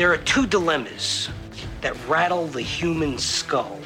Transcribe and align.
There 0.00 0.10
are 0.10 0.16
two 0.16 0.46
dilemmas 0.46 1.28
that 1.82 1.94
rattle 2.08 2.46
the 2.46 2.62
human 2.62 3.18
skull. 3.18 3.78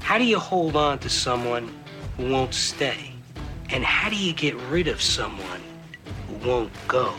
How 0.00 0.16
do 0.16 0.24
you 0.24 0.38
hold 0.38 0.76
on 0.76 0.98
to 1.00 1.10
someone 1.10 1.70
who 2.16 2.30
won't 2.30 2.54
stay? 2.54 3.12
And 3.68 3.84
how 3.84 4.08
do 4.08 4.16
you 4.16 4.32
get 4.32 4.54
rid 4.70 4.88
of 4.88 5.02
someone 5.02 5.60
who 6.26 6.48
won't 6.48 6.72
go? 6.88 7.12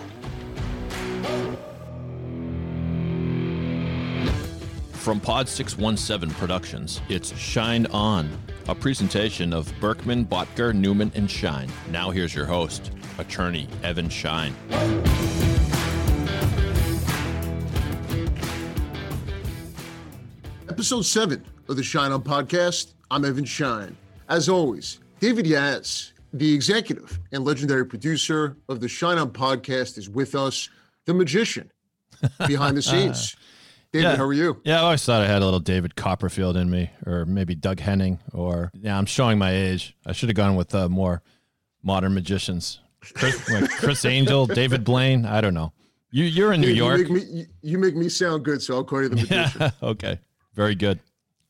From 4.93 5.19
Pod 5.19 5.47
617 5.47 6.33
Productions, 6.39 7.01
it's 7.09 7.37
Shine 7.37 7.85
On, 7.91 8.35
a 8.67 8.73
presentation 8.73 9.53
of 9.53 9.71
Berkman, 9.79 10.25
Bottger, 10.25 10.73
Newman, 10.73 11.11
and 11.13 11.29
Schein. 11.29 11.69
Now 11.91 12.09
here's 12.09 12.33
your 12.33 12.47
host, 12.47 12.89
attorney 13.19 13.67
Evan 13.83 14.09
Schein. 14.09 14.55
Episode 20.77 21.01
7 21.01 21.43
of 21.69 21.75
the 21.75 21.81
Shine 21.81 22.11
On 22.11 22.21
podcast. 22.21 22.93
I'm 23.09 23.25
Evan 23.25 23.45
Schein. 23.45 23.97
As 24.29 24.47
always, 24.47 24.99
David 25.19 25.45
Yaz, 25.45 26.11
the 26.33 26.53
executive 26.53 27.19
and 27.31 27.43
legendary 27.43 27.83
producer 27.83 28.55
of 28.69 28.79
the 28.79 28.87
Shine 28.87 29.17
On 29.17 29.31
podcast, 29.31 29.97
is 29.97 30.07
with 30.07 30.35
us, 30.35 30.69
the 31.05 31.15
magician 31.15 31.71
behind 32.45 32.77
the 32.77 32.81
scenes. 32.83 33.35
David, 33.91 34.03
Yeah. 34.09 34.15
how 34.17 34.25
are 34.25 34.33
you? 34.33 34.61
Yeah, 34.65 34.81
I 34.81 34.83
always 34.83 35.03
thought 35.03 35.23
I 35.23 35.25
had 35.25 35.41
a 35.41 35.45
little 35.45 35.59
David 35.59 35.95
Copperfield 35.95 36.55
in 36.55 36.69
me, 36.69 36.91
or 37.07 37.25
maybe 37.25 37.55
Doug 37.55 37.79
Henning, 37.79 38.19
or 38.31 38.69
yeah, 38.79 38.95
I'm 38.99 39.07
showing 39.07 39.39
my 39.39 39.51
age. 39.51 39.97
I 40.05 40.11
should 40.11 40.29
have 40.29 40.35
gone 40.35 40.55
with 40.55 40.75
uh, 40.75 40.89
more 40.89 41.23
modern 41.81 42.13
magicians. 42.13 42.81
Chris, 43.15 43.49
like 43.49 43.67
Criss 43.71 44.05
Angel, 44.05 44.45
David 44.45 44.83
Blaine. 44.83 45.25
I 45.25 45.41
don't 45.41 45.55
know. 45.55 45.73
You, 46.11 46.23
you're 46.23 46.53
in 46.53 46.61
New 46.61 46.69
York. 46.69 46.99
You 46.99 47.13
make, 47.15 47.29
me, 47.31 47.31
you, 47.39 47.45
you 47.63 47.77
make 47.79 47.95
me 47.95 48.09
sound 48.09 48.45
good, 48.45 48.61
so 48.61 48.75
I'll 48.75 48.83
call 48.83 49.01
you 49.01 49.09
the 49.09 49.15
magician. 49.27 49.61
Yeah. 49.61 49.71
okay. 49.81 50.19
Very 50.57 50.73
good. 50.73 50.99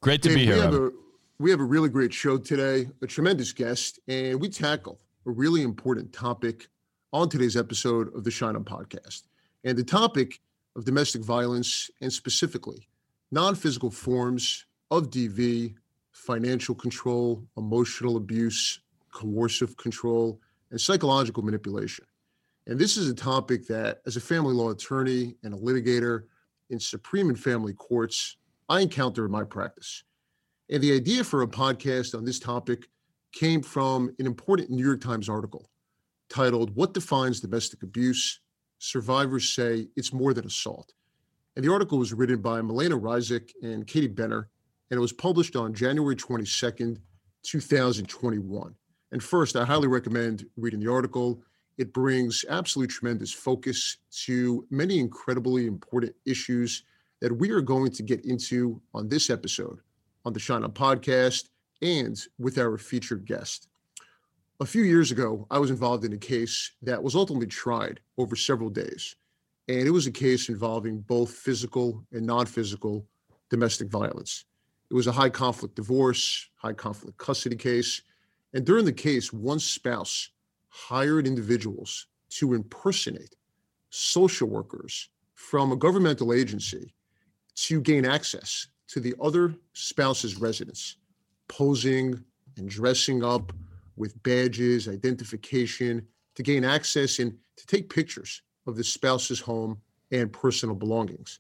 Great 0.02 0.22
to 0.24 0.28
Dave, 0.28 0.38
be 0.38 0.46
here. 0.46 0.56
We 0.56 0.62
have, 0.62 0.74
a, 0.74 0.92
we 1.40 1.50
have 1.50 1.62
a 1.62 1.64
really 1.64 1.88
great 1.88 2.14
show 2.14 2.38
today, 2.38 2.90
a 3.02 3.08
tremendous 3.08 3.54
guest, 3.54 4.02
and 4.10 4.40
we 4.40 4.50
tackle 4.50 5.00
a 5.26 5.32
really 5.32 5.62
important 5.62 6.12
topic 6.12 6.68
on 7.14 7.30
today's 7.30 7.56
episode 7.56 8.14
of 8.14 8.26
the 8.26 8.32
Shine 8.32 8.58
On 8.58 8.66
podcast. 8.66 9.24
And 9.64 9.78
the 9.78 9.84
topic 9.86 10.42
of 10.76 10.84
domestic 10.84 11.22
violence, 11.24 11.90
and 12.02 12.12
specifically 12.12 12.90
non 13.32 13.56
physical 13.56 13.90
forms 13.90 14.66
of 14.92 15.10
DV, 15.10 15.76
financial 16.12 16.76
control, 16.76 17.48
emotional 17.56 18.18
abuse, 18.18 18.82
coercive 19.14 19.78
control, 19.78 20.42
and 20.72 20.82
psychological 20.82 21.44
manipulation. 21.44 22.04
And 22.68 22.78
this 22.78 22.98
is 22.98 23.10
a 23.10 23.16
topic 23.16 23.68
that, 23.68 24.02
as 24.06 24.18
a 24.18 24.22
family 24.22 24.54
law 24.54 24.72
attorney 24.72 25.38
and 25.44 25.54
a 25.54 25.58
litigator 25.58 26.24
in 26.70 26.78
Supreme 26.78 27.30
and 27.30 27.40
family 27.40 27.72
courts, 27.72 28.36
I 28.70 28.82
encounter 28.82 29.26
in 29.26 29.32
my 29.32 29.44
practice. 29.44 30.04
And 30.70 30.84
the 30.84 30.94
idea 30.94 31.24
for 31.24 31.42
a 31.42 31.48
podcast 31.48 32.14
on 32.16 32.26
this 32.26 32.40
topic 32.40 32.88
came 33.32 33.62
from 33.62 34.14
an 34.20 34.26
important 34.26 34.70
New 34.70 34.86
York 34.86 35.02
Times 35.02 35.30
article 35.30 35.70
titled, 36.30 36.76
What 36.76 36.94
Defines 36.94 37.40
Domestic 37.40 37.84
Abuse? 37.84 38.42
Survivors 38.80 39.50
Say 39.50 39.88
It's 39.96 40.12
More 40.12 40.34
Than 40.34 40.46
Assault. 40.46 40.94
And 41.56 41.64
the 41.64 41.72
article 41.72 41.98
was 41.98 42.14
written 42.14 42.42
by 42.42 42.60
Melena 42.60 43.00
Ryzik 43.00 43.52
and 43.64 43.88
Katie 43.88 44.08
Benner, 44.08 44.50
and 44.92 44.98
it 44.98 45.02
was 45.02 45.14
published 45.14 45.56
on 45.56 45.74
January 45.74 46.16
22nd, 46.16 47.00
2021. 47.44 48.76
And 49.14 49.24
first, 49.24 49.56
I 49.56 49.64
highly 49.64 49.88
recommend 49.88 50.46
reading 50.58 50.82
the 50.82 50.92
article. 50.92 51.42
It 51.78 51.94
brings 51.94 52.44
absolute 52.50 52.90
tremendous 52.90 53.32
focus 53.32 53.98
to 54.26 54.68
many 54.70 55.00
incredibly 55.00 55.66
important 55.66 56.14
issues 56.26 56.84
that 57.22 57.36
we 57.36 57.50
are 57.52 57.62
going 57.62 57.92
to 57.92 58.04
get 58.04 58.26
into 58.26 58.82
on 58.94 59.08
this 59.10 59.30
episode 59.30 59.80
on 60.26 60.34
the 60.34 60.40
Shine 60.40 60.64
podcast 60.64 61.50
and 61.82 62.18
with 62.38 62.58
our 62.58 62.78
featured 62.78 63.26
guest. 63.26 63.70
A 64.60 64.66
few 64.66 64.84
years 64.84 65.12
ago, 65.12 65.46
I 65.52 65.60
was 65.60 65.70
involved 65.70 66.04
in 66.04 66.14
a 66.14 66.18
case 66.18 66.72
that 66.82 67.02
was 67.02 67.16
ultimately 67.16 67.48
tried 67.48 68.00
over 68.18 68.36
several 68.36 68.70
days. 68.70 69.16
And 69.68 69.88
it 69.88 69.92
was 69.92 70.08
a 70.08 70.12
case 70.12 70.50
involving 70.50 71.02
both 71.02 71.32
physical 71.32 72.04
and 72.12 72.26
non 72.26 72.46
physical 72.46 73.06
domestic 73.50 73.90
violence. 73.90 74.46
It 74.90 74.94
was 74.94 75.08
a 75.08 75.12
high 75.12 75.30
conflict 75.30 75.76
divorce, 75.76 76.50
high 76.56 76.74
conflict 76.74 77.18
custody 77.18 77.56
case. 77.56 78.02
And 78.54 78.66
during 78.66 78.86
the 78.86 78.94
case, 78.94 79.32
one 79.32 79.60
spouse 79.60 80.32
hired 80.70 81.28
individuals 81.28 82.08
to 82.30 82.54
impersonate 82.54 83.36
social 83.90 84.48
workers 84.48 85.10
from 85.34 85.72
a 85.72 85.76
governmental 85.76 86.34
agency 86.34 86.94
to 87.58 87.82
gain 87.82 88.06
access 88.06 88.68
to 88.88 89.00
the 89.00 89.14
other 89.22 89.54
spouse's 89.74 90.40
residence, 90.40 90.98
posing 91.48 92.24
and 92.58 92.70
dressing 92.70 93.24
up 93.24 93.52
with 93.96 94.22
badges, 94.24 94.88
identification 94.88 96.06
to 96.36 96.44
gain 96.44 96.64
access 96.64 97.20
and 97.20 97.36
to 97.58 97.66
take 97.66 97.94
pictures 97.94 98.44
of 98.68 98.76
the 98.76 98.84
spouse's 98.84 99.40
home 99.40 99.78
and 100.12 100.32
personal 100.32 100.76
belongings. 100.76 101.40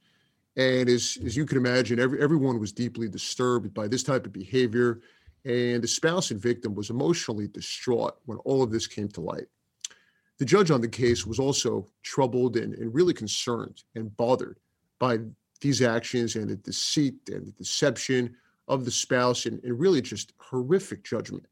And 0.57 0.89
as, 0.89 1.19
as 1.23 1.37
you 1.37 1.45
can 1.45 1.57
imagine, 1.57 1.99
every, 1.99 2.19
everyone 2.19 2.59
was 2.59 2.71
deeply 2.71 3.07
disturbed 3.07 3.73
by 3.73 3.87
this 3.87 4.01
type 4.01 4.25
of 4.25 4.33
behavior. 4.33 5.01
And 5.45 5.83
the 5.83 5.87
spouse 5.87 6.31
and 6.31 6.41
victim 6.41 6.73
was 6.73 6.89
emotionally 6.89 7.47
distraught 7.47 8.15
when 8.25 8.39
all 8.39 8.63
of 8.63 8.71
this 8.71 8.87
came 8.87 9.07
to 9.09 9.21
light. 9.21 9.45
The 10.39 10.45
judge 10.45 10.71
on 10.71 10.81
the 10.81 10.87
case 10.87 11.27
was 11.27 11.39
also 11.39 11.87
troubled 12.01 12.57
and, 12.57 12.73
and 12.73 12.93
really 12.93 13.13
concerned 13.13 13.83
and 13.95 14.15
bothered 14.17 14.59
by 14.99 15.19
these 15.61 15.81
actions 15.81 16.35
and 16.35 16.49
the 16.49 16.55
deceit 16.55 17.15
and 17.29 17.47
the 17.47 17.51
deception 17.51 18.35
of 18.67 18.85
the 18.85 18.91
spouse 18.91 19.45
and, 19.45 19.63
and 19.63 19.79
really 19.79 20.01
just 20.01 20.33
horrific 20.37 21.03
judgment. 21.03 21.45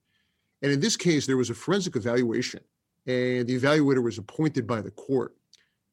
And 0.61 0.71
in 0.71 0.79
this 0.79 0.97
case, 0.97 1.25
there 1.25 1.37
was 1.37 1.49
a 1.49 1.53
forensic 1.53 1.95
evaluation, 1.95 2.61
and 3.05 3.47
the 3.47 3.59
evaluator 3.59 4.03
was 4.03 4.17
appointed 4.17 4.65
by 4.65 4.81
the 4.81 4.91
court. 4.91 5.35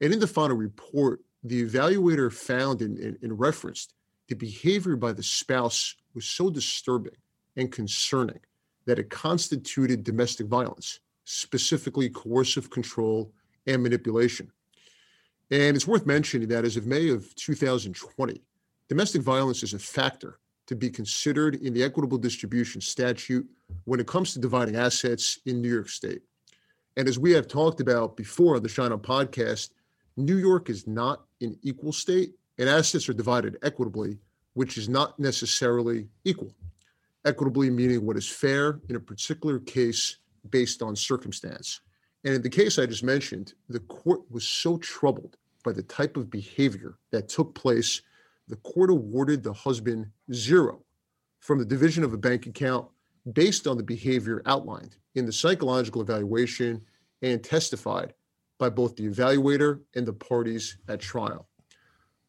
And 0.00 0.12
in 0.12 0.18
the 0.18 0.26
final 0.26 0.56
report, 0.56 1.20
the 1.44 1.64
evaluator 1.64 2.32
found 2.32 2.82
and, 2.82 2.98
and, 2.98 3.18
and 3.22 3.38
referenced 3.38 3.94
the 4.28 4.34
behavior 4.34 4.96
by 4.96 5.12
the 5.12 5.22
spouse 5.22 5.96
was 6.14 6.24
so 6.24 6.48
disturbing 6.48 7.16
and 7.56 7.70
concerning 7.70 8.38
that 8.86 8.98
it 8.98 9.10
constituted 9.10 10.04
domestic 10.04 10.46
violence, 10.46 11.00
specifically 11.24 12.08
coercive 12.08 12.70
control 12.70 13.32
and 13.66 13.82
manipulation. 13.82 14.50
And 15.52 15.76
it's 15.76 15.86
worth 15.86 16.06
mentioning 16.06 16.48
that 16.48 16.64
as 16.64 16.78
of 16.78 16.86
May 16.86 17.10
of 17.10 17.34
2020, 17.34 18.40
domestic 18.88 19.20
violence 19.20 19.62
is 19.62 19.74
a 19.74 19.78
factor 19.78 20.38
to 20.66 20.74
be 20.74 20.88
considered 20.88 21.56
in 21.56 21.74
the 21.74 21.84
equitable 21.84 22.16
distribution 22.16 22.80
statute 22.80 23.46
when 23.84 24.00
it 24.00 24.06
comes 24.06 24.32
to 24.32 24.38
dividing 24.38 24.76
assets 24.76 25.40
in 25.44 25.60
New 25.60 25.68
York 25.68 25.90
State. 25.90 26.22
And 26.96 27.06
as 27.06 27.18
we 27.18 27.32
have 27.32 27.48
talked 27.48 27.82
about 27.82 28.16
before 28.16 28.56
on 28.56 28.62
the 28.62 28.68
Shine 28.70 28.92
On 28.92 28.98
podcast, 28.98 29.72
New 30.16 30.38
York 30.38 30.70
is 30.70 30.86
not 30.86 31.24
an 31.42 31.58
equal 31.60 31.92
state, 31.92 32.32
and 32.58 32.66
assets 32.66 33.06
are 33.10 33.14
divided 33.14 33.58
equitably, 33.62 34.16
which 34.54 34.78
is 34.78 34.88
not 34.88 35.18
necessarily 35.18 36.08
equal. 36.24 36.54
Equitably 37.26 37.68
meaning 37.68 38.06
what 38.06 38.16
is 38.16 38.26
fair 38.26 38.80
in 38.88 38.96
a 38.96 39.00
particular 39.00 39.58
case 39.58 40.16
based 40.48 40.80
on 40.80 40.96
circumstance. 40.96 41.82
And 42.24 42.32
in 42.32 42.40
the 42.40 42.48
case 42.48 42.78
I 42.78 42.86
just 42.86 43.04
mentioned, 43.04 43.52
the 43.68 43.80
court 43.80 44.22
was 44.30 44.44
so 44.48 44.78
troubled 44.78 45.36
by 45.62 45.72
the 45.72 45.82
type 45.82 46.16
of 46.16 46.30
behavior 46.30 46.98
that 47.10 47.28
took 47.28 47.54
place, 47.54 48.02
the 48.48 48.56
court 48.56 48.90
awarded 48.90 49.42
the 49.42 49.52
husband 49.52 50.06
zero 50.32 50.82
from 51.40 51.58
the 51.58 51.64
division 51.64 52.04
of 52.04 52.12
a 52.12 52.18
bank 52.18 52.46
account 52.46 52.88
based 53.32 53.66
on 53.66 53.76
the 53.76 53.82
behavior 53.82 54.42
outlined 54.46 54.96
in 55.14 55.26
the 55.26 55.32
psychological 55.32 56.02
evaluation 56.02 56.82
and 57.22 57.42
testified 57.42 58.14
by 58.58 58.68
both 58.68 58.96
the 58.96 59.08
evaluator 59.08 59.80
and 59.94 60.06
the 60.06 60.12
parties 60.12 60.76
at 60.88 61.00
trial. 61.00 61.48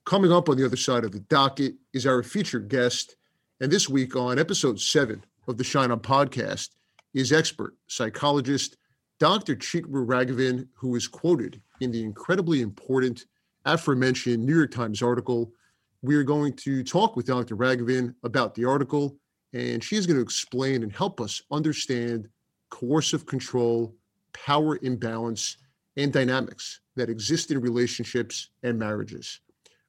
Coming 0.05 0.31
up 0.31 0.49
on 0.49 0.57
the 0.57 0.65
other 0.65 0.75
side 0.75 1.03
of 1.03 1.11
the 1.11 1.19
docket 1.19 1.75
is 1.93 2.05
our 2.05 2.23
featured 2.23 2.67
guest. 2.67 3.15
And 3.61 3.71
this 3.71 3.87
week 3.87 4.15
on 4.15 4.37
episode 4.37 4.79
seven 4.79 5.23
of 5.47 5.57
the 5.57 5.63
Shine 5.63 5.91
On 5.91 5.99
podcast 5.99 6.69
is 7.13 7.31
expert 7.31 7.75
psychologist 7.87 8.77
Dr. 9.19 9.55
Chitra 9.55 10.05
Raghavan, 10.05 10.67
who 10.73 10.95
is 10.95 11.07
quoted 11.07 11.61
in 11.83 11.91
the 11.91 12.03
incredibly 12.03 12.61
important 12.61 13.25
aforementioned 13.65 14.43
New 14.43 14.55
York 14.55 14.71
Times 14.71 15.01
article. 15.01 15.53
We 16.01 16.15
are 16.15 16.23
going 16.23 16.53
to 16.57 16.83
talk 16.83 17.15
with 17.15 17.27
Dr. 17.27 17.55
Raghavan 17.55 18.15
about 18.23 18.55
the 18.55 18.65
article, 18.65 19.17
and 19.53 19.83
she 19.83 19.95
is 19.95 20.07
going 20.07 20.17
to 20.17 20.23
explain 20.23 20.83
and 20.83 20.91
help 20.91 21.21
us 21.21 21.41
understand 21.51 22.27
coercive 22.69 23.25
control, 23.25 23.95
power 24.33 24.79
imbalance, 24.81 25.57
and 25.95 26.11
dynamics 26.11 26.81
that 26.95 27.09
exist 27.09 27.51
in 27.51 27.61
relationships 27.61 28.49
and 28.63 28.79
marriages. 28.79 29.39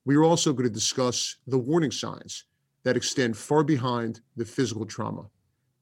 We 0.04 0.16
are 0.16 0.24
also 0.24 0.52
going 0.52 0.68
to 0.68 0.74
discuss 0.74 1.36
the 1.46 1.58
warning 1.58 1.90
signs 1.90 2.44
that 2.84 2.96
extend 2.96 3.36
far 3.36 3.64
behind 3.64 4.20
the 4.36 4.44
physical 4.44 4.84
trauma. 4.84 5.24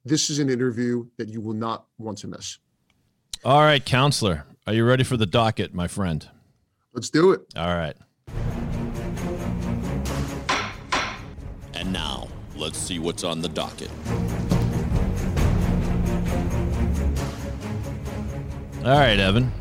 This 0.05 0.31
is 0.31 0.39
an 0.39 0.49
interview 0.49 1.07
that 1.19 1.29
you 1.29 1.41
will 1.41 1.55
not 1.55 1.87
want 1.99 2.19
to 2.19 2.29
miss. 2.29 2.59
All 3.45 3.63
right, 3.63 3.85
counselor, 3.85 4.45
are 4.67 4.75
you 4.75 4.85
ready 4.85 5.03
for 5.03 5.17
the 5.17 5.27
docket, 5.27 5.75
my 5.75 5.89
friend? 5.89 6.29
Let's 6.93 7.11
do 7.11 7.33
it. 7.33 7.41
All 7.57 7.75
right. 7.75 7.97
And 11.75 11.93
now, 11.93 12.29
let's 12.55 12.79
see 12.79 12.99
what's 12.99 13.25
on 13.25 13.41
the 13.41 13.49
docket. 13.49 13.91
All 18.85 18.99
right, 18.99 19.19
Evan. 19.19 19.53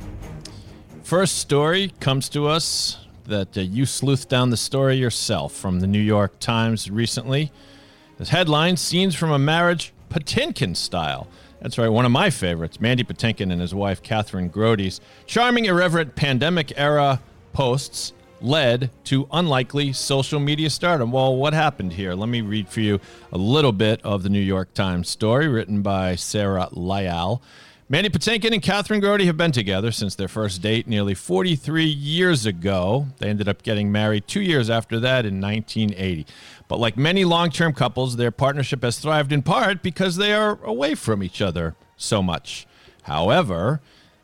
First 1.03 1.39
story 1.39 1.93
comes 1.99 2.29
to 2.29 2.47
us 2.47 3.05
that 3.25 3.57
uh, 3.57 3.61
you 3.61 3.83
sleuthed 3.83 4.27
down 4.27 4.49
the 4.49 4.57
story 4.57 4.97
yourself 4.97 5.53
from 5.53 5.79
the 5.79 5.87
New 5.87 5.99
York 5.99 6.39
Times 6.39 6.91
recently. 6.91 7.51
This 8.17 8.29
headline 8.29 8.77
Scenes 8.77 9.15
from 9.15 9.31
a 9.31 9.39
Marriage 9.39 9.93
Patinkin 10.09 10.75
Style. 10.75 11.27
That's 11.61 11.77
right, 11.77 11.89
one 11.89 12.05
of 12.05 12.11
my 12.11 12.31
favorites. 12.31 12.81
Mandy 12.81 13.03
Patinkin 13.03 13.51
and 13.51 13.61
his 13.61 13.75
wife, 13.75 14.01
Kathryn 14.01 14.49
Grody's 14.49 14.99
charming, 15.27 15.65
irreverent 15.65 16.15
pandemic 16.15 16.73
era 16.75 17.21
posts 17.53 18.13
led 18.41 18.89
to 19.03 19.27
unlikely 19.31 19.93
social 19.93 20.39
media 20.39 20.71
stardom. 20.71 21.11
Well, 21.11 21.35
what 21.35 21.53
happened 21.53 21.93
here? 21.93 22.15
Let 22.15 22.29
me 22.29 22.41
read 22.41 22.67
for 22.67 22.79
you 22.79 22.99
a 23.31 23.37
little 23.37 23.71
bit 23.71 24.01
of 24.03 24.23
the 24.23 24.29
New 24.29 24.39
York 24.39 24.73
Times 24.73 25.07
story 25.07 25.47
written 25.47 25.83
by 25.83 26.15
Sarah 26.15 26.67
Lyall. 26.71 27.41
Mandy 27.91 28.09
Patinkin 28.09 28.53
and 28.53 28.61
Kathryn 28.61 29.01
Grody 29.01 29.25
have 29.25 29.35
been 29.35 29.51
together 29.51 29.91
since 29.91 30.15
their 30.15 30.29
first 30.29 30.61
date 30.61 30.87
nearly 30.87 31.13
43 31.13 31.83
years 31.83 32.45
ago. 32.45 33.07
They 33.17 33.27
ended 33.27 33.49
up 33.49 33.63
getting 33.63 33.91
married 33.91 34.27
two 34.27 34.39
years 34.39 34.69
after 34.69 34.97
that 35.01 35.25
in 35.25 35.41
1980. 35.41 36.25
But 36.71 36.79
like 36.79 36.95
many 36.95 37.25
long 37.25 37.49
term 37.49 37.73
couples, 37.73 38.15
their 38.15 38.31
partnership 38.31 38.81
has 38.83 38.97
thrived 38.97 39.33
in 39.33 39.41
part 39.41 39.83
because 39.83 40.15
they 40.15 40.31
are 40.33 40.57
away 40.63 40.95
from 40.95 41.21
each 41.21 41.41
other 41.41 41.75
so 41.97 42.23
much. 42.23 42.65
However, 43.03 43.81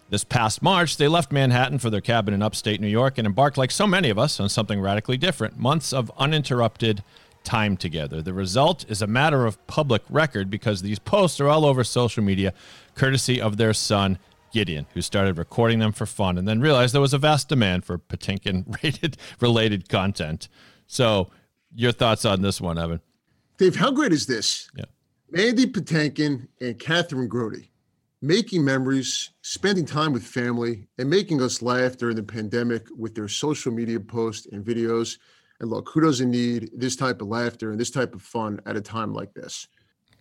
this 0.10 0.24
past 0.24 0.62
March, 0.62 0.96
they 0.96 1.10
left 1.10 1.30
Manhattan 1.30 1.78
for 1.78 1.90
their 1.90 2.00
cabin 2.00 2.34
in 2.34 2.42
upstate 2.42 2.80
New 2.80 2.88
York 2.88 3.18
and 3.18 3.28
embarked, 3.28 3.58
like 3.58 3.70
so 3.70 3.86
many 3.86 4.10
of 4.10 4.18
us, 4.18 4.40
on 4.40 4.48
something 4.48 4.80
radically 4.80 5.18
different 5.18 5.60
months 5.60 5.92
of 5.92 6.10
uninterrupted 6.18 7.04
time 7.44 7.76
together. 7.76 8.22
The 8.22 8.32
result 8.32 8.86
is 8.88 9.02
a 9.02 9.08
matter 9.08 9.46
of 9.46 9.68
public 9.68 10.04
record 10.08 10.50
because 10.50 10.82
these 10.82 11.00
posts 11.00 11.42
are 11.42 11.50
all 11.50 11.66
over 11.66 11.84
social 11.84 12.24
media, 12.24 12.54
courtesy 12.96 13.42
of 13.42 13.58
their 13.58 13.74
son, 13.74 14.20
Gideon, 14.54 14.86
who 14.94 15.02
started 15.02 15.38
recording 15.38 15.80
them 15.80 15.92
for 15.92 16.06
fun 16.06 16.38
and 16.38 16.48
then 16.48 16.62
realized 16.62 16.94
there 16.94 17.02
was 17.02 17.14
a 17.14 17.18
vast 17.18 17.50
demand 17.50 17.84
for 17.84 17.98
Patinkin 17.98 18.82
rated 18.82 19.18
related 19.42 19.90
content. 19.90 20.48
So, 20.90 21.30
your 21.78 21.92
thoughts 21.92 22.26
on 22.26 22.42
this 22.42 22.60
one, 22.60 22.78
Evan? 22.78 23.00
Dave, 23.58 23.76
how 23.76 23.92
great 23.92 24.12
is 24.12 24.26
this? 24.26 24.70
Yeah. 24.76 24.86
Mandy 25.32 25.66
Patinkin 25.66 26.48
and 26.60 26.78
Kathryn 26.80 27.28
Grody 27.28 27.70
making 28.22 28.66
memories, 28.66 29.30
spending 29.44 29.86
time 29.86 30.12
with 30.12 30.24
family, 30.24 30.88
and 30.98 31.08
making 31.08 31.40
us 31.40 31.62
laugh 31.62 31.96
during 31.98 32.16
the 32.16 32.24
pandemic 32.24 32.88
with 32.98 33.14
their 33.14 33.28
social 33.28 33.72
media 33.72 34.00
posts 34.00 34.48
and 34.52 34.66
videos. 34.66 35.20
And 35.60 35.70
look, 35.70 35.90
who 35.94 36.02
doesn't 36.02 36.32
need 36.32 36.72
this 36.76 36.96
type 36.96 37.22
of 37.22 37.28
laughter 37.28 37.70
and 37.70 37.80
this 37.80 37.92
type 37.92 38.16
of 38.16 38.24
fun 38.24 38.60
at 38.66 38.76
a 38.76 38.82
time 38.82 39.14
like 39.14 39.34
this? 39.36 39.68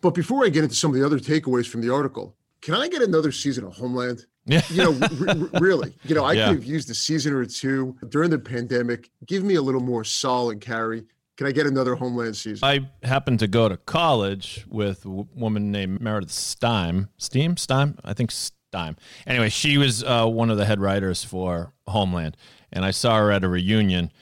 But 0.02 0.10
before 0.10 0.44
I 0.44 0.50
get 0.50 0.62
into 0.62 0.76
some 0.76 0.90
of 0.90 1.00
the 1.00 1.06
other 1.06 1.18
takeaways 1.18 1.66
from 1.66 1.80
the 1.80 1.90
article, 1.92 2.36
can 2.60 2.74
I 2.74 2.86
get 2.88 3.00
another 3.00 3.32
season 3.32 3.64
of 3.64 3.74
Homeland? 3.74 4.26
Yeah. 4.44 4.60
You 4.70 4.84
know, 4.92 5.48
really, 5.58 5.94
you 6.04 6.14
know, 6.14 6.24
I 6.24 6.32
Yeah. 6.34 6.48
could 6.48 6.56
have 6.56 6.64
used 6.64 6.90
a 6.90 6.94
season 6.94 7.32
or 7.32 7.46
two 7.46 7.96
during 8.10 8.28
the 8.28 8.38
pandemic. 8.38 9.10
Give 9.24 9.42
me 9.42 9.54
a 9.54 9.62
little 9.62 9.80
more 9.80 10.04
Saul 10.04 10.50
and 10.50 10.60
Carrie. 10.60 11.04
Can 11.36 11.46
I 11.46 11.52
get 11.52 11.66
another 11.66 11.94
Homeland 11.94 12.36
season? 12.36 12.66
I 12.66 12.88
happened 13.06 13.40
to 13.40 13.46
go 13.46 13.68
to 13.68 13.76
college 13.76 14.64
with 14.68 15.04
a 15.04 15.08
woman 15.10 15.70
named 15.70 16.00
Meredith 16.00 16.30
Stiehm. 16.30 17.08
Steam? 17.18 17.56
Steim? 17.56 17.98
I 18.04 18.14
think 18.14 18.30
Steim. 18.30 18.96
Anyway, 19.26 19.50
she 19.50 19.76
was 19.76 20.02
uh, 20.02 20.26
one 20.26 20.48
of 20.50 20.56
the 20.56 20.64
head 20.64 20.80
writers 20.80 21.24
for 21.24 21.72
Homeland. 21.86 22.36
And 22.72 22.84
I 22.84 22.90
saw 22.90 23.18
her 23.18 23.30
at 23.30 23.44
a 23.44 23.48
reunion 23.48 24.12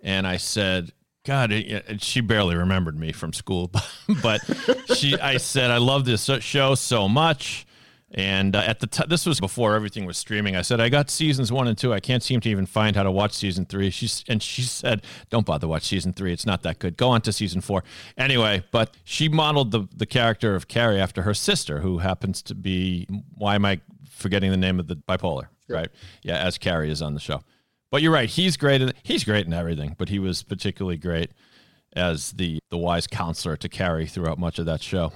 and 0.00 0.26
I 0.26 0.38
said, 0.38 0.92
God, 1.24 1.52
it, 1.52 1.84
it- 1.88 2.02
she 2.02 2.20
barely 2.20 2.56
remembered 2.56 2.98
me 2.98 3.12
from 3.12 3.32
school, 3.32 3.70
but 4.22 4.40
she, 4.96 5.16
I 5.18 5.36
said, 5.36 5.70
I 5.70 5.76
love 5.76 6.04
this 6.04 6.28
show 6.40 6.74
so 6.74 7.08
much. 7.08 7.66
And 8.14 8.54
uh, 8.54 8.58
at 8.66 8.80
the 8.80 8.86
time, 8.86 9.08
this 9.08 9.24
was 9.24 9.40
before 9.40 9.74
everything 9.74 10.04
was 10.04 10.18
streaming. 10.18 10.54
I 10.54 10.60
said, 10.60 10.80
I 10.80 10.90
got 10.90 11.08
seasons 11.08 11.50
one 11.50 11.66
and 11.66 11.78
two. 11.78 11.94
I 11.94 12.00
can't 12.00 12.22
seem 12.22 12.40
to 12.40 12.50
even 12.50 12.66
find 12.66 12.94
how 12.94 13.04
to 13.04 13.10
watch 13.10 13.32
season 13.32 13.64
three. 13.64 13.88
She's 13.88 14.22
and 14.28 14.42
she 14.42 14.62
said, 14.62 15.02
Don't 15.30 15.46
bother 15.46 15.66
watch 15.66 15.84
season 15.84 16.12
three. 16.12 16.30
It's 16.30 16.44
not 16.44 16.62
that 16.62 16.78
good. 16.78 16.98
Go 16.98 17.08
on 17.08 17.22
to 17.22 17.32
season 17.32 17.62
four. 17.62 17.84
Anyway, 18.18 18.64
but 18.70 18.96
she 19.04 19.30
modeled 19.30 19.70
the 19.70 19.88
the 19.96 20.04
character 20.04 20.54
of 20.54 20.68
Carrie 20.68 21.00
after 21.00 21.22
her 21.22 21.32
sister, 21.32 21.80
who 21.80 21.98
happens 21.98 22.42
to 22.42 22.54
be 22.54 23.06
why 23.34 23.54
am 23.54 23.64
I 23.64 23.80
forgetting 24.10 24.50
the 24.50 24.58
name 24.58 24.78
of 24.78 24.88
the 24.88 24.96
bipolar? 24.96 25.46
Right? 25.66 25.88
Yeah, 26.22 26.36
as 26.36 26.58
Carrie 26.58 26.90
is 26.90 27.00
on 27.00 27.14
the 27.14 27.20
show. 27.20 27.42
But 27.90 28.02
you're 28.02 28.12
right. 28.12 28.28
He's 28.28 28.58
great. 28.58 28.82
In, 28.82 28.92
he's 29.02 29.24
great 29.24 29.46
in 29.46 29.54
everything. 29.54 29.96
But 29.96 30.10
he 30.10 30.18
was 30.18 30.42
particularly 30.42 30.98
great 30.98 31.30
as 31.94 32.32
the 32.32 32.58
the 32.68 32.76
wise 32.76 33.06
counselor 33.06 33.56
to 33.56 33.70
Carrie 33.70 34.06
throughout 34.06 34.38
much 34.38 34.58
of 34.58 34.66
that 34.66 34.82
show. 34.82 35.14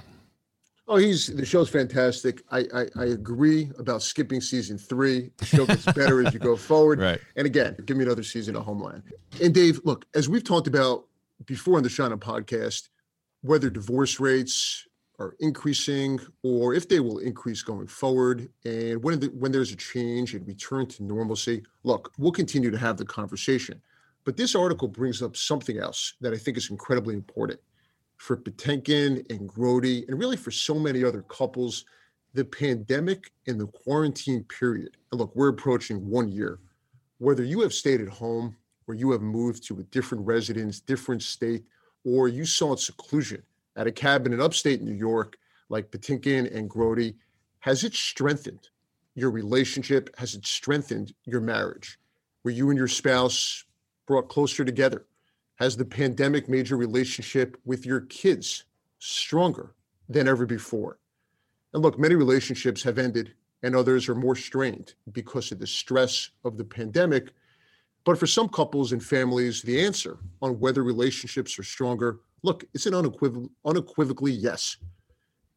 Oh, 0.89 0.95
he's 0.95 1.27
the 1.27 1.45
show's 1.45 1.69
fantastic. 1.69 2.41
I, 2.49 2.65
I 2.73 2.85
I 2.95 3.05
agree 3.05 3.71
about 3.77 4.01
skipping 4.01 4.39
season 4.39 4.77
three. 4.77 5.31
The 5.37 5.45
show 5.45 5.65
gets 5.65 5.85
better 5.85 6.25
as 6.25 6.33
you 6.33 6.39
go 6.39 6.55
forward. 6.71 6.99
Right. 6.99 7.19
And 7.35 7.45
again, 7.45 7.75
give 7.85 7.97
me 7.97 8.05
another 8.05 8.23
season 8.23 8.55
of 8.55 8.63
Homeland. 8.63 9.03
And 9.41 9.53
Dave, 9.53 9.81
look, 9.83 10.05
as 10.15 10.29
we've 10.29 10.45
talked 10.45 10.67
about 10.67 11.05
before 11.45 11.77
on 11.77 11.83
the 11.83 12.03
On 12.03 12.17
podcast, 12.19 12.87
whether 13.41 13.69
divorce 13.69 14.19
rates 14.19 14.87
are 15.19 15.35
increasing 15.39 16.19
or 16.43 16.73
if 16.73 16.87
they 16.87 16.99
will 16.99 17.17
increase 17.19 17.63
going 17.63 17.87
forward, 17.87 18.49
and 18.63 19.03
when 19.03 19.19
the, 19.19 19.27
when 19.27 19.51
there's 19.51 19.71
a 19.71 19.75
change 19.75 20.35
and 20.35 20.47
return 20.47 20.85
to 20.85 21.03
normalcy, 21.03 21.63
look, 21.83 22.11
we'll 22.17 22.31
continue 22.31 22.71
to 22.71 22.77
have 22.77 22.97
the 22.97 23.05
conversation. 23.05 23.81
But 24.23 24.37
this 24.37 24.55
article 24.55 24.87
brings 24.87 25.21
up 25.21 25.35
something 25.35 25.79
else 25.79 26.13
that 26.21 26.33
I 26.33 26.37
think 26.37 26.57
is 26.57 26.69
incredibly 26.69 27.15
important 27.15 27.59
for 28.17 28.35
Patinkin 28.35 29.29
and 29.29 29.47
Grody, 29.47 30.07
and 30.07 30.19
really 30.19 30.37
for 30.37 30.51
so 30.51 30.75
many 30.75 31.03
other 31.03 31.21
couples, 31.23 31.85
the 32.33 32.43
pandemic 32.45 33.31
and 33.47 33.59
the 33.59 33.67
quarantine 33.67 34.43
period. 34.43 34.97
And 35.11 35.19
look, 35.19 35.35
we're 35.35 35.49
approaching 35.49 36.07
one 36.09 36.29
year. 36.29 36.59
Whether 37.19 37.43
you 37.43 37.61
have 37.61 37.73
stayed 37.73 38.01
at 38.01 38.07
home 38.07 38.55
or 38.87 38.93
you 38.93 39.11
have 39.11 39.21
moved 39.21 39.63
to 39.67 39.79
a 39.79 39.83
different 39.83 40.25
residence, 40.25 40.79
different 40.79 41.23
state, 41.23 41.63
or 42.05 42.27
you 42.27 42.45
sought 42.45 42.79
seclusion 42.79 43.43
at 43.75 43.87
a 43.87 43.91
cabin 43.91 44.33
in 44.33 44.41
upstate 44.41 44.81
New 44.81 44.93
York, 44.93 45.37
like 45.69 45.91
Patinkin 45.91 46.53
and 46.55 46.69
Grody, 46.69 47.15
has 47.59 47.83
it 47.83 47.93
strengthened 47.93 48.69
your 49.15 49.31
relationship? 49.31 50.15
Has 50.17 50.35
it 50.35 50.45
strengthened 50.45 51.13
your 51.25 51.41
marriage? 51.41 51.99
Were 52.43 52.51
you 52.51 52.69
and 52.69 52.77
your 52.77 52.87
spouse 52.87 53.65
brought 54.05 54.29
closer 54.29 54.63
together? 54.63 55.05
Has 55.57 55.75
the 55.75 55.85
pandemic 55.85 56.47
made 56.47 56.69
your 56.69 56.77
relationship 56.77 57.57
with 57.65 57.83
your 57.85 58.01
kids 58.01 58.65
stronger 58.99 59.73
than 60.07 60.27
ever 60.27 60.45
before? 60.45 60.99
And 61.73 61.81
look, 61.81 61.97
many 61.97 62.13
relationships 62.13 62.83
have 62.83 62.99
ended 62.99 63.33
and 63.63 63.75
others 63.75 64.07
are 64.07 64.15
more 64.15 64.35
strained 64.35 64.93
because 65.13 65.51
of 65.51 65.57
the 65.57 65.65
stress 65.65 66.29
of 66.45 66.57
the 66.57 66.63
pandemic. 66.63 67.33
But 68.05 68.19
for 68.19 68.27
some 68.27 68.49
couples 68.49 68.91
and 68.91 69.03
families, 69.03 69.63
the 69.63 69.83
answer 69.83 70.19
on 70.43 70.59
whether 70.59 70.83
relationships 70.83 71.57
are 71.57 71.63
stronger, 71.63 72.19
look, 72.43 72.63
it's 72.75 72.85
an 72.85 72.93
unequivocal, 72.93 73.49
unequivocally 73.65 74.31
yes. 74.31 74.77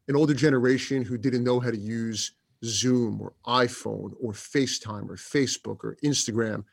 An 0.07 0.15
older 0.15 0.33
generation 0.33 1.05
who 1.05 1.15
didn't 1.15 1.43
know 1.43 1.59
how 1.59 1.69
to 1.69 1.77
use 1.77 2.31
Zoom 2.65 3.21
or 3.21 3.33
iPhone 3.45 4.13
or 4.19 4.33
FaceTime 4.33 5.09
or 5.09 5.15
Facebook 5.15 5.83
or 5.83 5.95
Instagram, 6.03 6.63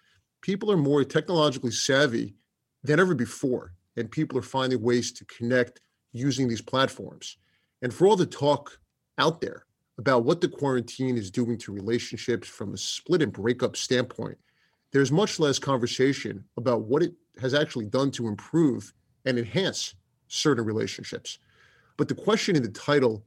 people 0.40 0.72
are 0.72 0.78
more 0.78 1.04
technologically 1.04 1.70
savvy 1.70 2.34
than 2.88 2.98
ever 2.98 3.14
before. 3.14 3.74
And 3.96 4.10
people 4.10 4.38
are 4.38 4.42
finding 4.42 4.80
ways 4.82 5.12
to 5.12 5.24
connect 5.26 5.80
using 6.12 6.48
these 6.48 6.62
platforms. 6.62 7.36
And 7.82 7.92
for 7.92 8.06
all 8.06 8.16
the 8.16 8.26
talk 8.26 8.78
out 9.18 9.40
there 9.40 9.66
about 9.98 10.24
what 10.24 10.40
the 10.40 10.48
quarantine 10.48 11.16
is 11.16 11.30
doing 11.30 11.58
to 11.58 11.72
relationships 11.72 12.48
from 12.48 12.72
a 12.72 12.78
split 12.78 13.22
and 13.22 13.32
breakup 13.32 13.76
standpoint, 13.76 14.38
there's 14.92 15.12
much 15.12 15.38
less 15.38 15.58
conversation 15.58 16.42
about 16.56 16.82
what 16.82 17.02
it 17.02 17.12
has 17.40 17.54
actually 17.54 17.84
done 17.84 18.10
to 18.12 18.26
improve 18.26 18.92
and 19.26 19.38
enhance 19.38 19.94
certain 20.28 20.64
relationships. 20.64 21.38
But 21.96 22.08
the 22.08 22.14
question 22.14 22.56
in 22.56 22.62
the 22.62 22.70
title 22.70 23.24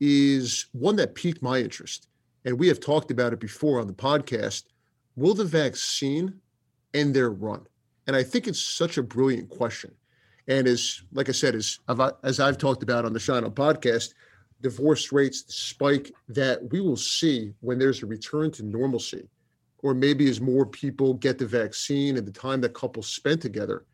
is 0.00 0.66
one 0.72 0.96
that 0.96 1.14
piqued 1.14 1.40
my 1.40 1.60
interest. 1.60 2.08
And 2.44 2.58
we 2.58 2.68
have 2.68 2.80
talked 2.80 3.10
about 3.10 3.32
it 3.32 3.40
before 3.40 3.80
on 3.80 3.86
the 3.86 3.92
podcast. 3.94 4.64
Will 5.16 5.34
the 5.34 5.44
vaccine 5.44 6.40
end 6.92 7.14
their 7.14 7.30
run? 7.30 7.66
And 8.06 8.16
I 8.16 8.22
think 8.22 8.48
it's 8.48 8.60
such 8.60 8.98
a 8.98 9.02
brilliant 9.02 9.48
question. 9.48 9.92
And 10.48 10.66
as, 10.66 11.02
like 11.12 11.28
I 11.28 11.32
said, 11.32 11.54
as 11.54 11.78
I've, 11.88 12.00
as 12.22 12.40
I've 12.40 12.58
talked 12.58 12.82
about 12.82 13.04
on 13.04 13.12
the 13.12 13.20
Shine 13.20 13.44
podcast, 13.44 14.14
divorce 14.60 15.12
rates 15.12 15.44
spike 15.54 16.12
that 16.28 16.70
we 16.70 16.80
will 16.80 16.96
see 16.96 17.52
when 17.60 17.78
there's 17.78 18.02
a 18.02 18.06
return 18.06 18.50
to 18.52 18.64
normalcy, 18.64 19.28
or 19.78 19.94
maybe 19.94 20.28
as 20.28 20.40
more 20.40 20.66
people 20.66 21.14
get 21.14 21.38
the 21.38 21.46
vaccine 21.46 22.16
and 22.16 22.26
the 22.26 22.32
time 22.32 22.60
that 22.60 22.74
couples 22.74 23.08
spend 23.08 23.40
together, 23.40 23.84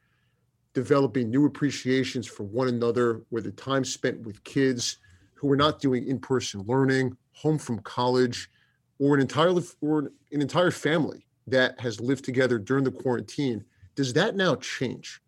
developing 0.75 1.31
new 1.31 1.47
appreciations 1.47 2.27
for 2.27 2.45
one 2.45 2.69
another, 2.69 3.23
where 3.31 3.43
the 3.43 3.51
time 3.53 3.85
spent 3.85 4.21
with 4.21 4.43
kids 4.45 4.99
who 5.35 5.51
are 5.51 5.57
not 5.57 5.81
doing 5.81 6.07
in-person 6.07 6.63
learning, 6.67 7.17
home 7.33 7.59
from 7.59 7.79
college, 7.81 8.51
or 8.99 9.15
an 9.15 9.21
entire 9.21 9.55
or 9.81 9.99
an 10.33 10.43
entire 10.43 10.71
family 10.71 11.25
that 11.47 11.79
has 11.81 12.01
lived 12.01 12.25
together 12.25 12.59
during 12.59 12.85
the 12.85 12.91
quarantine, 12.91 13.65
does 13.99 14.13
that 14.13 14.37
now 14.37 14.55
change? 14.55 15.21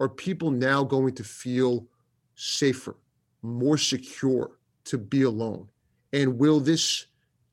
Are 0.00 0.08
people 0.08 0.50
now 0.50 0.82
going 0.82 1.14
to 1.16 1.22
feel 1.22 1.86
safer, 2.34 2.96
more 3.42 3.76
secure 3.76 4.52
to 4.84 4.96
be 4.96 5.20
alone? 5.20 5.68
And 6.14 6.38
will 6.38 6.58
this 6.58 7.08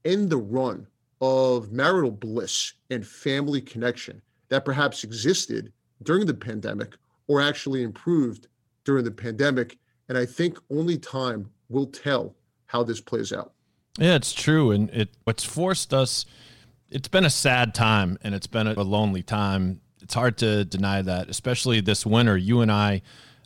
end 0.05 0.29
the 0.29 0.37
run 0.37 0.87
of 1.19 1.73
marital 1.73 2.11
bliss 2.11 2.75
and 2.89 3.05
family 3.05 3.59
connection 3.59 4.21
that 4.47 4.63
perhaps 4.63 5.03
existed 5.03 5.73
during 6.01 6.25
the 6.25 6.33
pandemic 6.33 6.95
or 7.27 7.41
actually 7.41 7.83
improved 7.83 8.47
during 8.85 9.03
the 9.03 9.11
pandemic? 9.11 9.77
And 10.07 10.17
I 10.17 10.25
think 10.25 10.57
only 10.71 10.97
time 10.97 11.49
will 11.67 11.87
tell 11.87 12.35
how 12.67 12.83
this 12.83 13.01
plays 13.01 13.33
out. 13.33 13.51
Yeah, 13.97 14.15
it's 14.15 14.31
true. 14.31 14.71
And 14.71 14.89
it 14.91 15.09
what's 15.25 15.43
forced 15.43 15.93
us 15.93 16.25
it's 16.93 17.07
been 17.07 17.25
a 17.25 17.29
sad 17.29 17.73
time 17.73 18.17
and 18.23 18.35
it's 18.35 18.47
been 18.47 18.67
a 18.67 18.83
lonely 18.83 19.23
time. 19.23 19.81
It's 20.03 20.13
hard 20.13 20.37
to 20.39 20.65
deny 20.65 21.01
that, 21.01 21.29
especially 21.29 21.81
this 21.81 22.05
winter. 22.05 22.37
You 22.37 22.61
and 22.61 22.71
I 22.71 23.01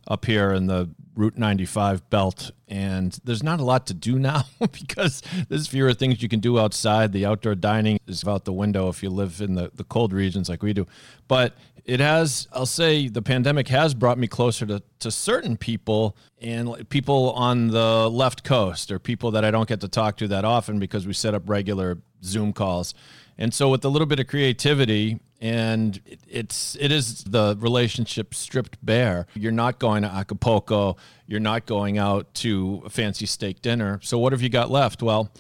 up 0.07 0.25
here 0.25 0.51
in 0.51 0.67
the 0.67 0.89
Route 1.15 1.37
95 1.37 2.09
belt, 2.09 2.51
and 2.67 3.17
there's 3.23 3.43
not 3.43 3.59
a 3.59 3.63
lot 3.63 3.87
to 3.87 3.93
do 3.93 4.17
now 4.19 4.43
because 4.59 5.21
there's 5.49 5.67
fewer 5.67 5.93
things 5.93 6.21
you 6.21 6.29
can 6.29 6.39
do 6.39 6.59
outside. 6.59 7.11
The 7.11 7.25
outdoor 7.25 7.55
dining 7.55 7.99
is 8.07 8.23
out 8.25 8.45
the 8.45 8.53
window 8.53 8.89
if 8.89 9.03
you 9.03 9.09
live 9.09 9.41
in 9.41 9.55
the, 9.55 9.71
the 9.73 9.83
cold 9.83 10.13
regions 10.13 10.49
like 10.49 10.63
we 10.63 10.73
do. 10.73 10.85
But 11.27 11.55
it 11.85 11.99
has, 11.99 12.47
I'll 12.51 12.65
say, 12.65 13.07
the 13.07 13.21
pandemic 13.21 13.67
has 13.69 13.93
brought 13.93 14.17
me 14.17 14.27
closer 14.27 14.65
to, 14.65 14.83
to 14.99 15.09
certain 15.09 15.57
people 15.57 16.17
and 16.39 16.87
people 16.89 17.31
on 17.31 17.67
the 17.69 18.09
left 18.09 18.43
coast 18.43 18.91
or 18.91 18.99
people 18.99 19.31
that 19.31 19.45
I 19.45 19.51
don't 19.51 19.69
get 19.69 19.81
to 19.81 19.87
talk 19.87 20.17
to 20.17 20.27
that 20.29 20.43
often 20.43 20.79
because 20.79 21.07
we 21.07 21.13
set 21.13 21.33
up 21.33 21.49
regular 21.49 21.99
Zoom 22.23 22.51
calls. 22.51 22.93
And 23.37 23.53
so, 23.53 23.69
with 23.69 23.85
a 23.85 23.89
little 23.89 24.07
bit 24.07 24.19
of 24.19 24.27
creativity, 24.27 25.19
and 25.39 26.00
it's 26.27 26.75
it 26.79 26.91
is 26.91 27.24
the 27.24 27.56
relationship 27.60 28.34
stripped 28.34 28.84
bare. 28.84 29.27
You're 29.36 29.51
not 29.51 29.79
going 29.79 30.03
to 30.03 30.10
Acapulco. 30.10 30.98
You're 31.27 31.39
not 31.39 31.65
going 31.65 31.98
out 31.98 32.34
to 32.36 32.82
a 32.86 32.89
fancy 32.89 33.25
steak 33.25 33.62
dinner. 33.62 34.00
So, 34.01 34.17
what 34.17 34.34
have 34.34 34.41
you 34.41 34.50
got 34.50 34.72
left? 34.72 35.03
Well, 35.03 35.32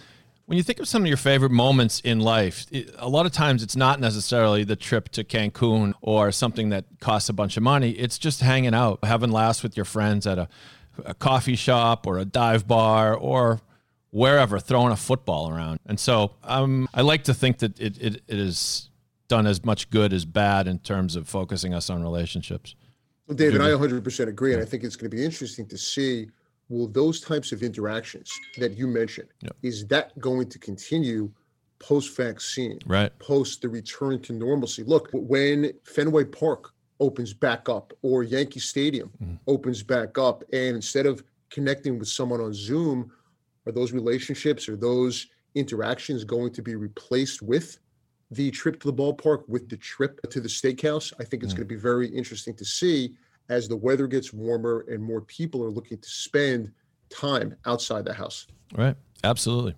when 0.45 0.57
you 0.57 0.63
think 0.63 0.79
of 0.79 0.87
some 0.87 1.01
of 1.01 1.07
your 1.07 1.17
favorite 1.17 1.51
moments 1.51 1.99
in 2.01 2.19
life, 2.19 2.67
it, 2.71 2.93
a 2.97 3.09
lot 3.09 3.25
of 3.25 3.31
times 3.31 3.63
it's 3.63 3.75
not 3.75 3.99
necessarily 3.99 4.63
the 4.63 4.77
trip 4.77 5.09
to 5.09 5.23
Cancun 5.23 5.93
or 6.01 6.31
something 6.31 6.69
that 6.69 6.85
costs 7.01 7.27
a 7.27 7.33
bunch 7.33 7.57
of 7.57 7.63
money. 7.63 7.91
It's 7.91 8.17
just 8.17 8.39
hanging 8.41 8.73
out, 8.73 9.03
having 9.03 9.31
laughs 9.31 9.61
with 9.61 9.75
your 9.75 9.83
friends 9.85 10.25
at 10.25 10.37
a, 10.37 10.47
a 11.05 11.13
coffee 11.13 11.57
shop 11.57 12.07
or 12.07 12.17
a 12.17 12.23
dive 12.23 12.65
bar 12.65 13.13
or 13.13 13.59
wherever 14.11 14.57
throwing 14.57 14.93
a 14.93 14.95
football 14.95 15.49
around. 15.49 15.79
And 15.85 15.99
so 15.99 16.31
um, 16.43 16.87
I 16.93 17.01
like 17.01 17.25
to 17.25 17.33
think 17.33 17.57
that 17.59 17.77
it, 17.79 18.01
it, 18.01 18.15
it 18.27 18.39
is 18.39 18.89
done 19.27 19.45
as 19.45 19.63
much 19.63 19.89
good 19.89 20.13
as 20.13 20.25
bad 20.25 20.67
in 20.67 20.79
terms 20.79 21.15
of 21.15 21.27
focusing 21.27 21.73
us 21.73 21.89
on 21.89 22.01
relationships. 22.01 22.75
Well, 23.27 23.35
David, 23.35 23.61
I 23.61 23.69
100% 23.69 24.27
agree. 24.27 24.53
And 24.53 24.61
I 24.61 24.65
think 24.65 24.83
it's 24.83 24.95
going 24.95 25.09
to 25.11 25.15
be 25.15 25.23
interesting 25.23 25.67
to 25.67 25.77
see 25.77 26.27
will 26.69 26.87
those 26.87 27.21
types 27.21 27.51
of 27.51 27.63
interactions 27.63 28.31
that 28.57 28.77
you 28.77 28.87
mentioned, 28.87 29.29
yep. 29.41 29.55
is 29.63 29.85
that 29.87 30.17
going 30.19 30.49
to 30.49 30.59
continue 30.59 31.31
post 31.79 32.15
vaccine, 32.15 32.79
right? 32.85 33.17
Post 33.19 33.61
the 33.61 33.69
return 33.69 34.21
to 34.23 34.33
normalcy? 34.33 34.83
Look, 34.83 35.09
when 35.13 35.71
Fenway 35.83 36.25
Park 36.25 36.73
opens 36.99 37.33
back 37.33 37.69
up 37.69 37.93
or 38.01 38.23
Yankee 38.23 38.59
Stadium 38.59 39.11
mm. 39.23 39.37
opens 39.47 39.83
back 39.83 40.17
up, 40.17 40.43
and 40.51 40.75
instead 40.75 41.05
of 41.05 41.23
connecting 41.49 41.99
with 41.99 42.07
someone 42.07 42.41
on 42.41 42.53
Zoom, 42.53 43.11
are 43.65 43.71
those 43.71 43.91
relationships 43.91 44.67
or 44.67 44.75
those 44.75 45.27
interactions 45.55 46.23
going 46.23 46.51
to 46.53 46.61
be 46.61 46.75
replaced 46.75 47.41
with 47.41 47.79
the 48.31 48.51
trip 48.51 48.79
to 48.81 48.91
the 48.91 48.93
ballpark, 48.93 49.47
with 49.47 49.69
the 49.69 49.77
trip 49.77 50.19
to 50.29 50.41
the 50.41 50.49
steakhouse? 50.49 51.13
I 51.19 51.23
think 51.23 51.43
it's 51.43 51.53
mm. 51.53 51.57
going 51.57 51.67
to 51.67 51.73
be 51.73 51.79
very 51.79 52.07
interesting 52.07 52.55
to 52.55 52.65
see 52.65 53.15
as 53.49 53.67
the 53.67 53.77
weather 53.77 54.07
gets 54.07 54.33
warmer 54.33 54.85
and 54.89 55.01
more 55.01 55.21
people 55.21 55.63
are 55.63 55.69
looking 55.69 55.97
to 55.97 56.09
spend 56.09 56.71
time 57.09 57.55
outside 57.65 58.05
the 58.05 58.13
house. 58.13 58.47
Right. 58.75 58.95
Absolutely. 59.23 59.75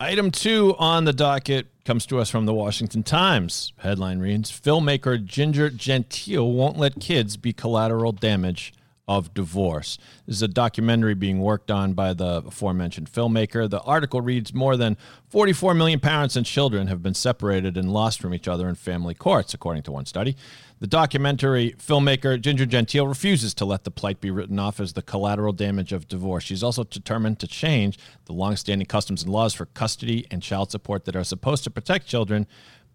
Item 0.00 0.30
two 0.30 0.74
on 0.78 1.04
the 1.04 1.12
docket 1.12 1.68
comes 1.84 2.04
to 2.06 2.18
us 2.18 2.28
from 2.28 2.46
the 2.46 2.52
Washington 2.52 3.02
Times. 3.02 3.72
Headline 3.78 4.18
reads 4.18 4.50
Filmmaker 4.50 5.24
Ginger 5.24 5.70
Gentile 5.70 6.50
won't 6.50 6.76
let 6.76 7.00
kids 7.00 7.36
be 7.36 7.52
collateral 7.52 8.12
damage 8.12 8.74
of 9.06 9.34
divorce. 9.34 9.98
This 10.26 10.36
is 10.36 10.42
a 10.42 10.48
documentary 10.48 11.14
being 11.14 11.40
worked 11.40 11.70
on 11.70 11.92
by 11.92 12.14
the 12.14 12.42
aforementioned 12.46 13.12
filmmaker. 13.12 13.68
The 13.68 13.80
article 13.80 14.20
reads 14.20 14.54
More 14.54 14.76
than 14.76 14.96
44 15.28 15.74
million 15.74 16.00
parents 16.00 16.36
and 16.36 16.46
children 16.46 16.86
have 16.86 17.02
been 17.02 17.14
separated 17.14 17.76
and 17.76 17.92
lost 17.92 18.20
from 18.20 18.32
each 18.32 18.48
other 18.48 18.68
in 18.68 18.74
family 18.74 19.14
courts, 19.14 19.52
according 19.52 19.82
to 19.84 19.92
one 19.92 20.06
study. 20.06 20.36
The 20.80 20.86
documentary 20.86 21.74
filmmaker 21.78 22.40
Ginger 22.40 22.66
Gentile 22.66 23.06
refuses 23.06 23.54
to 23.54 23.64
let 23.64 23.84
the 23.84 23.90
plight 23.90 24.20
be 24.20 24.30
written 24.30 24.58
off 24.58 24.80
as 24.80 24.94
the 24.94 25.02
collateral 25.02 25.52
damage 25.52 25.92
of 25.92 26.08
divorce. 26.08 26.44
She's 26.44 26.62
also 26.62 26.84
determined 26.84 27.38
to 27.40 27.46
change 27.46 27.98
the 28.24 28.32
longstanding 28.32 28.86
customs 28.86 29.22
and 29.22 29.32
laws 29.32 29.54
for 29.54 29.66
custody 29.66 30.26
and 30.30 30.42
child 30.42 30.70
support 30.70 31.04
that 31.04 31.16
are 31.16 31.24
supposed 31.24 31.64
to 31.64 31.70
protect 31.70 32.06
children 32.06 32.46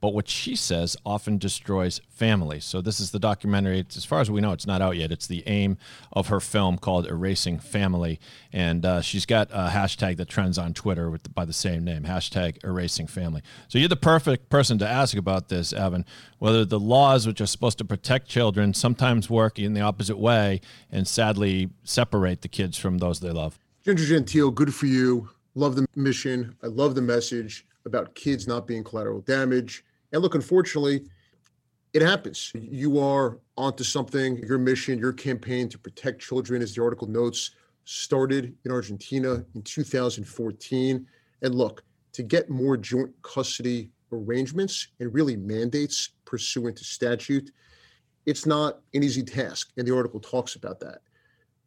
but 0.02 0.14
what 0.14 0.28
she 0.30 0.56
says 0.56 0.96
often 1.06 1.38
destroys 1.38 2.00
families. 2.10 2.66
So 2.66 2.82
this 2.82 3.00
is 3.00 3.12
the 3.12 3.20
documentary. 3.20 3.80
It's, 3.80 3.98
as 3.98 4.06
far 4.06 4.22
as 4.22 4.32
we 4.32 4.42
know, 4.42 4.52
it's 4.52 4.68
not 4.68 4.82
out 4.82 4.96
yet. 4.96 5.12
It's 5.12 5.28
the 5.28 5.44
aim 5.48 5.78
of 6.14 6.28
her 6.28 6.40
film 6.40 6.78
called 6.78 7.08
"Erasing 7.08 7.60
Family," 7.60 8.20
and 8.54 8.86
uh, 8.86 9.02
she's 9.02 9.26
got 9.26 9.50
a 9.52 9.70
hashtag 9.70 10.18
that 10.18 10.30
trends 10.30 10.58
on 10.58 10.74
Twitter 10.74 11.10
with, 11.10 11.34
by 11.34 11.46
the 11.46 11.54
same 11.54 11.84
name, 11.84 12.04
hashtag 12.04 12.64
Erasing 12.64 13.08
Family. 13.08 13.42
So 13.68 13.78
you're 13.78 13.90
the 13.90 13.96
perfect 13.96 14.50
person 14.50 14.78
to 14.80 14.88
ask 14.88 15.18
about 15.18 15.50
this, 15.50 15.74
Evan. 15.74 16.06
Whether 16.40 16.66
the 16.66 16.80
laws 16.80 17.28
which 17.28 17.42
are 17.42 17.46
supposed 17.46 17.78
to 17.80 17.86
protect 17.86 18.28
children 18.28 18.74
sometimes 18.74 19.30
work 19.30 19.60
in 19.60 19.74
the 19.74 19.82
opposite 19.82 20.18
way 20.18 20.62
and 20.92 21.08
sadly 21.08 21.70
separate 21.84 22.42
the 22.42 22.48
kids 22.48 22.78
from 22.78 23.00
those 23.00 23.20
they 23.20 23.32
love. 23.32 23.60
Ginger 23.84 24.06
Gentile, 24.06 24.52
good 24.52 24.74
for 24.74 24.86
you. 24.86 25.30
Love 25.56 25.76
the 25.76 25.86
mission. 25.96 26.56
I 26.64 26.68
love 26.68 26.96
the 26.96 27.02
message 27.02 27.66
about 27.86 28.16
kids 28.16 28.48
not 28.48 28.68
being 28.68 28.84
collateral 28.84 29.22
damage 29.22 29.84
and 30.12 30.22
look, 30.22 30.36
unfortunately, 30.36 31.06
it 31.94 32.02
happens. 32.02 32.52
You 32.54 33.00
are 33.00 33.40
onto 33.58 33.84
something. 33.84 34.38
Your 34.38 34.58
mission, 34.58 35.00
your 35.00 35.14
campaign 35.14 35.70
to 35.70 35.80
protect 35.80 36.22
children, 36.22 36.62
as 36.62 36.76
the 36.76 36.84
article 36.84 37.08
notes, 37.08 37.52
started 37.86 38.56
in 38.66 38.72
Argentina 38.72 39.44
in 39.56 39.62
2014. 39.64 41.08
And 41.42 41.56
look, 41.56 41.84
to 42.14 42.24
get 42.24 42.50
more 42.50 42.78
joint 42.78 43.12
custody 43.22 43.90
arrangements 44.12 44.90
and 45.00 45.14
really 45.14 45.36
mandates 45.36 46.10
pursuant 46.26 46.78
to 46.78 46.84
statute, 46.84 47.52
it's 48.26 48.46
not 48.46 48.82
an 48.94 49.04
easy 49.04 49.24
task. 49.24 49.72
And 49.78 49.88
the 49.88 49.96
article 49.96 50.20
talks 50.20 50.56
about 50.56 50.80
that. 50.82 51.00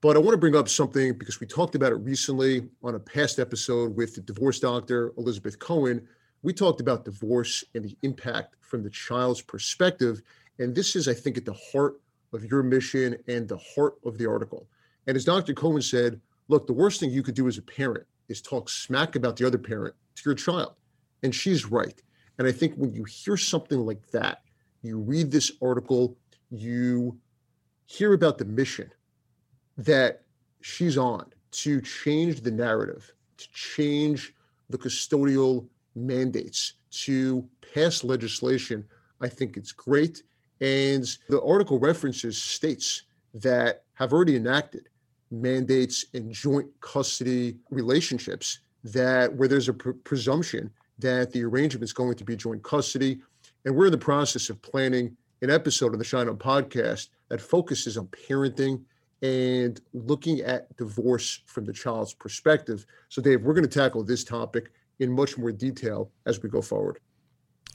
But 0.00 0.16
I 0.16 0.18
want 0.18 0.32
to 0.32 0.38
bring 0.38 0.56
up 0.56 0.68
something 0.68 1.16
because 1.16 1.40
we 1.40 1.46
talked 1.46 1.75
about 1.75 1.92
it 1.92 1.96
recently 1.96 2.68
on 2.82 2.96
a 2.96 2.99
past 2.99 3.38
episode 3.38 3.96
with 3.96 4.14
the 4.14 4.20
divorce 4.20 4.58
doctor, 4.58 5.12
Elizabeth 5.16 5.58
Cohen, 5.58 6.06
we 6.42 6.52
talked 6.52 6.80
about 6.80 7.04
divorce 7.04 7.64
and 7.75 7.84
the 7.84 7.96
impact 8.02 8.56
from 8.61 8.82
the 8.82 8.90
child's 8.90 9.42
perspective. 9.42 10.22
And 10.58 10.75
this 10.75 10.96
is, 10.96 11.08
I 11.08 11.14
think, 11.14 11.37
at 11.37 11.44
the 11.44 11.56
heart 11.72 12.00
of 12.32 12.44
your 12.44 12.62
mission 12.62 13.16
and 13.28 13.49
the 13.49 13.58
heart 13.58 13.94
of 14.04 14.18
the 14.18 14.26
article. 14.26 14.66
And 15.06 15.16
as 15.16 15.25
Dr. 15.25 15.54
Cohen 15.54 15.82
said, 15.82 16.20
look, 16.49 16.66
the 16.66 16.72
worst 16.72 17.00
thing 17.00 17.11
you 17.11 17.22
could 17.22 17.34
do 17.34 17.49
as 17.49 17.58
a 17.58 17.62
parent 17.62 18.06
is 18.28 18.40
talk 18.40 18.68
smack 18.68 19.16
about 19.16 19.37
the 19.37 19.46
other 19.46 19.58
parent 19.58 19.94
to 20.16 20.22
your 20.25 20.34
child. 20.34 20.75
And 21.22 21.34
she's 21.34 21.66
right. 21.66 22.00
And 22.38 22.49
I 22.49 22.52
think 22.52 22.75
when 22.75 22.92
you 22.92 23.04
hear 23.04 23.37
something 23.37 23.78
like 23.78 24.11
that, 24.11 24.42
you 24.82 24.99
read 24.99 25.30
this 25.30 25.52
article, 25.62 26.16
you 26.50 27.18
hear 27.87 28.14
about 28.14 28.38
the 28.38 28.44
mission 28.44 28.90
that 29.76 30.22
she's 30.61 30.99
on 30.99 31.26
to 31.52 31.80
change 31.82 32.40
the 32.40 32.50
narrative, 32.50 33.12
to 33.37 33.49
change 33.52 34.34
the 34.70 34.78
custodial 34.78 35.66
mandates 35.94 36.75
to 36.90 37.46
pass 37.75 38.04
legislation, 38.04 38.84
I 39.20 39.28
think 39.28 39.56
it's 39.56 39.72
great. 39.72 40.22
And 40.61 41.04
the 41.28 41.42
article 41.42 41.78
references 41.78 42.40
states 42.40 43.02
that 43.34 43.84
have 43.94 44.12
already 44.12 44.37
enacted 44.37 44.88
mandates 45.30 46.04
in 46.12 46.32
joint 46.32 46.68
custody 46.80 47.56
relationships 47.70 48.61
that 48.84 49.32
where 49.34 49.49
there's 49.49 49.68
a 49.68 49.72
pr- 49.72 49.92
presumption 50.04 50.70
that 50.99 51.32
the 51.32 51.42
arrangement 51.42 51.82
is 51.82 51.92
going 51.92 52.16
to 52.16 52.25
be 52.25 52.37
joint 52.37 52.62
custody. 52.62 53.20
And 53.64 53.75
we're 53.75 53.87
in 53.87 53.92
the 53.92 53.99
process 53.99 54.50
of 54.50 54.61
planning 54.62 55.16
an 55.40 55.50
episode 55.50 55.92
of 55.92 55.99
the 55.99 56.04
Shine 56.04 56.28
On 56.28 56.37
podcast 56.37 57.08
that 57.28 57.40
focuses 57.40 57.96
on 57.96 58.06
parenting 58.08 58.82
and 59.22 59.80
looking 59.94 60.40
at 60.40 60.76
divorce 60.76 61.40
from 61.46 61.64
the 61.64 61.72
child's 61.72 62.12
perspective. 62.12 62.84
So, 63.08 63.22
Dave, 63.22 63.42
we're 63.42 63.54
going 63.54 63.68
to 63.68 63.78
tackle 63.78 64.04
this 64.04 64.25
topic 64.25 64.72
in 65.02 65.12
much 65.12 65.37
more 65.37 65.52
detail 65.52 66.11
as 66.26 66.42
we 66.42 66.49
go 66.49 66.62
forward. 66.62 66.99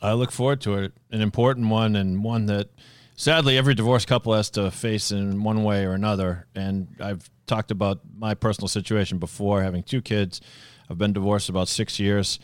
I 0.01 0.13
look 0.13 0.31
forward 0.31 0.61
to 0.61 0.75
it. 0.75 0.93
An 1.11 1.21
important 1.21 1.67
one 1.69 1.95
and 1.95 2.23
one 2.23 2.45
that 2.47 2.69
sadly 3.15 3.57
every 3.57 3.73
divorced 3.73 4.07
couple 4.07 4.33
has 4.33 4.49
to 4.51 4.71
face 4.71 5.11
in 5.11 5.43
one 5.43 5.63
way 5.63 5.85
or 5.85 5.93
another. 5.93 6.47
And 6.55 6.87
I've 6.99 7.29
talked 7.47 7.71
about 7.71 8.01
my 8.17 8.33
personal 8.33 8.67
situation 8.67 9.17
before, 9.17 9.63
having 9.63 9.83
two 9.83 10.01
kids. 10.01 10.41
I've 10.89 10.97
been 10.97 11.13
divorced 11.13 11.49
about 11.49 11.67
six 11.67 11.99
years. 11.99 12.39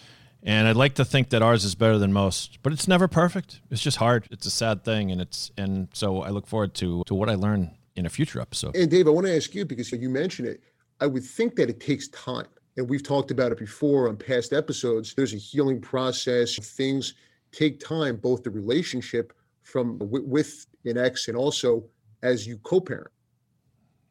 And 0.45 0.67
I'd 0.67 0.75
like 0.75 0.95
to 0.95 1.05
think 1.05 1.29
that 1.29 1.41
ours 1.41 1.63
is 1.63 1.73
better 1.73 1.97
than 1.97 2.11
most, 2.11 2.59
but 2.63 2.73
it's 2.73 2.85
never 2.85 3.07
perfect. 3.07 3.61
It's 3.71 3.81
just 3.81 3.95
hard. 3.95 4.27
It's 4.29 4.45
a 4.45 4.51
sad 4.51 4.83
thing, 4.83 5.09
and 5.09 5.21
it's 5.21 5.51
and 5.57 5.87
so 5.93 6.21
I 6.21 6.31
look 6.31 6.47
forward 6.47 6.73
to 6.75 7.01
to 7.05 7.15
what 7.15 7.29
I 7.29 7.35
learn 7.35 7.71
in 7.95 8.05
a 8.05 8.09
future 8.09 8.41
episode. 8.41 8.75
And 8.75 8.91
Dave, 8.91 9.07
I 9.07 9.11
want 9.11 9.25
to 9.25 9.33
ask 9.33 9.55
you 9.55 9.63
because 9.63 9.89
you 9.93 10.09
mentioned 10.09 10.49
it. 10.49 10.61
I 10.99 11.07
would 11.07 11.23
think 11.23 11.55
that 11.55 11.69
it 11.69 11.79
takes 11.79 12.09
time. 12.09 12.47
And 12.77 12.89
we've 12.89 13.03
talked 13.03 13.31
about 13.31 13.51
it 13.51 13.59
before 13.59 14.09
on 14.09 14.17
past 14.17 14.53
episodes. 14.53 15.13
There's 15.13 15.33
a 15.33 15.37
healing 15.37 15.79
process. 15.79 16.57
Things 16.57 17.13
take 17.51 17.79
time, 17.79 18.17
both 18.17 18.43
the 18.43 18.49
relationship 18.49 19.33
from 19.61 19.97
with 19.99 20.65
an 20.85 20.97
ex 20.97 21.27
and 21.27 21.37
also 21.37 21.83
as 22.21 22.47
you 22.47 22.57
co-parent. 22.59 23.11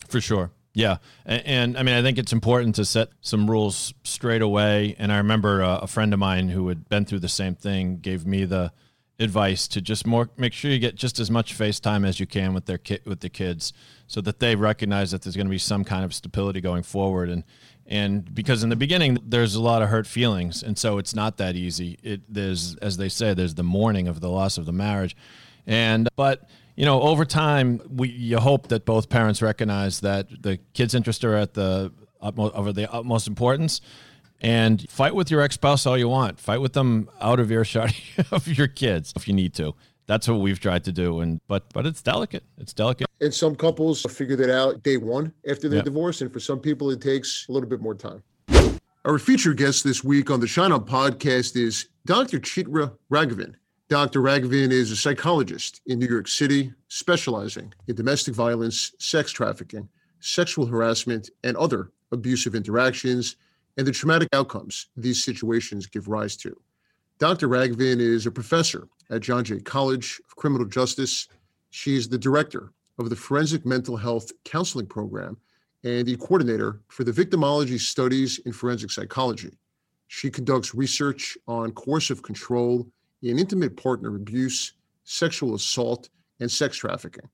For 0.08 0.20
sure. 0.20 0.50
Yeah. 0.74 0.98
And, 1.26 1.42
and, 1.46 1.78
I 1.78 1.82
mean, 1.82 1.94
I 1.94 2.02
think 2.02 2.18
it's 2.18 2.32
important 2.32 2.76
to 2.76 2.84
set 2.84 3.10
some 3.20 3.50
rules 3.50 3.92
straight 4.04 4.42
away. 4.42 4.96
And 4.98 5.12
I 5.12 5.18
remember 5.18 5.62
uh, 5.62 5.78
a 5.78 5.86
friend 5.86 6.12
of 6.12 6.18
mine 6.18 6.48
who 6.48 6.68
had 6.68 6.88
been 6.88 7.04
through 7.04 7.20
the 7.20 7.28
same 7.28 7.54
thing 7.54 7.98
gave 7.98 8.26
me 8.26 8.44
the 8.44 8.72
advice 9.18 9.68
to 9.68 9.80
just 9.80 10.06
more 10.06 10.30
make 10.36 10.52
sure 10.52 10.70
you 10.70 10.78
get 10.78 10.96
just 10.96 11.18
as 11.20 11.30
much 11.30 11.54
face 11.54 11.78
time 11.78 12.04
as 12.04 12.18
you 12.18 12.26
can 12.26 12.54
with 12.54 12.64
their 12.64 12.78
kid 12.78 13.02
with 13.04 13.20
the 13.20 13.28
kids 13.28 13.72
so 14.06 14.20
that 14.20 14.40
they 14.40 14.56
recognize 14.56 15.10
that 15.10 15.22
there's 15.22 15.36
going 15.36 15.46
to 15.46 15.50
be 15.50 15.58
some 15.58 15.84
kind 15.84 16.04
of 16.04 16.12
stability 16.12 16.60
going 16.60 16.82
forward 16.82 17.28
and 17.28 17.44
and 17.86 18.34
because 18.34 18.62
in 18.62 18.68
the 18.68 18.76
beginning 18.76 19.18
there's 19.24 19.54
a 19.54 19.60
lot 19.60 19.82
of 19.82 19.88
hurt 19.88 20.06
feelings 20.06 20.62
and 20.62 20.78
so 20.78 20.98
it's 20.98 21.14
not 21.14 21.36
that 21.36 21.56
easy 21.56 21.98
it 22.02 22.20
there's 22.28 22.76
as 22.76 22.96
they 22.96 23.08
say 23.08 23.34
there's 23.34 23.54
the 23.54 23.62
mourning 23.62 24.08
of 24.08 24.20
the 24.20 24.28
loss 24.28 24.56
of 24.56 24.66
the 24.66 24.72
marriage 24.72 25.16
and 25.66 26.08
but 26.16 26.48
you 26.76 26.86
know, 26.86 27.02
over 27.02 27.24
time, 27.24 27.80
we 27.88 28.08
you 28.08 28.38
hope 28.38 28.68
that 28.68 28.84
both 28.84 29.08
parents 29.08 29.42
recognize 29.42 30.00
that 30.00 30.42
the 30.42 30.58
kids' 30.72 30.94
interests 30.94 31.22
are 31.24 31.34
at 31.34 31.54
the 31.54 31.92
utmost, 32.20 32.54
of 32.54 32.74
the 32.74 32.90
utmost 32.92 33.28
importance. 33.28 33.80
And 34.40 34.88
fight 34.90 35.14
with 35.14 35.30
your 35.30 35.40
ex 35.40 35.54
spouse 35.54 35.86
all 35.86 35.96
you 35.96 36.08
want. 36.08 36.40
Fight 36.40 36.60
with 36.60 36.72
them 36.72 37.08
out 37.20 37.38
of 37.38 37.52
earshot 37.52 37.94
of 38.32 38.48
your 38.48 38.66
kids 38.66 39.12
if 39.14 39.28
you 39.28 39.34
need 39.34 39.54
to. 39.54 39.74
That's 40.06 40.28
what 40.28 40.40
we've 40.40 40.60
tried 40.60 40.84
to 40.84 40.92
do. 40.92 41.20
And 41.20 41.40
but 41.48 41.72
but 41.72 41.86
it's 41.86 42.02
delicate. 42.02 42.44
It's 42.58 42.72
delicate. 42.72 43.06
And 43.20 43.32
some 43.32 43.54
couples 43.54 44.02
figure 44.02 44.36
that 44.36 44.50
out 44.50 44.82
day 44.82 44.96
one 44.96 45.32
after 45.48 45.68
their 45.68 45.78
yep. 45.78 45.84
divorce, 45.84 46.20
and 46.20 46.32
for 46.32 46.40
some 46.40 46.58
people, 46.58 46.90
it 46.90 47.00
takes 47.00 47.46
a 47.48 47.52
little 47.52 47.68
bit 47.68 47.80
more 47.80 47.94
time. 47.94 48.22
Our 49.04 49.18
featured 49.18 49.56
guest 49.56 49.82
this 49.82 50.04
week 50.04 50.30
on 50.30 50.38
the 50.38 50.46
Shine 50.46 50.70
On 50.70 50.84
podcast 50.84 51.56
is 51.56 51.88
Dr. 52.06 52.38
Chitra 52.38 52.92
Raghavan. 53.10 53.54
Dr. 53.88 54.20
Raghavan 54.20 54.70
is 54.70 54.90
a 54.90 54.96
psychologist 54.96 55.80
in 55.86 55.98
New 55.98 56.06
York 56.06 56.28
City, 56.28 56.72
specializing 56.88 57.74
in 57.88 57.96
domestic 57.96 58.34
violence, 58.34 58.92
sex 58.98 59.32
trafficking, 59.32 59.88
sexual 60.20 60.66
harassment, 60.66 61.30
and 61.42 61.56
other 61.56 61.90
abusive 62.12 62.54
interactions, 62.54 63.36
and 63.76 63.86
the 63.86 63.92
traumatic 63.92 64.28
outcomes 64.32 64.86
these 64.96 65.24
situations 65.24 65.86
give 65.86 66.08
rise 66.08 66.36
to. 66.36 66.56
Dr. 67.22 67.46
Raghavan 67.46 68.00
is 68.00 68.26
a 68.26 68.32
professor 68.32 68.88
at 69.08 69.20
John 69.20 69.44
Jay 69.44 69.60
College 69.60 70.20
of 70.26 70.34
Criminal 70.34 70.66
Justice. 70.66 71.28
She 71.70 71.94
is 71.94 72.08
the 72.08 72.18
director 72.18 72.72
of 72.98 73.10
the 73.10 73.14
Forensic 73.14 73.64
Mental 73.64 73.96
Health 73.96 74.32
Counseling 74.44 74.86
Program 74.86 75.36
and 75.84 76.04
the 76.04 76.16
coordinator 76.16 76.80
for 76.88 77.04
the 77.04 77.12
Victimology 77.12 77.78
Studies 77.78 78.40
in 78.40 78.52
Forensic 78.52 78.90
Psychology. 78.90 79.56
She 80.08 80.30
conducts 80.30 80.74
research 80.74 81.38
on 81.46 81.70
coercive 81.70 82.24
control 82.24 82.88
in 83.22 83.38
intimate 83.38 83.76
partner 83.76 84.16
abuse, 84.16 84.72
sexual 85.04 85.54
assault, 85.54 86.08
and 86.40 86.50
sex 86.50 86.76
trafficking. 86.76 87.28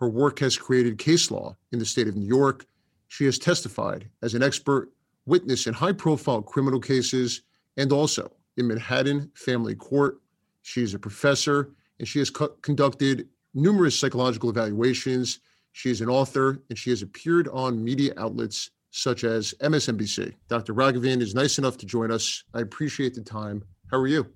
Her 0.00 0.08
work 0.08 0.40
has 0.40 0.56
created 0.56 0.98
case 0.98 1.30
law 1.30 1.56
in 1.70 1.78
the 1.78 1.86
state 1.86 2.08
of 2.08 2.16
New 2.16 2.26
York. 2.26 2.66
She 3.06 3.26
has 3.26 3.38
testified 3.38 4.08
as 4.22 4.34
an 4.34 4.42
expert 4.42 4.90
witness 5.24 5.68
in 5.68 5.74
high 5.74 5.92
profile 5.92 6.42
criminal 6.42 6.80
cases 6.80 7.42
and 7.76 7.92
also 7.92 8.32
in 8.60 8.68
Manhattan 8.68 9.32
Family 9.34 9.74
Court. 9.74 10.20
She 10.62 10.82
is 10.82 10.94
a 10.94 10.98
professor 10.98 11.70
and 11.98 12.06
she 12.06 12.20
has 12.20 12.30
co- 12.30 12.54
conducted 12.62 13.28
numerous 13.54 13.98
psychological 13.98 14.50
evaluations. 14.50 15.40
She 15.72 15.90
is 15.90 16.00
an 16.00 16.08
author 16.08 16.62
and 16.68 16.78
she 16.78 16.90
has 16.90 17.02
appeared 17.02 17.48
on 17.48 17.82
media 17.82 18.12
outlets 18.16 18.70
such 18.92 19.24
as 19.24 19.54
MSNBC. 19.60 20.34
Dr. 20.48 20.74
Raghavan 20.74 21.20
is 21.20 21.34
nice 21.34 21.58
enough 21.58 21.76
to 21.78 21.86
join 21.86 22.12
us. 22.12 22.44
I 22.54 22.60
appreciate 22.60 23.14
the 23.14 23.22
time. 23.22 23.64
How 23.90 23.98
are 23.98 24.06
you? 24.06 24.26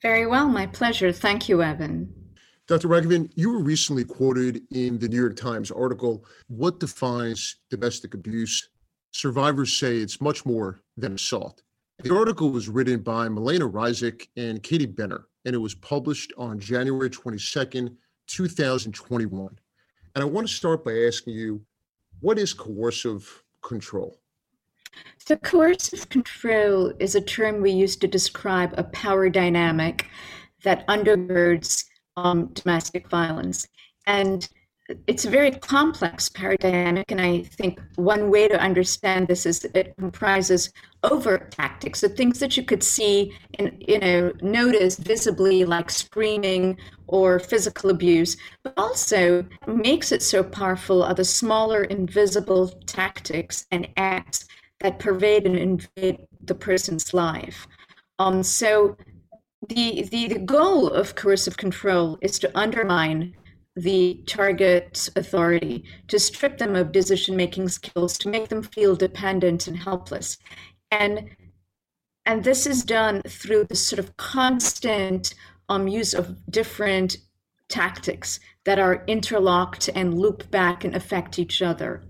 Very 0.00 0.26
well, 0.26 0.48
my 0.48 0.66
pleasure. 0.66 1.12
Thank 1.12 1.48
you, 1.48 1.62
Evan. 1.62 2.12
Dr. 2.66 2.88
Raghavan, 2.88 3.30
you 3.34 3.50
were 3.50 3.62
recently 3.62 4.04
quoted 4.04 4.62
in 4.70 4.98
the 4.98 5.08
New 5.08 5.20
York 5.20 5.36
Times 5.36 5.70
article, 5.70 6.24
What 6.48 6.80
Defines 6.80 7.56
Domestic 7.68 8.14
Abuse? 8.14 8.68
Survivors 9.12 9.76
say 9.76 9.96
it's 9.98 10.20
much 10.20 10.46
more 10.46 10.82
than 10.96 11.14
assault. 11.14 11.63
The 12.02 12.14
article 12.14 12.50
was 12.50 12.68
written 12.68 13.00
by 13.00 13.28
Melena 13.28 13.70
Ryzik 13.70 14.28
and 14.36 14.62
Katie 14.62 14.84
Benner, 14.84 15.26
and 15.44 15.54
it 15.54 15.58
was 15.58 15.74
published 15.74 16.32
on 16.36 16.58
January 16.58 17.08
22nd, 17.08 17.94
2021. 18.26 19.58
And 20.14 20.22
I 20.22 20.26
want 20.26 20.48
to 20.48 20.52
start 20.52 20.84
by 20.84 20.92
asking 21.06 21.34
you, 21.34 21.64
what 22.20 22.38
is 22.38 22.52
coercive 22.52 23.44
control? 23.62 24.20
So, 25.18 25.36
coercive 25.36 26.08
control 26.08 26.92
is 26.98 27.14
a 27.14 27.20
term 27.20 27.60
we 27.60 27.70
use 27.70 27.96
to 27.96 28.08
describe 28.08 28.74
a 28.76 28.84
power 28.84 29.28
dynamic 29.28 30.06
that 30.62 30.86
undergirds 30.88 31.84
um, 32.16 32.46
domestic 32.54 33.08
violence. 33.08 33.66
And 34.06 34.48
it's 35.06 35.24
a 35.24 35.30
very 35.30 35.50
complex 35.50 36.28
power 36.28 36.56
and 36.62 37.04
I 37.10 37.42
think 37.42 37.80
one 37.96 38.30
way 38.30 38.48
to 38.48 38.60
understand 38.60 39.28
this 39.28 39.46
is 39.46 39.64
it 39.64 39.94
comprises 39.98 40.72
overt 41.02 41.50
tactics, 41.50 42.02
the 42.02 42.08
things 42.08 42.38
that 42.40 42.56
you 42.56 42.64
could 42.64 42.82
see 42.82 43.34
and 43.58 43.82
you 43.86 43.98
know 43.98 44.32
notice 44.42 44.96
visibly, 44.96 45.64
like 45.64 45.90
screaming 45.90 46.76
or 47.06 47.38
physical 47.38 47.90
abuse, 47.90 48.36
but 48.62 48.74
also 48.76 49.44
makes 49.66 50.12
it 50.12 50.22
so 50.22 50.42
powerful 50.42 51.02
are 51.02 51.14
the 51.14 51.24
smaller, 51.24 51.84
invisible 51.84 52.68
tactics 52.86 53.66
and 53.70 53.88
acts 53.96 54.46
that 54.80 54.98
pervade 54.98 55.46
and 55.46 55.56
invade 55.56 56.26
the 56.42 56.54
person's 56.54 57.14
life. 57.14 57.66
Um, 58.18 58.42
so 58.42 58.96
the, 59.68 60.02
the, 60.10 60.28
the 60.28 60.38
goal 60.40 60.88
of 60.90 61.14
coercive 61.14 61.56
control 61.56 62.18
is 62.20 62.38
to 62.40 62.58
undermine 62.58 63.34
the 63.76 64.22
target 64.26 65.08
authority, 65.16 65.84
to 66.08 66.18
strip 66.18 66.58
them 66.58 66.76
of 66.76 66.92
decision 66.92 67.36
making 67.36 67.68
skills, 67.68 68.16
to 68.18 68.28
make 68.28 68.48
them 68.48 68.62
feel 68.62 68.94
dependent 68.94 69.66
and 69.66 69.76
helpless. 69.76 70.38
And 70.90 71.30
and 72.26 72.42
this 72.42 72.66
is 72.66 72.84
done 72.84 73.20
through 73.22 73.64
the 73.64 73.76
sort 73.76 73.98
of 73.98 74.16
constant 74.16 75.34
um, 75.68 75.86
use 75.88 76.14
of 76.14 76.36
different 76.50 77.18
tactics 77.68 78.40
that 78.64 78.78
are 78.78 79.04
interlocked 79.06 79.90
and 79.94 80.18
loop 80.18 80.50
back 80.50 80.84
and 80.84 80.94
affect 80.94 81.38
each 81.38 81.60
other. 81.60 82.02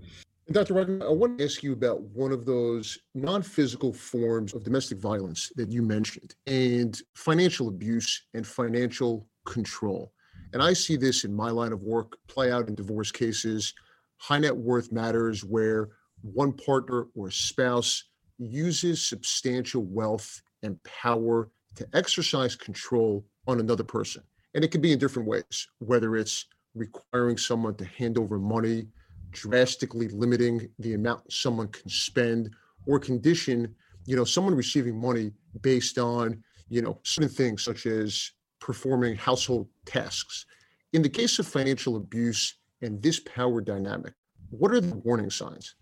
Dr. 0.51 0.75
Raghavan, 0.75 1.03
I 1.03 1.09
want 1.09 1.39
to 1.39 1.43
ask 1.43 1.63
you 1.63 1.73
about 1.73 2.01
one 2.01 2.31
of 2.31 2.45
those 2.45 2.99
non 3.15 3.41
physical 3.41 3.91
forms 3.91 4.53
of 4.53 4.63
domestic 4.63 4.99
violence 4.99 5.51
that 5.55 5.71
you 5.71 5.81
mentioned 5.81 6.35
and 6.45 7.01
financial 7.15 7.67
abuse 7.67 8.27
and 8.35 8.45
financial 8.45 9.27
control. 9.45 10.13
And 10.55 10.63
I 10.63 10.71
see 10.71 10.95
this 10.95 11.25
in 11.25 11.35
my 11.35 11.49
line 11.49 11.73
of 11.73 11.83
work 11.83 12.17
play 12.29 12.49
out 12.49 12.69
in 12.69 12.75
divorce 12.75 13.11
cases, 13.11 13.73
high 14.15 14.39
net 14.39 14.55
worth 14.55 14.89
matters 14.89 15.43
where 15.43 15.89
one 16.21 16.53
partner 16.53 17.07
or 17.13 17.29
spouse 17.29 18.05
uses 18.37 19.05
substantial 19.05 19.83
wealth 19.83 20.41
and 20.63 20.81
power 20.85 21.49
to 21.75 21.85
exercise 21.93 22.55
control 22.55 23.25
on 23.47 23.59
another 23.59 23.83
person. 23.83 24.23
And 24.53 24.63
it 24.63 24.71
can 24.71 24.79
be 24.79 24.93
in 24.93 24.97
different 24.97 25.27
ways, 25.27 25.67
whether 25.79 26.15
it's 26.15 26.45
requiring 26.73 27.37
someone 27.37 27.75
to 27.75 27.83
hand 27.83 28.17
over 28.17 28.39
money 28.39 28.87
drastically 29.31 30.07
limiting 30.07 30.69
the 30.79 30.93
amount 30.93 31.33
someone 31.33 31.67
can 31.67 31.89
spend 31.89 32.49
or 32.87 32.97
condition 32.97 33.75
you 34.05 34.15
know 34.15 34.23
someone 34.23 34.55
receiving 34.55 34.95
money 34.95 35.33
based 35.59 35.97
on 35.97 36.41
you 36.69 36.81
know 36.81 36.97
certain 37.03 37.29
things 37.29 37.61
such 37.61 37.85
as 37.85 38.31
performing 38.59 39.15
household 39.15 39.67
tasks. 39.85 40.45
In 40.93 41.01
the 41.01 41.09
case 41.09 41.39
of 41.39 41.47
financial 41.47 41.95
abuse 41.97 42.55
and 42.81 43.01
this 43.01 43.19
power 43.19 43.61
dynamic 43.61 44.13
what 44.51 44.71
are 44.71 44.81
the 44.81 44.95
warning 44.97 45.29
signs? 45.29 45.75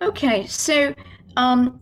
Okay 0.00 0.46
so 0.46 0.94
um, 1.36 1.80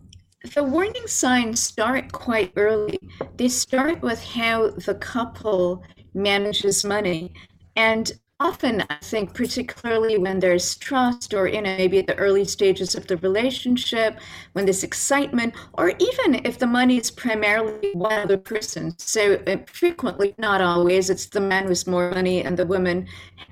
the 0.53 0.63
warning 0.63 1.07
signs 1.07 1.59
start 1.59 2.11
quite 2.11 2.51
early. 2.55 2.99
They 3.37 3.47
start 3.47 4.01
with 4.01 4.23
how 4.23 4.71
the 4.71 4.95
couple 4.95 5.83
manages 6.13 6.83
money. 6.83 7.33
And 7.75 8.11
often 8.41 8.83
i 8.89 8.97
think 9.01 9.33
particularly 9.33 10.17
when 10.17 10.39
there's 10.39 10.75
trust 10.75 11.33
or 11.33 11.47
you 11.47 11.61
know 11.61 11.77
maybe 11.77 11.99
at 11.99 12.07
the 12.07 12.15
early 12.15 12.43
stages 12.43 12.93
of 12.93 13.07
the 13.07 13.15
relationship 13.17 14.19
when 14.51 14.65
there's 14.65 14.83
excitement 14.83 15.53
or 15.75 15.93
even 15.99 16.41
if 16.43 16.59
the 16.59 16.67
money 16.67 16.97
is 16.97 17.09
primarily 17.09 17.91
one 17.93 18.11
other 18.11 18.37
person. 18.37 18.93
So 18.97 19.35
uh, 19.47 19.57
frequently 19.67 20.35
not 20.37 20.59
always 20.59 21.09
it's 21.09 21.27
the 21.27 21.39
man 21.39 21.69
with 21.69 21.87
more 21.87 22.11
money 22.11 22.43
and 22.43 22.57
the 22.57 22.65
woman 22.65 23.07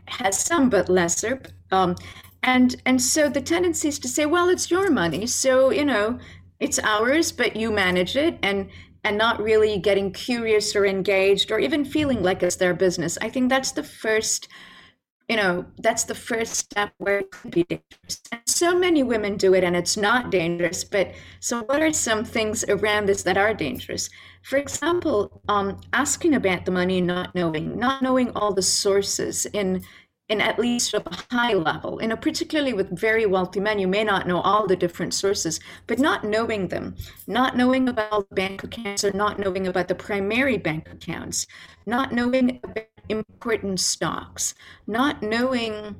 has 0.07 0.37
some 0.37 0.69
but 0.69 0.89
lesser 0.89 1.41
um, 1.71 1.95
and 2.43 2.75
and 2.85 3.01
so 3.01 3.29
the 3.29 3.41
tendency 3.41 3.87
is 3.87 3.99
to 3.99 4.09
say 4.09 4.25
well 4.25 4.49
it's 4.49 4.69
your 4.69 4.91
money 4.91 5.25
so 5.27 5.69
you 5.69 5.85
know 5.85 6.19
it's 6.59 6.79
ours 6.79 7.31
but 7.31 7.55
you 7.55 7.71
manage 7.71 8.17
it 8.17 8.37
and 8.43 8.69
and 9.05 9.17
not 9.17 9.41
really 9.41 9.77
getting 9.77 10.11
curious 10.11 10.75
or 10.75 10.85
engaged 10.85 11.51
or 11.51 11.59
even 11.59 11.85
feeling 11.85 12.23
like 12.23 12.41
it's 12.41 12.55
their 12.55 12.73
business. 12.73 13.17
I 13.21 13.29
think 13.29 13.49
that's 13.49 13.71
the 13.71 13.83
first 13.83 14.47
you 15.29 15.37
know, 15.37 15.65
that's 15.79 16.03
the 16.03 16.15
first 16.15 16.53
step 16.55 16.93
where 16.97 17.19
it 17.19 17.31
could 17.31 17.51
be 17.51 17.63
dangerous. 17.63 18.21
And 18.31 18.41
so 18.45 18.77
many 18.77 19.03
women 19.03 19.37
do 19.37 19.53
it 19.53 19.63
and 19.63 19.75
it's 19.75 19.95
not 19.95 20.31
dangerous. 20.31 20.83
But 20.83 21.13
so, 21.39 21.63
what 21.63 21.81
are 21.81 21.93
some 21.93 22.25
things 22.25 22.63
around 22.65 23.07
this 23.07 23.23
that 23.23 23.37
are 23.37 23.53
dangerous? 23.53 24.09
For 24.43 24.57
example, 24.57 25.41
um, 25.47 25.79
asking 25.93 26.33
about 26.35 26.65
the 26.65 26.71
money, 26.71 26.97
and 26.97 27.07
not 27.07 27.33
knowing, 27.35 27.79
not 27.79 28.01
knowing 28.01 28.31
all 28.31 28.53
the 28.53 28.61
sources 28.61 29.45
in 29.47 29.83
in 30.29 30.39
at 30.41 30.57
least 30.57 30.93
a 30.93 31.03
high 31.31 31.53
level. 31.53 32.01
You 32.01 32.07
know, 32.07 32.15
particularly 32.15 32.73
with 32.73 32.97
very 32.97 33.25
wealthy 33.25 33.59
men, 33.59 33.79
you 33.79 33.87
may 33.87 34.03
not 34.03 34.27
know 34.27 34.41
all 34.41 34.67
the 34.67 34.75
different 34.75 35.13
sources, 35.13 35.59
but 35.85 35.99
not 35.99 36.23
knowing 36.23 36.67
them, 36.69 36.95
not 37.27 37.57
knowing 37.57 37.89
about 37.89 38.29
bank 38.33 38.63
accounts 38.63 39.03
or 39.03 39.11
not 39.13 39.37
knowing 39.39 39.67
about 39.67 39.87
the 39.87 39.95
primary 39.95 40.57
bank 40.57 40.89
accounts, 40.91 41.45
not 41.85 42.13
knowing 42.13 42.59
about 42.63 42.87
important 43.09 43.79
stocks, 43.79 44.55
not 44.87 45.21
knowing 45.21 45.95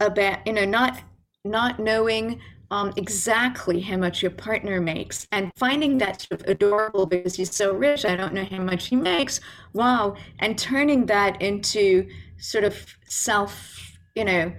about, 0.00 0.46
you 0.46 0.52
know, 0.52 0.64
not 0.64 1.02
not 1.44 1.78
knowing 1.78 2.40
um, 2.70 2.92
exactly 2.96 3.80
how 3.80 3.96
much 3.96 4.22
your 4.22 4.32
partner 4.32 4.80
makes 4.80 5.26
and 5.30 5.52
finding 5.56 5.98
that 5.98 6.22
sort 6.22 6.40
of 6.40 6.48
adorable 6.48 7.06
because 7.06 7.36
he's 7.36 7.54
so 7.54 7.72
rich, 7.72 8.04
I 8.04 8.16
don't 8.16 8.34
know 8.34 8.44
how 8.44 8.58
much 8.58 8.88
he 8.88 8.96
makes. 8.96 9.40
Wow. 9.72 10.16
And 10.40 10.58
turning 10.58 11.06
that 11.06 11.40
into 11.40 12.08
sort 12.38 12.64
of 12.64 12.96
self, 13.06 13.96
you 14.14 14.24
know, 14.24 14.52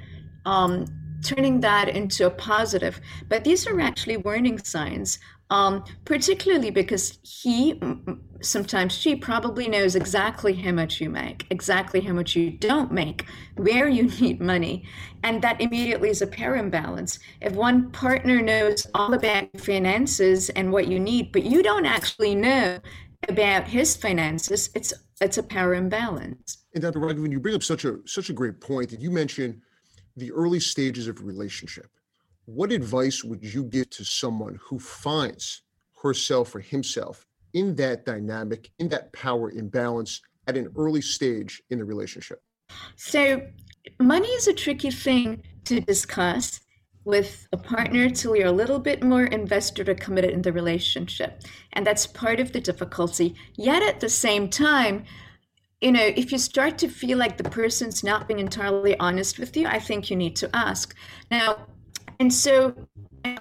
um, 0.46 0.86
turning 1.24 1.60
that 1.62 1.90
into 1.90 2.26
a 2.26 2.30
positive. 2.30 3.02
But 3.28 3.44
these 3.44 3.68
are 3.68 3.80
actually 3.82 4.18
warning 4.18 4.58
signs, 4.60 5.20
um, 5.50 5.84
particularly 6.06 6.70
because 6.70 7.20
he, 7.24 7.80
sometimes 8.42 8.94
she 8.94 9.16
probably 9.16 9.68
knows 9.68 9.96
exactly 9.96 10.54
how 10.54 10.72
much 10.72 11.02
you 11.02 11.10
make, 11.10 11.46
exactly 11.50 12.02
how 12.02 12.14
much 12.14 12.36
you 12.36 12.52
don't 12.52 12.92
make, 12.92 13.26
where 13.56 13.88
you 13.88 14.04
need 14.22 14.42
money. 14.42 14.86
And 15.24 15.42
that 15.42 15.62
immediately 15.62 16.10
is 16.10 16.22
a 16.22 16.28
power 16.28 16.56
imbalance. 16.56 17.20
If 17.42 17.54
one 17.54 17.92
partner 17.92 18.42
knows 18.42 18.88
all 18.94 19.14
about 19.14 19.50
finances 19.60 20.50
and 20.52 20.72
what 20.72 20.88
you 20.88 21.00
need, 21.00 21.32
but 21.32 21.44
you 21.44 21.62
don't 21.64 21.86
actually 21.86 22.36
know 22.36 22.80
about 23.28 23.68
his 23.68 23.96
finances, 23.96 24.70
it's 24.76 24.94
it's 25.20 25.38
a 25.38 25.44
power 25.44 25.74
imbalance. 25.74 26.66
And 26.74 26.84
Dr. 26.84 27.00
Raghavan, 27.00 27.32
you 27.32 27.40
bring 27.40 27.56
up 27.56 27.64
such 27.64 27.86
a 27.86 27.98
such 28.06 28.30
a 28.30 28.34
great 28.34 28.62
point 28.62 28.90
that 28.92 29.02
you 29.02 29.12
mentioned 29.12 29.62
the 30.16 30.32
early 30.32 30.60
stages 30.60 31.08
of 31.08 31.24
relationship. 31.24 31.90
What 32.46 32.72
advice 32.72 33.24
would 33.24 33.44
you 33.44 33.64
give 33.64 33.90
to 33.92 34.06
someone 34.06 34.60
who 34.64 34.80
finds 34.80 35.64
herself 36.02 36.56
or 36.56 36.60
himself 36.60 37.27
in 37.54 37.76
that 37.76 38.06
dynamic, 38.06 38.70
in 38.80 38.90
that 38.90 39.12
power 39.14 39.52
imbalance 39.52 40.22
at 40.48 40.58
an 40.58 40.72
early 40.78 41.02
stage 41.02 41.62
in 41.70 41.80
the 41.80 41.86
relationship? 41.86 42.42
So, 42.96 43.42
money 44.00 44.28
is 44.30 44.48
a 44.48 44.54
tricky 44.54 44.92
thing 44.92 45.44
to 45.66 45.80
discuss 45.80 46.62
with 47.08 47.48
a 47.54 47.58
partner 47.58 48.10
till 48.10 48.36
you're 48.36 48.48
a 48.48 48.52
little 48.52 48.80
bit 48.80 49.02
more 49.02 49.24
invested 49.24 49.88
or 49.88 49.96
committed 49.96 50.32
in 50.32 50.42
the 50.42 50.52
relationship. 50.52 51.42
And 51.72 51.88
that's 51.88 52.06
part 52.06 52.42
of 52.42 52.52
the 52.52 52.60
difficulty. 52.60 53.34
Yet 53.56 53.82
at 53.82 54.02
the 54.02 54.10
same 54.10 54.50
time, 54.50 55.06
you 55.80 55.94
know, 55.94 56.04
if 56.04 56.34
you 56.34 56.38
start 56.38 56.78
to 56.80 56.90
feel 56.90 57.18
like 57.18 57.38
the 57.38 57.50
person's 57.50 58.04
not 58.04 58.28
being 58.28 58.40
entirely 58.40 59.00
honest 59.00 59.40
with 59.40 59.56
you, 59.56 59.68
I 59.68 59.80
think 59.80 60.10
you 60.10 60.18
need 60.18 60.36
to 60.38 60.54
ask. 60.54 60.96
Now, 61.32 61.68
and 62.20 62.34
so 62.34 62.76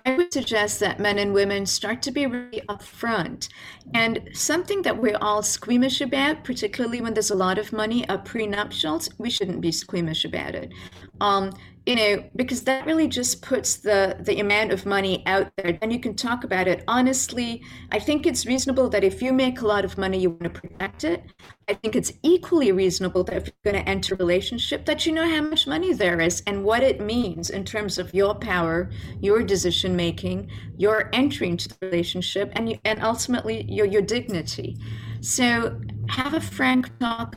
I 0.05 0.17
would 0.17 0.33
suggest 0.33 0.81
that 0.81 0.99
men 0.99 1.19
and 1.19 1.33
women 1.33 1.67
start 1.67 2.03
to 2.03 2.11
be 2.11 2.27
really 2.27 2.63
upfront. 2.69 3.49
And 3.95 4.29
something 4.33 4.83
that 4.83 5.01
we're 5.01 5.19
all 5.21 5.43
squeamish 5.43 6.01
about, 6.01 6.45
particularly 6.45 7.01
when 7.01 7.15
there's 7.15 7.31
a 7.31 7.37
lot 7.37 7.59
of 7.59 7.73
money, 7.73 8.09
are 8.09 8.19
prenuptials. 8.19 9.09
We 9.19 9.31
shouldn't 9.31 9.61
be 9.61 9.73
squeamish 9.73 10.25
about 10.25 10.55
it. 10.55 10.73
Um, 11.21 11.53
you 11.87 11.95
know, 11.95 12.25
because 12.35 12.63
that 12.63 12.85
really 12.85 13.07
just 13.07 13.43
puts 13.43 13.77
the 13.77 14.17
the 14.21 14.41
amount 14.41 14.73
of 14.73 14.85
money 14.85 15.23
out 15.25 15.53
there, 15.57 15.79
and 15.81 15.93
you 15.93 16.01
can 16.01 16.17
talk 16.17 16.43
about 16.43 16.67
it 16.67 16.83
honestly. 16.89 17.63
I 17.93 18.01
think 18.01 18.27
it's 18.27 18.45
reasonable 18.45 18.89
that 18.91 19.05
if 19.05 19.23
you 19.23 19.33
make 19.33 19.61
a 19.61 19.67
lot 19.67 19.85
of 19.85 19.97
money, 19.97 20.19
you 20.19 20.31
want 20.31 20.43
to 20.43 20.51
protect 20.51 21.05
it. 21.05 21.23
I 21.69 21.75
think 21.75 21.95
it's 21.95 22.13
equally 22.25 22.73
reasonable 22.73 23.23
that 23.25 23.37
if 23.37 23.47
you're 23.47 23.73
going 23.73 23.85
to 23.85 23.89
enter 23.89 24.15
a 24.15 24.19
relationship, 24.19 24.85
that 24.87 25.07
you 25.07 25.13
know 25.13 25.29
how 25.29 25.43
much 25.43 25.69
money 25.69 25.93
there 25.93 26.21
is 26.21 26.43
and 26.49 26.65
what 26.65 26.83
it 26.83 27.01
means 27.01 27.51
in 27.51 27.65
terms 27.65 27.99
of 27.99 28.13
your 28.13 28.35
power, 28.35 28.91
your 29.21 29.43
decision 29.45 29.95
making, 29.95 30.51
your 30.77 31.09
entry 31.13 31.49
into 31.49 31.69
the 31.69 31.77
relationship, 31.83 32.51
and 32.57 32.69
you, 32.69 32.79
and 32.85 33.01
ultimately 33.01 33.65
your 33.69 33.87
your 33.87 34.03
dignity. 34.03 34.77
So 35.21 35.81
have 36.09 36.35
a 36.35 36.41
frank 36.41 36.99
talk 36.99 37.37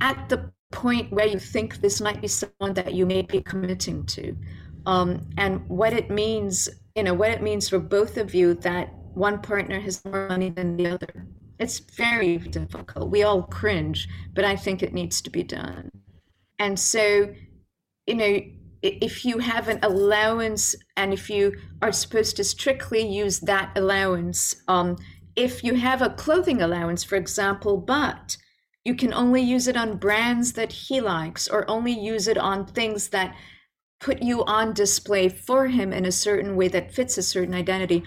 at 0.00 0.30
the 0.30 0.50
point 0.72 1.12
where 1.12 1.26
you 1.26 1.38
think 1.38 1.76
this 1.80 2.00
might 2.00 2.20
be 2.20 2.28
someone 2.28 2.74
that 2.74 2.94
you 2.94 3.06
may 3.06 3.22
be 3.22 3.40
committing 3.42 4.04
to. 4.06 4.36
Um, 4.86 5.28
and 5.36 5.68
what 5.68 5.92
it 5.92 6.10
means 6.10 6.68
you 6.96 7.04
know 7.04 7.14
what 7.14 7.30
it 7.30 7.42
means 7.42 7.68
for 7.68 7.78
both 7.78 8.16
of 8.16 8.34
you 8.34 8.54
that 8.54 8.92
one 9.14 9.40
partner 9.40 9.80
has 9.80 10.04
more 10.04 10.28
money 10.28 10.50
than 10.50 10.76
the 10.76 10.86
other. 10.86 11.26
It's 11.58 11.78
very 11.78 12.38
difficult. 12.38 13.10
We 13.10 13.22
all 13.22 13.42
cringe 13.42 14.08
but 14.34 14.44
i 14.44 14.56
think 14.56 14.82
it 14.82 14.92
needs 14.92 15.20
to 15.22 15.30
be 15.30 15.42
done. 15.42 15.90
And 16.58 16.78
so 16.78 17.34
you 18.06 18.14
know 18.14 18.40
if 18.82 19.24
you 19.26 19.38
have 19.38 19.68
an 19.68 19.78
allowance 19.82 20.74
and 20.96 21.12
if 21.12 21.28
you 21.28 21.54
are 21.82 21.92
supposed 21.92 22.36
to 22.36 22.44
strictly 22.44 23.06
use 23.06 23.40
that 23.40 23.76
allowance 23.76 24.54
um, 24.68 24.96
if 25.36 25.62
you 25.62 25.74
have 25.74 26.02
a 26.02 26.10
clothing 26.10 26.62
allowance 26.62 27.04
for 27.04 27.16
example 27.16 27.76
but 27.76 28.36
you 28.84 28.94
can 28.94 29.12
only 29.12 29.42
use 29.42 29.68
it 29.68 29.76
on 29.76 29.98
brands 29.98 30.54
that 30.54 30.72
he 30.72 31.00
likes 31.00 31.48
or 31.48 31.70
only 31.70 31.92
use 31.92 32.28
it 32.28 32.38
on 32.38 32.66
things 32.66 33.08
that 33.10 33.34
put 34.00 34.22
you 34.22 34.44
on 34.44 34.72
display 34.72 35.28
for 35.28 35.66
him 35.66 35.92
in 35.92 36.06
a 36.06 36.12
certain 36.12 36.56
way 36.56 36.68
that 36.68 36.92
fits 36.92 37.18
a 37.18 37.22
certain 37.22 37.54
identity. 37.54 38.02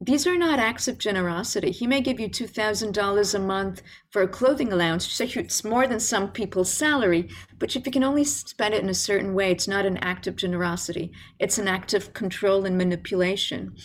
These 0.00 0.26
are 0.26 0.36
not 0.36 0.58
acts 0.60 0.86
of 0.86 0.98
generosity. 0.98 1.70
He 1.70 1.86
may 1.86 2.00
give 2.00 2.20
you 2.20 2.28
$2,000 2.28 3.34
a 3.34 3.38
month 3.38 3.82
for 4.10 4.22
a 4.22 4.28
clothing 4.28 4.72
allowance, 4.72 5.06
so 5.06 5.24
it's 5.24 5.64
more 5.64 5.88
than 5.88 5.98
some 5.98 6.30
people's 6.30 6.72
salary. 6.72 7.28
But 7.58 7.74
if 7.74 7.84
you 7.84 7.90
can 7.90 8.04
only 8.04 8.24
spend 8.24 8.74
it 8.74 8.82
in 8.82 8.88
a 8.88 8.94
certain 8.94 9.34
way, 9.34 9.50
it's 9.50 9.66
not 9.66 9.86
an 9.86 9.96
act 9.98 10.26
of 10.28 10.36
generosity. 10.36 11.12
It's 11.40 11.58
an 11.58 11.66
act 11.66 11.94
of 11.94 12.12
control 12.12 12.64
and 12.64 12.78
manipulation. 12.78 13.76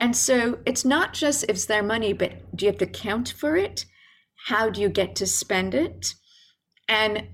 And 0.00 0.16
so 0.16 0.58
it's 0.66 0.84
not 0.84 1.12
just 1.12 1.44
if 1.44 1.50
it's 1.50 1.66
their 1.66 1.82
money, 1.82 2.12
but 2.12 2.56
do 2.56 2.64
you 2.64 2.70
have 2.70 2.78
to 2.78 2.86
count 2.86 3.34
for 3.36 3.56
it? 3.56 3.84
How 4.46 4.68
do 4.70 4.80
you 4.80 4.88
get 4.88 5.14
to 5.16 5.26
spend 5.26 5.74
it? 5.74 6.14
And 6.88 7.28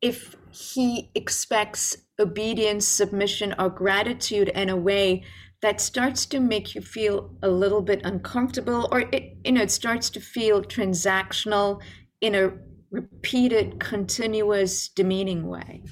if 0.00 0.34
he 0.50 1.10
expects 1.14 1.96
obedience, 2.18 2.86
submission, 2.86 3.54
or 3.58 3.68
gratitude 3.68 4.48
in 4.48 4.70
a 4.70 4.76
way 4.76 5.24
that 5.62 5.80
starts 5.80 6.26
to 6.26 6.40
make 6.40 6.74
you 6.74 6.80
feel 6.80 7.34
a 7.42 7.48
little 7.48 7.82
bit 7.82 8.00
uncomfortable, 8.04 8.88
or 8.90 9.00
it, 9.00 9.36
you 9.44 9.52
know, 9.52 9.62
it 9.62 9.70
starts 9.70 10.10
to 10.10 10.20
feel 10.20 10.62
transactional 10.62 11.80
in 12.20 12.34
a 12.34 12.52
repeated, 12.90 13.78
continuous, 13.80 14.88
demeaning 14.88 15.46
way. 15.46 15.82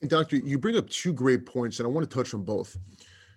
And 0.00 0.10
doctor, 0.10 0.36
you 0.36 0.58
bring 0.58 0.76
up 0.76 0.88
two 0.88 1.12
great 1.12 1.46
points, 1.46 1.78
and 1.78 1.86
I 1.86 1.90
want 1.90 2.08
to 2.08 2.14
touch 2.14 2.32
on 2.34 2.44
both. 2.44 2.76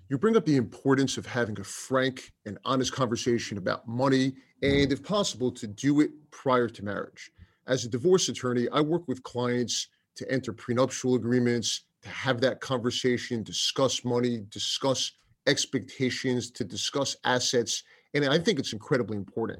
You 0.10 0.18
bring 0.18 0.38
up 0.38 0.46
the 0.46 0.58
importance 0.58 1.18
of 1.18 1.26
having 1.26 1.60
a 1.60 1.63
frank 1.63 2.32
and 2.46 2.58
honest 2.66 2.94
conversation 2.94 3.58
about 3.58 3.88
money 3.88 4.34
and 4.63 4.93
if 4.93 5.04
possible 5.04 5.52
to 5.52 5.67
do 5.67 5.99
it 5.99 6.12
prior 6.32 6.69
to 6.69 6.86
marriage. 6.86 7.32
As 7.67 7.84
a 7.84 7.89
divorce 7.89 8.30
attorney 8.30 8.67
i 8.71 8.82
work 8.82 9.08
with 9.08 9.21
clients 9.23 9.88
to 10.15 10.30
enter 10.32 10.54
prenuptial 10.54 11.15
agreements 11.15 11.82
to 12.02 12.10
have 12.10 12.41
that 12.41 12.60
conversation 12.62 13.43
discuss 13.43 14.04
money 14.04 14.45
discuss 14.49 15.12
expectations 15.47 16.49
to 16.52 16.63
discuss 16.63 17.15
assets 17.26 17.84
and 18.13 18.26
i 18.26 18.39
think 18.39 18.58
it's 18.58 18.73
incredibly 18.73 19.17
important. 19.17 19.60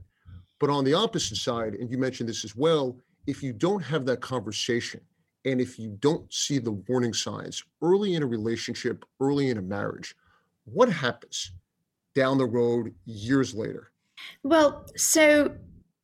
But 0.60 0.70
on 0.70 0.86
the 0.86 0.94
opposite 0.94 1.38
side 1.38 1.76
and 1.76 1.92
you 1.92 1.98
mentioned 1.98 2.30
this 2.30 2.46
as 2.46 2.56
well 2.56 2.98
if 3.28 3.44
you 3.44 3.54
don't 3.54 3.84
have 3.84 4.06
that 4.06 4.22
conversation 4.22 5.02
and 5.46 5.60
if 5.60 5.78
you 5.78 5.98
don't 6.00 6.32
see 6.34 6.60
the 6.60 6.72
warning 6.88 7.14
signs 7.14 7.64
early 7.82 8.16
in 8.16 8.24
a 8.24 8.28
relationship 8.28 9.06
early 9.20 9.50
in 9.50 9.58
a 9.58 9.62
marriage 9.62 10.16
what 10.66 10.90
happens 10.90 11.52
down 12.16 12.38
the 12.38 12.46
road 12.46 12.94
years 13.06 13.54
later 13.54 13.93
well, 14.44 14.86
so 14.96 15.56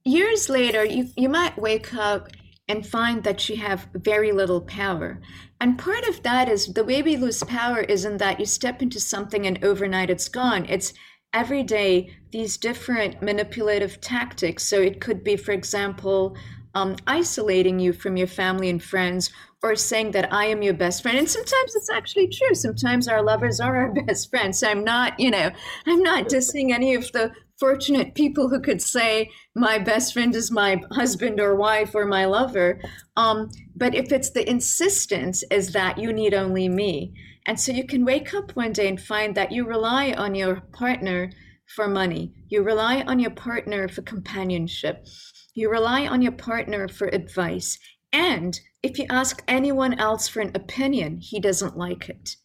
years 0.03 0.49
later, 0.49 0.83
you, 0.83 1.09
you 1.15 1.29
might 1.29 1.57
wake 1.57 1.93
up 1.93 2.29
and 2.67 2.85
find 2.85 3.23
that 3.23 3.49
you 3.49 3.57
have 3.57 3.87
very 3.93 4.31
little 4.31 4.61
power. 4.61 5.19
And 5.59 5.77
part 5.77 6.07
of 6.07 6.23
that 6.23 6.47
is 6.47 6.67
the 6.67 6.85
way 6.85 7.01
we 7.01 7.17
lose 7.17 7.43
power 7.43 7.79
isn't 7.81 8.17
that 8.17 8.39
you 8.39 8.45
step 8.45 8.81
into 8.81 8.99
something 8.99 9.45
and 9.45 9.63
overnight 9.63 10.09
it's 10.09 10.29
gone. 10.29 10.65
It's 10.69 10.93
every 11.33 11.63
day 11.63 12.15
these 12.31 12.57
different 12.57 13.21
manipulative 13.21 13.99
tactics. 14.01 14.63
So 14.63 14.79
it 14.79 15.01
could 15.01 15.23
be, 15.23 15.35
for 15.35 15.51
example, 15.51 16.37
um, 16.75 16.95
isolating 17.07 17.79
you 17.79 17.93
from 17.93 18.15
your 18.15 18.27
family 18.27 18.69
and 18.69 18.81
friends 18.81 19.31
or 19.61 19.75
saying 19.75 20.11
that 20.11 20.31
I 20.31 20.45
am 20.45 20.61
your 20.61 20.73
best 20.73 21.01
friend. 21.01 21.17
And 21.17 21.29
sometimes 21.29 21.75
it's 21.75 21.89
actually 21.89 22.29
true. 22.29 22.53
Sometimes 22.55 23.07
our 23.07 23.21
lovers 23.21 23.59
are 23.59 23.75
our 23.75 23.93
best 24.05 24.29
friends. 24.29 24.59
So 24.59 24.69
I'm 24.69 24.83
not, 24.83 25.19
you 25.19 25.31
know, 25.31 25.49
I'm 25.85 26.01
not 26.01 26.29
dissing 26.29 26.71
any 26.71 26.95
of 26.95 27.11
the 27.11 27.31
fortunate 27.59 28.15
people 28.15 28.49
who 28.49 28.61
could 28.61 28.81
say 28.81 29.29
my 29.55 29.77
best 29.77 30.13
friend 30.13 30.33
is 30.35 30.51
my 30.51 30.81
husband 30.91 31.39
or 31.39 31.55
wife 31.55 31.93
or 31.93 32.05
my 32.05 32.25
lover. 32.25 32.81
Um, 33.17 33.49
but 33.75 33.93
if 33.93 34.11
it's 34.11 34.31
the 34.31 34.49
insistence 34.49 35.43
is 35.51 35.73
that 35.73 35.97
you 35.97 36.13
need 36.13 36.33
only 36.33 36.69
me, 36.69 37.13
and 37.45 37.59
so 37.59 37.71
you 37.71 37.85
can 37.85 38.05
wake 38.05 38.33
up 38.33 38.55
one 38.55 38.73
day 38.73 38.87
and 38.87 39.01
find 39.01 39.35
that 39.35 39.51
you 39.51 39.65
rely 39.65 40.13
on 40.13 40.35
your 40.35 40.61
partner 40.71 41.31
for 41.75 41.87
money, 41.87 42.33
you 42.47 42.63
rely 42.63 43.01
on 43.01 43.19
your 43.19 43.31
partner 43.31 43.87
for 43.87 44.01
companionship, 44.01 45.05
you 45.53 45.69
rely 45.69 46.07
on 46.07 46.21
your 46.21 46.31
partner 46.31 46.87
for 46.87 47.07
advice, 47.07 47.77
and 48.11 48.59
if 48.81 48.97
you 48.97 49.05
ask 49.09 49.43
anyone 49.47 49.99
else 49.99 50.27
for 50.27 50.39
an 50.39 50.51
opinion, 50.55 51.17
he 51.21 51.39
doesn't 51.39 51.77
like 51.77 52.09
it. 52.09 52.37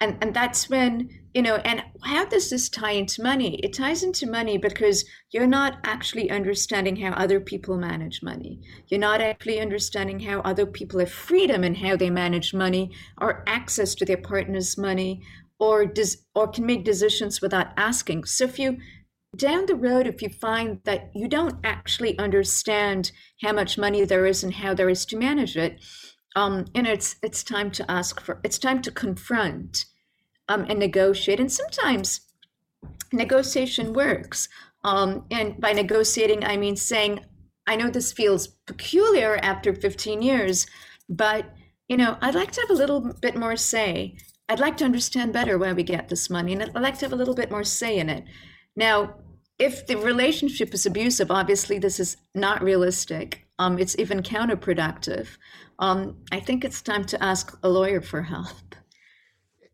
And 0.00 0.18
and 0.20 0.34
that's 0.34 0.68
when 0.68 1.08
you 1.36 1.42
know 1.42 1.56
and 1.66 1.82
how 2.02 2.24
does 2.24 2.48
this 2.48 2.70
tie 2.70 2.92
into 2.92 3.22
money? 3.22 3.56
It 3.56 3.74
ties 3.74 4.02
into 4.02 4.26
money 4.26 4.56
because 4.56 5.04
you're 5.32 5.46
not 5.46 5.76
actually 5.84 6.30
understanding 6.30 6.96
how 6.96 7.10
other 7.10 7.40
people 7.40 7.76
manage 7.76 8.22
money. 8.22 8.62
You're 8.88 9.00
not 9.00 9.20
actually 9.20 9.60
understanding 9.60 10.18
how 10.20 10.40
other 10.40 10.64
people 10.64 10.98
have 11.00 11.10
freedom 11.10 11.62
in 11.62 11.74
how 11.74 11.94
they 11.94 12.08
manage 12.08 12.54
money 12.54 12.90
or 13.20 13.44
access 13.46 13.94
to 13.96 14.06
their 14.06 14.16
partner's 14.16 14.78
money 14.78 15.22
or 15.58 15.84
does 15.84 16.24
or 16.34 16.48
can 16.48 16.64
make 16.64 16.86
decisions 16.86 17.42
without 17.42 17.68
asking. 17.76 18.24
So 18.24 18.44
if 18.44 18.58
you 18.58 18.78
down 19.36 19.66
the 19.66 19.74
road 19.74 20.06
if 20.06 20.22
you 20.22 20.30
find 20.30 20.80
that 20.84 21.10
you 21.14 21.28
don't 21.28 21.58
actually 21.64 22.18
understand 22.18 23.12
how 23.42 23.52
much 23.52 23.76
money 23.76 24.06
there 24.06 24.24
is 24.24 24.42
and 24.42 24.54
how 24.54 24.72
there 24.72 24.88
is 24.88 25.04
to 25.04 25.18
manage 25.18 25.54
it 25.54 25.84
um, 26.34 26.64
and 26.74 26.86
it's 26.86 27.16
it's 27.22 27.44
time 27.44 27.70
to 27.70 27.90
ask 27.90 28.18
for 28.22 28.40
it's 28.42 28.58
time 28.58 28.80
to 28.80 28.90
confront 28.90 29.84
um, 30.48 30.66
and 30.68 30.78
negotiate. 30.78 31.40
And 31.40 31.50
sometimes 31.50 32.20
negotiation 33.12 33.92
works. 33.92 34.48
Um, 34.84 35.24
and 35.30 35.60
by 35.60 35.72
negotiating, 35.72 36.44
I 36.44 36.56
mean 36.56 36.76
saying, 36.76 37.24
I 37.66 37.76
know 37.76 37.90
this 37.90 38.12
feels 38.12 38.46
peculiar 38.66 39.38
after 39.42 39.74
15 39.74 40.22
years, 40.22 40.66
but 41.08 41.46
you 41.88 41.96
know, 41.96 42.16
I'd 42.20 42.34
like 42.34 42.50
to 42.52 42.60
have 42.60 42.70
a 42.70 42.74
little 42.74 43.00
bit 43.20 43.36
more 43.36 43.56
say. 43.56 44.16
I'd 44.48 44.60
like 44.60 44.76
to 44.78 44.84
understand 44.84 45.32
better 45.32 45.58
why 45.58 45.72
we 45.72 45.82
get 45.82 46.08
this 46.08 46.30
money, 46.30 46.52
and 46.52 46.62
I'd 46.62 46.82
like 46.82 46.98
to 46.98 47.04
have 47.04 47.12
a 47.12 47.16
little 47.16 47.34
bit 47.34 47.50
more 47.50 47.64
say 47.64 47.98
in 47.98 48.08
it. 48.08 48.24
Now, 48.76 49.14
if 49.58 49.86
the 49.86 49.96
relationship 49.96 50.74
is 50.74 50.86
abusive, 50.86 51.30
obviously 51.30 51.78
this 51.78 51.98
is 51.98 52.16
not 52.34 52.62
realistic. 52.62 53.46
Um, 53.58 53.78
it's 53.78 53.98
even 53.98 54.22
counterproductive. 54.22 55.28
Um, 55.78 56.18
I 56.30 56.40
think 56.40 56.64
it's 56.64 56.82
time 56.82 57.04
to 57.06 57.22
ask 57.22 57.56
a 57.62 57.68
lawyer 57.68 58.00
for 58.00 58.22
help. 58.22 58.65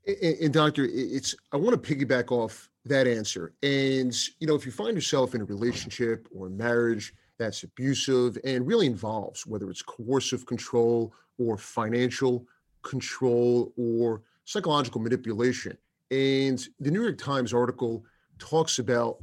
And, 0.06 0.36
and 0.40 0.52
doctor, 0.52 0.88
it's 0.90 1.34
I 1.52 1.56
want 1.56 1.82
to 1.82 1.94
piggyback 1.94 2.30
off 2.32 2.68
that 2.84 3.06
answer. 3.06 3.54
And 3.62 4.14
you 4.40 4.46
know, 4.46 4.54
if 4.54 4.66
you 4.66 4.72
find 4.72 4.94
yourself 4.94 5.34
in 5.34 5.40
a 5.40 5.44
relationship 5.44 6.28
or 6.34 6.48
marriage 6.48 7.14
that's 7.38 7.62
abusive 7.62 8.38
and 8.44 8.66
really 8.66 8.86
involves 8.86 9.46
whether 9.46 9.70
it's 9.70 9.82
coercive 9.82 10.46
control 10.46 11.12
or 11.38 11.56
financial 11.56 12.46
control 12.82 13.72
or 13.76 14.22
psychological 14.44 15.00
manipulation. 15.00 15.76
And 16.10 16.64
the 16.78 16.90
New 16.90 17.02
York 17.02 17.18
Times 17.18 17.54
article 17.54 18.04
talks 18.38 18.78
about 18.78 19.18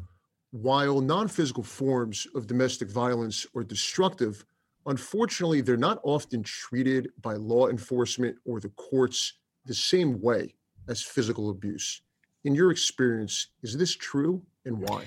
while 0.52 1.02
non 1.02 1.28
physical 1.28 1.64
forms 1.64 2.26
of 2.36 2.48
domestic 2.48 2.90
violence 2.90 3.46
are 3.56 3.64
destructive, 3.64 4.44
unfortunately, 4.86 5.62
they're 5.62 5.78
not 5.78 6.00
often 6.04 6.42
treated 6.42 7.10
by 7.22 7.36
law 7.36 7.68
enforcement 7.68 8.38
or 8.46 8.60
the 8.60 8.70
courts 8.70 9.34
the 9.66 9.74
same 9.74 10.20
way 10.20 10.56
as 10.90 11.02
physical 11.02 11.50
abuse. 11.50 12.02
In 12.44 12.56
your 12.56 12.72
experience, 12.72 13.48
is 13.64 13.78
this 13.78 13.96
true 13.96 14.42
and 14.66 14.78
why? 14.78 15.06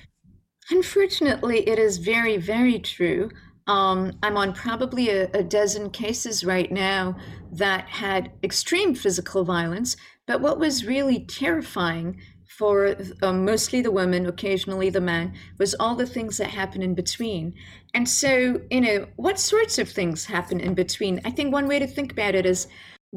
Unfortunately, 0.71 1.69
it 1.69 1.79
is 1.79 1.99
very, 1.99 2.37
very 2.37 2.79
true. 2.79 3.31
Um, 3.67 4.13
I'm 4.23 4.37
on 4.37 4.53
probably 4.53 5.11
a, 5.11 5.31
a, 5.33 5.43
dozen 5.43 5.91
cases 5.91 6.45
right 6.45 6.71
now 6.71 7.17
that 7.53 7.87
had 7.89 8.33
extreme 8.43 8.95
physical 8.95 9.45
violence. 9.45 9.97
But 10.27 10.41
what 10.41 10.59
was 10.59 10.85
really 10.85 11.25
terrifying 11.27 12.21
for 12.59 12.97
um, 13.23 13.45
mostly 13.45 13.81
the 13.81 13.91
women, 13.91 14.27
occasionally 14.27 14.91
the 14.91 15.01
men, 15.01 15.35
was 15.59 15.75
all 15.79 15.95
the 15.95 16.07
things 16.07 16.37
that 16.39 16.49
happen 16.49 16.83
in 16.83 16.95
between. 16.95 17.55
And 17.95 18.09
so, 18.09 18.61
you 18.71 18.81
know, 18.81 19.07
what 19.17 19.39
sorts 19.39 19.79
of 19.79 19.89
things 19.89 20.25
happen 20.25 20.61
in 20.61 20.75
between? 20.75 21.21
I 21.25 21.31
think 21.31 21.53
one 21.53 21.69
way 21.69 21.79
to 21.79 21.87
think 21.87 22.13
about 22.13 22.35
it 22.35 22.45
is 22.45 22.67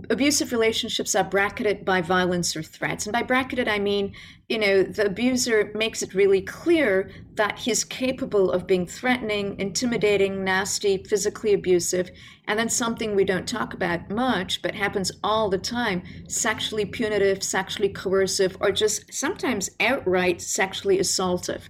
abusive 0.10 0.52
relationships 0.52 1.16
are 1.16 1.24
bracketed 1.24 1.86
by 1.86 2.02
violence 2.02 2.54
or 2.56 2.62
threats. 2.62 3.06
And 3.06 3.14
by 3.14 3.24
bracketed, 3.24 3.70
I 3.70 3.80
mean, 3.80 4.14
you 4.50 4.58
know, 4.58 4.84
the 4.84 5.06
abuser 5.06 5.72
makes 5.74 6.04
it 6.04 6.14
really 6.14 6.42
clear 6.42 7.10
that 7.36 7.60
he's 7.60 7.86
capable 7.86 8.52
of 8.52 8.68
being 8.68 8.86
threatening, 8.86 9.58
intimidating, 9.58 10.44
nasty, 10.44 11.02
physically 11.04 11.54
abusive. 11.54 12.10
And 12.46 12.60
then 12.60 12.68
something 12.68 13.16
we 13.16 13.24
don't 13.24 13.48
talk 13.48 13.74
about 13.74 14.10
much, 14.10 14.62
but 14.62 14.76
happens 14.76 15.14
all 15.24 15.50
the 15.50 15.58
time 15.58 16.04
sexually 16.28 16.86
punitive, 16.86 17.42
sexually 17.42 17.90
coercive, 17.90 18.58
or 18.60 18.72
just 18.72 19.14
sometimes 19.14 19.70
outright 19.80 20.42
sexually 20.42 20.98
assaultive. 20.98 21.62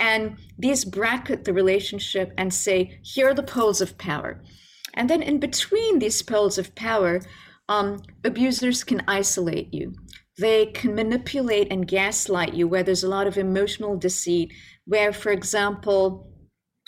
And 0.00 0.38
these 0.58 0.84
bracket 0.84 1.44
the 1.44 1.52
relationship 1.52 2.32
and 2.36 2.52
say, 2.52 2.98
here 3.02 3.28
are 3.28 3.34
the 3.34 3.44
poles 3.44 3.80
of 3.80 3.96
power. 3.96 4.42
And 4.94 5.10
then 5.10 5.22
in 5.22 5.38
between 5.38 5.98
these 5.98 6.22
poles 6.22 6.58
of 6.58 6.74
power, 6.74 7.20
um, 7.68 8.02
abusers 8.24 8.84
can 8.84 9.02
isolate 9.08 9.72
you. 9.72 9.94
They 10.38 10.66
can 10.66 10.94
manipulate 10.94 11.70
and 11.70 11.86
gaslight 11.86 12.54
you 12.54 12.66
where 12.66 12.82
there's 12.82 13.04
a 13.04 13.08
lot 13.08 13.26
of 13.26 13.38
emotional 13.38 13.96
deceit, 13.96 14.52
where, 14.84 15.12
for 15.12 15.30
example, 15.30 16.30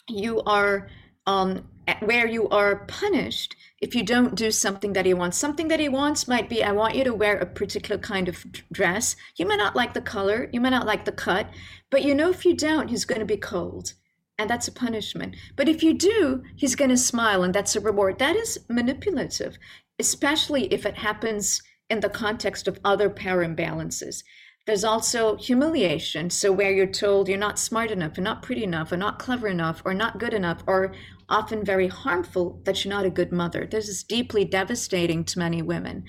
you 0.09 0.43
are 0.43 0.89
um, 1.27 1.69
where 2.01 2.27
you 2.27 2.49
are 2.49 2.85
punished 2.87 3.55
if 3.81 3.95
you 3.95 4.03
don't 4.03 4.35
do 4.35 4.51
something 4.51 4.93
that 4.95 5.07
he 5.07 5.15
wants. 5.15 5.39
Something 5.39 5.69
that 5.69 5.81
he 5.81 5.89
wants 5.89 6.27
might 6.27 6.49
be 6.49 6.65
I 6.65 6.73
want 6.73 6.97
you 6.97 7.05
to 7.05 7.15
wear 7.15 7.37
a 7.39 7.47
particular 7.47 8.01
kind 8.01 8.29
of 8.29 8.45
dress. 8.73 9.15
You 9.37 9.47
may 9.47 9.57
not 9.57 9.77
like 9.77 9.95
the 9.95 10.01
color, 10.01 10.49
you 10.53 10.61
may 10.61 10.71
not 10.71 10.87
like 10.87 11.05
the 11.05 11.13
cut, 11.13 11.49
but 11.91 12.03
you 12.03 12.15
know 12.15 12.31
if 12.31 12.45
you 12.45 12.55
don't, 12.55 12.89
he's 12.89 13.05
going 13.05 13.21
to 13.21 13.27
be 13.27 13.37
cold. 13.37 13.93
And 14.39 14.51
that's 14.51 14.69
a 14.69 14.73
punishment. 14.73 15.37
But 15.57 15.69
if 15.69 15.83
you 15.83 15.95
do, 15.95 16.43
he's 16.57 16.75
going 16.75 16.91
to 16.91 16.97
smile, 16.99 17.43
and 17.43 17.55
that's 17.55 17.75
a 17.75 17.81
reward. 17.81 18.19
That 18.19 18.37
is 18.37 18.59
manipulative 18.69 19.57
especially 19.99 20.73
if 20.73 20.85
it 20.87 20.97
happens 20.97 21.63
in 21.89 22.01
the 22.01 22.09
context 22.09 22.69
of 22.69 22.81
other 22.85 23.09
power 23.09 23.47
imbalances. 23.47 24.23
There's 24.67 24.85
also 24.85 25.37
humiliation. 25.37 26.29
So, 26.31 26.51
where 26.51 26.73
you're 26.73 26.87
told 26.89 27.29
you're 27.29 27.39
not 27.39 27.59
smart 27.59 27.93
enough, 27.93 28.19
or 28.19 28.21
not 28.21 28.43
pretty 28.43 28.65
enough, 28.65 28.91
or 28.91 28.97
not 28.97 29.21
clever 29.21 29.47
enough, 29.47 29.81
or 29.85 29.95
not 29.95 30.19
good 30.19 30.35
enough, 30.35 30.65
or 30.67 30.93
often 31.29 31.65
very 31.65 31.87
harmful 31.87 32.61
that 32.65 32.85
you're 32.85 32.93
not 32.93 33.07
a 33.07 33.11
good 33.11 33.31
mother. 33.31 33.67
This 33.71 33.89
is 33.89 34.03
deeply 34.03 34.45
devastating 34.45 35.25
to 35.25 35.39
many 35.39 35.63
women. 35.63 36.05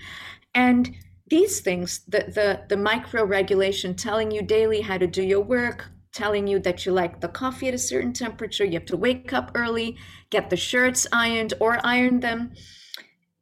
And 0.56 0.96
these 1.30 1.60
things, 1.60 2.02
the, 2.08 2.20
the, 2.20 2.64
the 2.70 2.78
micro 2.78 3.24
regulation 3.24 3.94
telling 3.94 4.32
you 4.32 4.42
daily 4.42 4.82
how 4.82 4.98
to 4.98 5.08
do 5.08 5.22
your 5.22 5.42
work, 5.42 5.90
telling 6.14 6.48
you 6.48 6.58
that 6.60 6.86
you 6.86 6.92
like 6.92 7.22
the 7.22 7.28
coffee 7.28 7.68
at 7.68 7.74
a 7.74 7.80
certain 7.80 8.14
temperature, 8.14 8.66
you 8.66 8.74
have 8.74 8.86
to 8.86 8.98
wake 8.98 9.34
up 9.34 9.52
early, 9.54 9.98
get 10.32 10.50
the 10.50 10.58
shirts 10.58 11.06
ironed 11.12 11.54
or 11.60 11.86
iron 11.86 12.22
them 12.22 12.54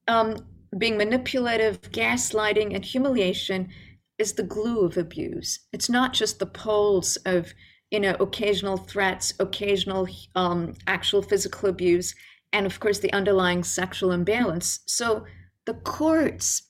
um, 0.08 0.38
being 0.78 0.98
manipulative, 0.98 1.82
gaslighting, 1.92 2.76
and 2.76 2.84
humiliation 2.84 3.70
is 4.18 4.34
the 4.34 4.44
glue 4.44 4.86
of 4.86 4.98
abuse. 4.98 5.60
It's 5.74 5.90
not 5.90 6.14
just 6.14 6.40
the 6.40 6.46
poles 6.46 7.18
of, 7.26 7.54
you 7.92 8.00
know, 8.00 8.16
occasional 8.20 8.78
threats, 8.78 9.34
occasional 9.40 10.08
um, 10.36 10.74
actual 10.88 11.22
physical 11.22 11.70
abuse, 11.70 12.16
and 12.54 12.66
of 12.66 12.80
course 12.80 13.00
the 13.00 13.12
underlying 13.14 13.64
sexual 13.64 14.12
imbalance. 14.12 14.80
So 14.86 15.26
the 15.66 15.74
courts, 15.74 16.64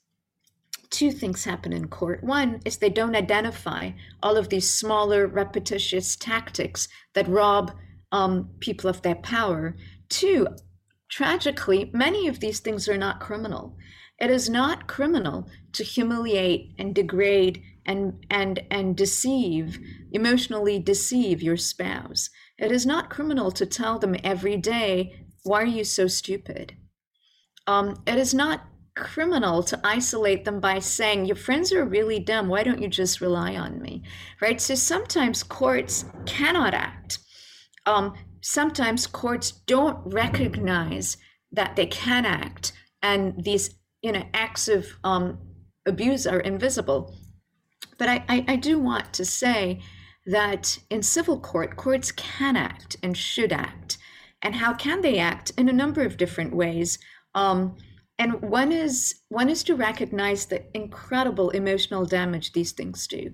two 0.89 1.12
things 1.12 1.43
happen 1.43 1.74
in 1.74 1.88
court. 1.88 2.24
One 2.24 2.62
is 2.65 2.78
they 2.78 2.89
don't 2.89 3.15
identify 3.15 3.91
all 4.24 4.38
of 4.38 4.50
these 4.50 4.69
smaller, 4.69 5.28
repetitious 5.28 6.15
tactics 6.15 6.88
that 7.13 7.28
rob 7.28 7.71
um, 8.12 8.50
people 8.60 8.89
of 8.89 9.02
their 9.02 9.15
power. 9.15 9.76
Two, 10.10 10.48
Tragically, 11.15 11.89
many 11.93 12.28
of 12.28 12.41
these 12.41 12.60
things 12.60 12.89
are 12.89 12.97
not 12.97 13.21
criminal. 13.21 13.78
It 14.19 14.30
is 14.30 14.49
not 14.49 14.86
criminal 14.86 15.47
to 15.71 15.82
humiliate 15.82 16.73
and 16.78 16.93
degrade 16.93 17.63
and 17.86 18.25
and 18.30 18.62
and 18.69 18.97
deceive, 18.97 19.80
emotionally 20.12 20.78
deceive 20.78 21.41
your 21.41 21.56
spouse. 21.56 22.30
It 22.58 22.69
is 22.69 22.86
not 22.86 23.10
criminal 23.10 23.49
to 23.51 23.65
tell 23.65 23.97
them 23.97 24.17
every 24.25 24.58
day, 24.58 25.25
"Why 25.43 25.62
are 25.62 25.65
you 25.65 25.86
so 25.86 26.08
stupid?" 26.08 26.75
Um, 27.65 28.04
it 28.06 28.17
is 28.17 28.34
not 28.34 28.67
criminal 28.93 29.63
to 29.63 29.80
isolate 29.86 30.43
them 30.43 30.60
by 30.60 30.80
saying, 30.80 31.28
Your 31.28 31.38
friends 31.38 31.71
are 31.71 31.86
really 31.86 32.19
dumb. 32.19 32.49
Why 32.49 32.63
don't 32.63 32.82
you 32.82 32.89
just 32.89 33.21
rely 33.21 33.56
on 33.56 33.82
me? 33.82 34.04
Right? 34.41 34.60
So 34.60 34.75
sometimes 34.75 35.43
courts 35.43 36.04
cannot 36.25 36.73
act. 36.73 37.19
Um, 37.86 38.15
sometimes 38.46 39.08
courts 39.08 39.52
don't 39.52 39.98
recognize 40.06 41.18
that 41.52 41.76
they 41.76 41.86
can 41.86 42.26
act 42.26 42.72
and 43.02 43.44
these 43.44 43.76
you 44.02 44.12
know 44.12 44.24
acts 44.34 44.68
of 44.68 44.88
um, 45.04 45.38
abuse 45.86 46.28
are 46.28 46.40
invisible 46.40 47.16
but 47.98 48.10
I, 48.10 48.24
I, 48.28 48.46
I 48.48 48.56
do 48.56 48.80
want 48.80 49.14
to 49.14 49.26
say 49.26 49.82
that 50.26 50.78
in 50.90 51.02
civil 51.04 51.40
court, 51.40 51.76
courts 51.76 52.12
can 52.12 52.56
act 52.56 52.98
and 53.04 53.18
should 53.18 53.54
act. 53.54 53.98
And 54.42 54.56
how 54.56 54.74
can 54.74 55.02
they 55.02 55.20
act? 55.20 55.52
In 55.58 55.70
a 55.70 55.74
number 55.74 56.04
of 56.04 56.18
different 56.18 56.56
ways. 56.56 57.00
Um, 57.34 57.78
and 58.18 58.42
one 58.42 58.72
is 58.72 59.22
one 59.30 59.50
is 59.50 59.64
to 59.64 59.76
recognize 59.76 60.46
the 60.46 60.64
incredible 60.76 61.50
emotional 61.50 62.06
damage 62.06 62.54
these 62.54 62.72
things 62.72 63.08
do. 63.08 63.32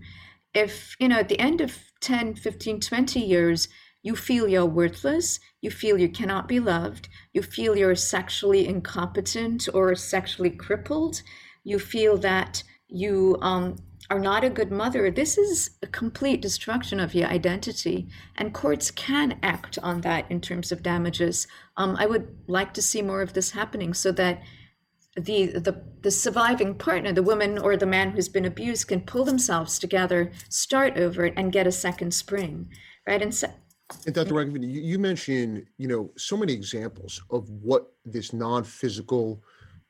If, 0.53 0.95
you 0.99 1.07
know, 1.07 1.19
at 1.19 1.29
the 1.29 1.39
end 1.39 1.61
of 1.61 1.77
10, 2.01 2.35
15, 2.35 2.79
20 2.79 3.19
years, 3.19 3.67
you 4.03 4.15
feel 4.15 4.47
you're 4.47 4.65
worthless, 4.65 5.39
you 5.61 5.71
feel 5.71 5.97
you 5.97 6.09
cannot 6.09 6.47
be 6.47 6.59
loved, 6.59 7.07
you 7.33 7.41
feel 7.41 7.77
you're 7.77 7.95
sexually 7.95 8.67
incompetent 8.67 9.69
or 9.73 9.93
sexually 9.95 10.49
crippled, 10.49 11.21
you 11.63 11.77
feel 11.77 12.17
that 12.17 12.63
you 12.87 13.37
um, 13.41 13.75
are 14.09 14.19
not 14.19 14.43
a 14.43 14.49
good 14.49 14.71
mother, 14.71 15.09
this 15.09 15.37
is 15.37 15.71
a 15.81 15.87
complete 15.87 16.41
destruction 16.41 16.99
of 16.99 17.13
your 17.13 17.27
identity. 17.27 18.09
And 18.35 18.53
courts 18.53 18.91
can 18.91 19.39
act 19.41 19.77
on 19.81 20.01
that 20.01 20.29
in 20.29 20.41
terms 20.41 20.71
of 20.71 20.83
damages. 20.83 21.47
Um, 21.77 21.95
I 21.97 22.07
would 22.07 22.27
like 22.47 22.73
to 22.73 22.81
see 22.81 23.01
more 23.01 23.21
of 23.21 23.33
this 23.33 23.51
happening 23.51 23.93
so 23.93 24.11
that 24.13 24.41
the, 25.15 25.47
the 25.47 25.83
the 26.01 26.11
surviving 26.11 26.75
partner, 26.75 27.11
the 27.11 27.23
woman 27.23 27.57
or 27.57 27.75
the 27.75 27.85
man 27.85 28.11
who's 28.11 28.29
been 28.29 28.45
abused, 28.45 28.87
can 28.87 29.01
pull 29.01 29.25
themselves 29.25 29.77
together, 29.77 30.31
start 30.49 30.97
over, 30.97 31.25
and 31.25 31.51
get 31.51 31.67
a 31.67 31.71
second 31.71 32.13
spring, 32.13 32.69
right? 33.05 33.21
And 33.21 33.33
so, 33.33 33.47
and 34.05 34.15
Dr. 34.15 34.33
Raghavan, 34.33 34.63
you, 34.63 34.81
you 34.81 34.99
mentioned, 34.99 35.65
you 35.77 35.87
know, 35.87 36.11
so 36.17 36.37
many 36.37 36.53
examples 36.53 37.21
of 37.29 37.49
what 37.49 37.91
this 38.05 38.33
non-physical 38.33 39.41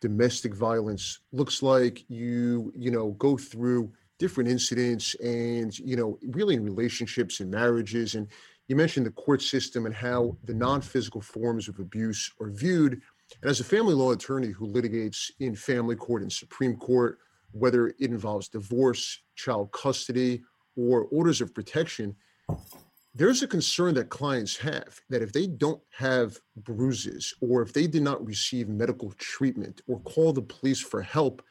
domestic 0.01 0.53
violence 0.53 1.19
looks 1.31 1.63
like. 1.63 2.03
You, 2.09 2.73
you 2.75 2.91
know, 2.91 3.11
go 3.11 3.37
through 3.37 3.91
different 4.19 4.49
incidents 4.49 5.15
and, 5.15 5.77
you 5.79 5.95
know, 5.95 6.19
really 6.29 6.55
in 6.55 6.63
relationships 6.63 7.39
and 7.39 7.49
marriages. 7.49 8.15
And 8.15 8.27
you 8.67 8.75
mentioned 8.75 9.05
the 9.05 9.11
court 9.11 9.41
system 9.41 9.85
and 9.85 9.95
how 9.95 10.37
the 10.43 10.53
non-physical 10.53 11.21
forms 11.21 11.67
of 11.67 11.79
abuse 11.79 12.31
are 12.39 12.49
viewed. 12.49 13.01
And 13.41 13.49
as 13.49 13.59
a 13.59 13.63
family 13.63 13.93
law 13.93 14.11
attorney 14.11 14.49
who 14.49 14.67
litigates 14.67 15.31
in 15.39 15.55
family 15.55 15.95
court 15.95 16.21
and 16.21 16.31
Supreme 16.31 16.75
Court, 16.75 17.19
whether 17.51 17.87
it 17.87 17.95
involves 17.99 18.47
divorce, 18.47 19.19
child 19.35 19.71
custody, 19.71 20.41
or 20.75 21.03
orders 21.05 21.41
of 21.41 21.53
protection, 21.53 22.15
there's 23.13 23.43
a 23.43 23.47
concern 23.47 23.93
that 23.95 24.09
clients 24.09 24.55
have 24.57 25.01
that 25.09 25.21
if 25.21 25.33
they 25.33 25.45
don't 25.45 25.81
have 25.97 26.37
bruises 26.57 27.33
or 27.41 27.61
if 27.61 27.73
they 27.73 27.85
did 27.85 28.03
not 28.03 28.25
receive 28.25 28.69
medical 28.69 29.11
treatment 29.13 29.81
or 29.87 29.99
call 30.01 30.31
the 30.31 30.41
police 30.41 30.79
for 30.79 31.01
help, 31.01 31.43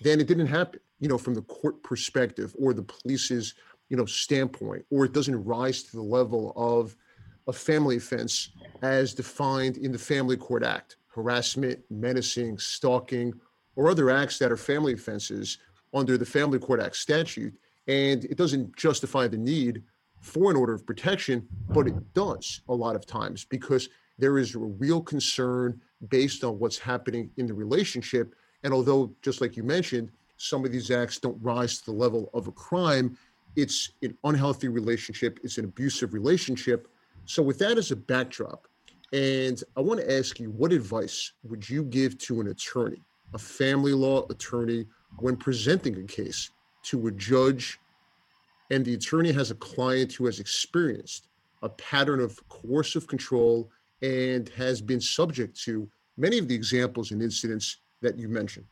then 0.00 0.20
it 0.20 0.26
didn't 0.26 0.48
happen, 0.48 0.80
you 0.98 1.08
know, 1.08 1.18
from 1.18 1.34
the 1.34 1.42
court 1.42 1.80
perspective 1.82 2.54
or 2.58 2.74
the 2.74 2.82
police's, 2.82 3.54
you 3.88 3.96
know, 3.96 4.04
standpoint, 4.04 4.84
or 4.90 5.04
it 5.04 5.12
doesn't 5.12 5.44
rise 5.44 5.84
to 5.84 5.96
the 5.96 6.02
level 6.02 6.52
of 6.56 6.96
a 7.46 7.52
family 7.52 7.96
offense 7.96 8.50
as 8.82 9.14
defined 9.14 9.76
in 9.76 9.92
the 9.92 9.98
Family 9.98 10.36
Court 10.36 10.64
Act, 10.64 10.96
harassment, 11.06 11.78
menacing, 11.88 12.58
stalking, 12.58 13.32
or 13.76 13.88
other 13.88 14.10
acts 14.10 14.38
that 14.38 14.50
are 14.50 14.56
family 14.56 14.94
offenses 14.94 15.58
under 15.94 16.18
the 16.18 16.26
Family 16.26 16.58
Court 16.58 16.80
Act 16.80 16.96
statute. 16.96 17.54
And 17.86 18.24
it 18.24 18.36
doesn't 18.36 18.74
justify 18.76 19.28
the 19.28 19.38
need 19.38 19.84
for 20.20 20.50
an 20.50 20.56
order 20.56 20.74
of 20.74 20.86
protection, 20.86 21.46
but 21.70 21.86
it 21.86 22.14
does 22.14 22.60
a 22.68 22.74
lot 22.74 22.96
of 22.96 23.06
times 23.06 23.44
because 23.44 23.88
there 24.18 24.38
is 24.38 24.54
a 24.54 24.58
real 24.58 25.00
concern 25.00 25.80
based 26.08 26.44
on 26.44 26.58
what's 26.58 26.78
happening 26.78 27.30
in 27.36 27.46
the 27.46 27.54
relationship. 27.54 28.34
And 28.62 28.72
although, 28.72 29.12
just 29.22 29.40
like 29.40 29.56
you 29.56 29.62
mentioned, 29.62 30.10
some 30.36 30.64
of 30.64 30.72
these 30.72 30.90
acts 30.90 31.18
don't 31.18 31.40
rise 31.42 31.78
to 31.78 31.86
the 31.86 31.96
level 31.96 32.30
of 32.34 32.46
a 32.48 32.52
crime, 32.52 33.16
it's 33.56 33.92
an 34.02 34.16
unhealthy 34.24 34.68
relationship, 34.68 35.38
it's 35.42 35.58
an 35.58 35.64
abusive 35.64 36.12
relationship. 36.12 36.88
So, 37.24 37.42
with 37.42 37.58
that 37.58 37.78
as 37.78 37.90
a 37.90 37.96
backdrop, 37.96 38.66
and 39.12 39.62
I 39.76 39.80
want 39.80 40.00
to 40.00 40.12
ask 40.12 40.38
you, 40.40 40.50
what 40.50 40.72
advice 40.72 41.32
would 41.44 41.68
you 41.68 41.84
give 41.84 42.18
to 42.18 42.40
an 42.40 42.48
attorney, 42.48 43.02
a 43.34 43.38
family 43.38 43.92
law 43.92 44.26
attorney, 44.28 44.86
when 45.18 45.36
presenting 45.36 45.96
a 45.98 46.02
case 46.02 46.50
to 46.84 47.06
a 47.06 47.12
judge 47.12 47.80
and 48.70 48.84
the 48.84 48.94
attorney 48.94 49.32
has 49.32 49.50
a 49.50 49.54
client 49.56 50.12
who 50.12 50.26
has 50.26 50.40
experienced 50.40 51.28
a 51.62 51.68
pattern 51.68 52.20
of 52.20 52.38
coercive 52.48 53.06
control 53.06 53.70
and 54.02 54.48
has 54.50 54.80
been 54.80 55.00
subject 55.00 55.60
to 55.62 55.88
many 56.16 56.38
of 56.38 56.48
the 56.48 56.54
examples 56.54 57.10
and 57.10 57.22
incidents 57.22 57.78
that 58.02 58.18
you 58.18 58.28
mentioned? 58.28 58.66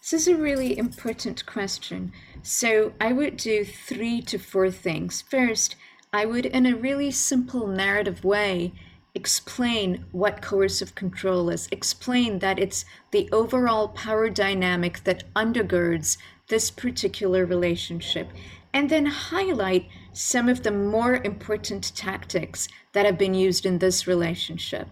This 0.00 0.12
is 0.12 0.28
a 0.28 0.36
really 0.36 0.78
important 0.78 1.44
question. 1.44 2.12
So, 2.42 2.92
I 3.00 3.12
would 3.12 3.36
do 3.36 3.64
three 3.64 4.22
to 4.22 4.38
four 4.38 4.70
things. 4.70 5.22
First, 5.22 5.76
I 6.12 6.24
would, 6.24 6.46
in 6.46 6.64
a 6.64 6.76
really 6.76 7.10
simple 7.10 7.66
narrative 7.66 8.24
way, 8.24 8.72
explain 9.14 10.04
what 10.12 10.40
coercive 10.40 10.94
control 10.94 11.50
is, 11.50 11.68
explain 11.72 12.38
that 12.38 12.58
it's 12.58 12.84
the 13.10 13.28
overall 13.32 13.88
power 13.88 14.30
dynamic 14.30 15.02
that 15.04 15.24
undergirds 15.34 16.16
this 16.48 16.70
particular 16.70 17.44
relationship 17.44 18.28
and 18.72 18.90
then 18.90 19.06
highlight 19.06 19.88
some 20.12 20.48
of 20.48 20.62
the 20.62 20.70
more 20.70 21.16
important 21.24 21.94
tactics 21.94 22.68
that 22.92 23.06
have 23.06 23.18
been 23.18 23.34
used 23.34 23.64
in 23.64 23.78
this 23.78 24.06
relationship. 24.06 24.88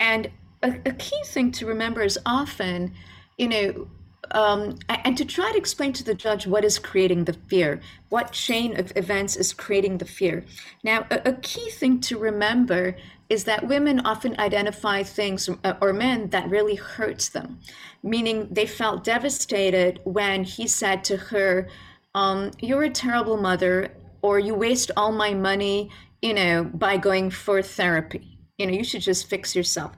And 0.00 0.30
a, 0.62 0.70
a 0.86 0.92
key 0.92 1.22
thing 1.26 1.52
to 1.52 1.66
remember 1.66 2.02
is 2.02 2.18
often, 2.26 2.94
you 3.38 3.48
know, 3.48 3.88
um, 4.30 4.78
and 4.88 5.16
to 5.18 5.24
try 5.24 5.52
to 5.52 5.58
explain 5.58 5.92
to 5.92 6.04
the 6.04 6.14
judge 6.14 6.46
what 6.46 6.64
is 6.64 6.78
creating 6.78 7.24
the 7.24 7.34
fear, 7.34 7.80
what 8.08 8.32
chain 8.32 8.78
of 8.78 8.92
events 8.96 9.36
is 9.36 9.52
creating 9.52 9.98
the 9.98 10.04
fear. 10.06 10.44
Now, 10.82 11.06
a, 11.10 11.20
a 11.26 11.32
key 11.34 11.70
thing 11.70 12.00
to 12.00 12.18
remember 12.18 12.96
is 13.28 13.44
that 13.44 13.68
women 13.68 14.00
often 14.00 14.38
identify 14.38 15.02
things 15.02 15.48
uh, 15.48 15.74
or 15.80 15.92
men 15.92 16.30
that 16.30 16.48
really 16.48 16.74
hurts 16.74 17.28
them, 17.28 17.60
meaning 18.02 18.48
they 18.50 18.66
felt 18.66 19.04
devastated 19.04 20.00
when 20.04 20.44
he 20.44 20.66
said 20.66 21.04
to 21.04 21.16
her, 21.16 21.68
um, 22.14 22.50
you're 22.60 22.84
a 22.84 22.90
terrible 22.90 23.36
mother 23.36 23.92
or 24.22 24.38
you 24.38 24.54
waste 24.54 24.90
all 24.96 25.12
my 25.12 25.34
money, 25.34 25.90
you 26.22 26.34
know, 26.34 26.64
by 26.64 26.96
going 26.96 27.30
for 27.30 27.60
therapy. 27.60 28.38
You 28.58 28.66
know, 28.66 28.72
you 28.72 28.84
should 28.84 29.02
just 29.02 29.28
fix 29.28 29.54
yourself. 29.54 29.92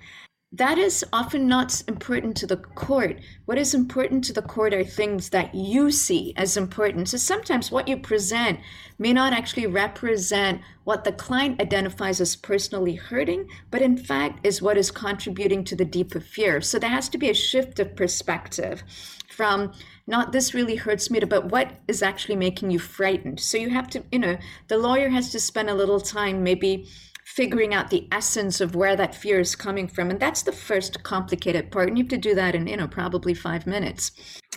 That 0.52 0.79
is 0.79 1.05
often 1.12 1.48
not 1.48 1.83
important 1.87 2.37
to 2.38 2.46
the 2.46 2.57
court. 2.57 3.20
What 3.44 3.59
is 3.59 3.74
important 3.74 4.24
to 4.24 4.33
the 4.33 4.42
court 4.42 4.72
are 4.72 4.85
things 4.85 5.31
that 5.31 5.55
you 5.55 5.90
see 5.90 6.33
as 6.37 6.57
important. 6.57 7.09
So 7.09 7.18
sometimes 7.18 7.70
what 7.70 7.88
you 7.88 7.98
present 7.98 8.61
may 8.98 9.12
not 9.12 9.33
actually 9.33 9.66
represent 9.66 10.62
what 10.85 11.05
the 11.05 11.12
client 11.12 11.61
identifies 11.61 12.20
as 12.20 12.37
personally 12.37 12.94
hurting, 12.94 13.48
but 13.70 13.83
in 13.83 13.98
fact 13.98 14.46
is 14.46 14.62
what 14.62 14.79
is 14.79 14.90
contributing 14.90 15.62
to 15.64 15.76
the 15.76 15.85
deeper 15.85 16.20
fear. 16.20 16.61
So 16.61 16.79
there 16.79 16.90
has 16.90 17.09
to 17.11 17.18
be 17.18 17.29
a 17.29 17.35
shift 17.35 17.79
of 17.79 17.94
perspective 17.94 18.83
from 19.29 19.72
not 20.07 20.33
this 20.33 20.55
really 20.55 20.77
hurts 20.77 21.11
me 21.11 21.21
but 21.21 21.51
what 21.51 21.73
is 21.88 22.03
actually 22.03 22.37
making 22.37 22.71
you 22.71 22.79
frightened? 22.79 23.40
So 23.40 23.59
you 23.59 23.71
have 23.71 23.88
to 23.90 24.03
you 24.12 24.19
know 24.19 24.38
the 24.69 24.79
lawyer 24.79 25.09
has 25.09 25.31
to 25.31 25.40
spend 25.40 25.71
a 25.71 25.75
little 25.75 26.01
time 26.01 26.42
maybe 26.42 26.88
figuring 27.25 27.75
out 27.75 27.90
the 27.90 28.07
essence 28.12 28.61
of 28.61 28.77
where 28.77 28.95
that 28.97 29.14
fear 29.14 29.40
is 29.40 29.57
coming 29.57 29.88
from 29.88 30.11
and 30.11 30.21
that's 30.21 30.42
the 30.42 30.53
first 30.53 31.03
complicated 31.03 31.71
part 31.71 31.88
and 31.88 31.99
you 31.99 32.05
have 32.05 32.11
to 32.11 32.16
do 32.16 32.35
that 32.35 32.55
in 32.55 32.66
you 32.66 32.77
know 32.77 32.88
probably 32.88 33.35
five 33.35 33.66
minutes. 33.66 34.12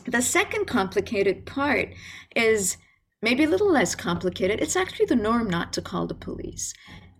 The 0.05 0.21
second 0.21 0.65
complicated 0.65 1.45
part 1.45 1.89
is 2.35 2.77
maybe 3.21 3.43
a 3.43 3.49
little 3.49 3.71
less 3.71 3.95
complicated. 3.95 4.61
It's 4.61 4.75
actually 4.75 5.07
the 5.07 5.15
norm 5.15 5.49
not 5.49 5.73
to 5.73 5.81
call 5.81 6.07
the 6.07 6.13
police. 6.13 6.73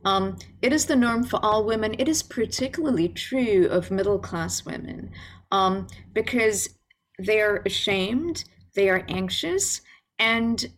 Um, 0.06 0.38
it 0.62 0.72
is 0.72 0.86
the 0.86 0.96
norm 0.96 1.24
for 1.24 1.44
all 1.44 1.66
women. 1.66 1.96
It 2.00 2.08
is 2.08 2.24
particularly 2.24 3.10
true 3.10 3.68
of 3.70 3.92
middle 3.92 4.20
class 4.20 4.66
women 4.66 5.12
um, 5.52 5.88
because 6.14 6.79
they're 7.20 7.62
ashamed, 7.66 8.46
they 8.76 8.90
are 8.90 9.06
anxious, 9.08 9.82
and 10.18 10.70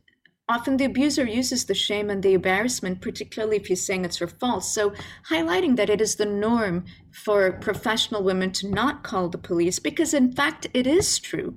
often 0.50 0.78
the 0.78 0.86
abuser 0.86 1.26
uses 1.26 1.66
the 1.66 1.74
shame 1.74 2.10
and 2.10 2.22
the 2.22 2.34
embarrassment, 2.34 3.02
particularly 3.02 3.58
if 3.58 3.68
he's 3.68 3.86
saying 3.86 4.04
it's 4.04 4.18
her 4.18 4.28
fault. 4.28 4.66
So, 4.66 4.94
highlighting 5.30 5.76
that 5.78 5.89
it 5.89 6.02
is 6.02 6.16
the 6.16 6.26
norm 6.26 6.86
for 7.14 7.54
professional 7.54 8.24
women 8.24 8.52
to 8.54 8.70
not 8.70 9.04
call 9.04 9.30
the 9.30 9.38
police, 9.38 9.80
because 9.80 10.14
in 10.14 10.34
fact, 10.34 10.68
it 10.74 10.86
is 10.86 11.20
true 11.20 11.56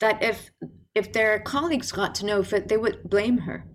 that 0.00 0.22
if 0.22 0.50
if 0.94 1.12
their 1.12 1.38
colleagues 1.38 1.92
got 1.92 2.14
to 2.16 2.26
know 2.26 2.38
of 2.38 2.52
it, 2.52 2.68
they 2.68 2.76
would 2.76 3.08
blame 3.08 3.38
her. 3.38 3.66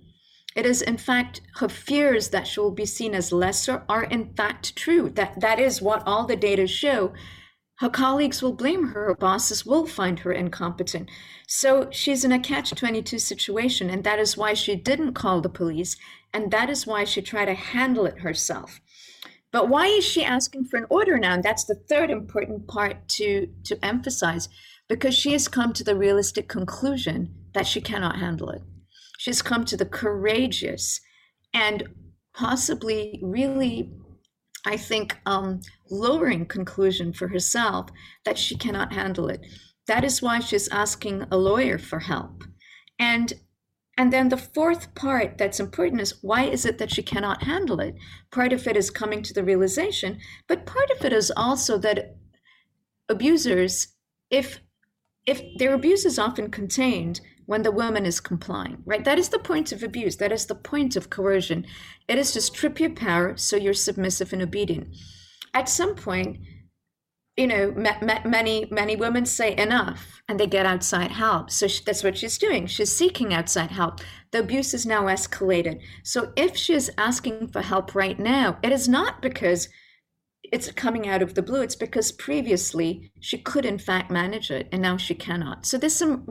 It 0.56 0.66
is, 0.66 0.82
in 0.82 0.97
fact, 0.97 1.41
her 1.56 1.70
fears 1.70 2.30
that 2.30 2.47
she 2.47 2.60
will 2.60 2.72
be 2.72 2.86
seen 2.86 3.14
as 3.14 3.32
lesser 3.32 3.84
are, 3.88 4.04
in 4.04 4.34
fact, 4.34 4.76
true. 4.76 5.10
That 5.10 5.39
that 5.39 5.60
is 5.60 5.82
what 5.82 6.04
all 6.06 6.26
the 6.26 6.36
data 6.36 6.68
show 6.68 7.14
her 7.82 7.89
colleagues 7.89 8.43
will 8.43 8.53
blame 8.53 8.89
her, 8.89 9.07
her 9.07 9.15
bosses 9.15 9.65
will 9.65 9.88
find 9.88 10.19
her 10.19 10.32
incompetent. 10.32 11.09
So 11.47 11.89
she's 11.89 12.23
in 12.23 12.32
a 12.32 12.39
catch 12.39 12.69
22 12.69 13.17
situation, 13.17 13.89
and 13.89 14.03
that 14.03 14.19
is 14.19 14.38
why 14.38 14.53
she 14.53 14.75
didn't 14.75 15.15
call 15.15 15.41
the 15.41 15.49
police, 15.49 15.97
and 16.32 16.51
that 16.51 16.69
is 16.69 16.86
why 16.86 17.05
she 17.05 17.23
tried 17.23 17.45
to 17.45 17.55
handle 17.55 18.05
it 18.05 18.19
herself. 18.19 18.79
But 19.51 19.67
why 19.67 19.88
is 19.88 20.05
she 20.05 20.23
asking 20.23 20.65
for 20.65 20.77
an 20.77 20.86
order 20.91 21.17
now? 21.17 21.34
And 21.34 21.41
that's 21.41 21.65
the 21.65 21.82
third 21.89 22.11
important 22.11 22.67
part 22.67 23.09
to, 23.17 23.47
to 23.63 23.84
emphasize 23.84 24.47
because 24.88 25.15
she 25.15 25.32
has 25.32 25.47
come 25.47 25.73
to 25.73 25.84
the 25.84 25.97
realistic 25.97 26.47
conclusion 26.47 27.34
that 27.55 27.65
she 27.65 27.82
cannot 27.82 28.19
handle 28.19 28.51
it. 28.51 28.61
She's 29.17 29.41
come 29.41 29.65
to 29.65 29.75
the 29.75 29.88
courageous 29.88 31.01
and 31.51 31.89
possibly 32.36 33.19
really 33.23 33.89
I 34.66 34.78
think, 34.78 35.18
um, 35.26 35.62
lowering 35.89 36.45
conclusion 36.45 37.14
for 37.14 37.28
herself 37.28 37.89
that 38.26 38.38
she 38.38 38.55
cannot 38.55 38.93
handle 38.93 39.28
it. 39.28 39.45
That 39.88 40.03
is 40.03 40.22
why 40.22 40.39
she's 40.39 40.68
asking 40.70 41.26
a 41.32 41.38
lawyer 41.38 41.78
for 41.78 41.99
help. 41.99 42.43
And 42.99 43.34
and 43.97 44.12
then 44.12 44.30
the 44.30 44.38
fourth 44.38 44.95
part 44.95 45.38
that's 45.38 45.59
important 45.59 46.01
is 46.01 46.24
why 46.24 46.45
is 46.45 46.66
it 46.66 46.78
that 46.78 46.91
she 46.91 47.03
cannot 47.03 47.43
handle 47.43 47.80
it? 47.80 47.95
Part 48.32 48.53
of 48.53 48.66
it 48.66 48.78
is 48.78 48.89
coming 48.89 49.22
to 49.22 49.34
the 49.34 49.43
realization, 49.43 50.20
but 50.47 50.66
part 50.66 50.89
of 50.91 51.03
it 51.03 51.12
is 51.12 51.32
also 51.36 51.78
that 51.80 52.16
abusers, 53.09 53.89
if 54.30 54.62
if 55.26 55.41
their 55.57 55.74
abuse 55.74 56.05
is 56.05 56.18
often 56.18 56.49
contained 56.49 57.22
when 57.52 57.64
the 57.64 57.72
woman 57.72 58.06
is 58.06 58.22
complying, 58.22 58.82
right? 58.86 59.04
That 59.04 59.20
is 59.20 59.28
the 59.28 59.38
point 59.38 59.74
of 59.74 59.84
abuse. 59.84 60.16
That 60.16 60.32
is 60.32 60.45
the 60.45 60.56
point 60.56 60.95
of 60.95 61.10
coercion. 61.10 61.66
It 62.08 62.18
is 62.18 62.32
to 62.32 62.39
strip 62.39 62.80
your 62.80 62.91
power 62.91 63.36
so 63.36 63.58
you're 63.58 63.74
submissive 63.74 64.32
and 64.32 64.41
obedient. 64.41 64.95
At 65.54 65.68
some 65.68 65.95
point, 65.95 66.38
you 67.36 67.47
know, 67.47 67.74
many 68.24 68.68
many 68.72 68.95
women 68.95 69.26
say 69.26 69.54
enough, 69.58 70.22
and 70.30 70.39
they 70.39 70.47
get 70.47 70.66
outside 70.66 71.12
help. 71.12 71.52
So 71.52 71.68
she, 71.68 71.84
that's 71.86 72.06
what 72.06 72.18
she's 72.18 72.38
doing. 72.38 72.68
She's 72.68 72.95
seeking 72.95 73.34
outside 73.34 73.72
help. 73.72 73.99
The 74.32 74.39
abuse 74.39 74.74
is 74.74 74.86
now 74.86 75.04
escalated. 75.08 75.82
So 76.04 76.32
if 76.38 76.56
she 76.56 76.74
is 76.74 76.89
asking 76.97 77.49
for 77.49 77.62
help 77.62 77.93
right 77.93 78.18
now, 78.18 78.60
it 78.64 78.72
is 78.72 78.88
not 78.88 79.22
because 79.22 79.68
it's 80.54 80.72
coming 80.72 81.10
out 81.10 81.22
of 81.22 81.34
the 81.34 81.41
blue. 81.41 81.64
It's 81.64 81.76
because 81.76 82.14
previously 82.14 83.12
she 83.20 83.38
could 83.38 83.66
in 83.66 83.78
fact 83.78 84.10
manage 84.10 84.52
it, 84.52 84.70
and 84.72 84.82
now 84.82 84.95
she 84.95 85.16
cannot. 85.16 85.66
So 85.66 85.78
there's 85.78 85.97
some 85.97 86.24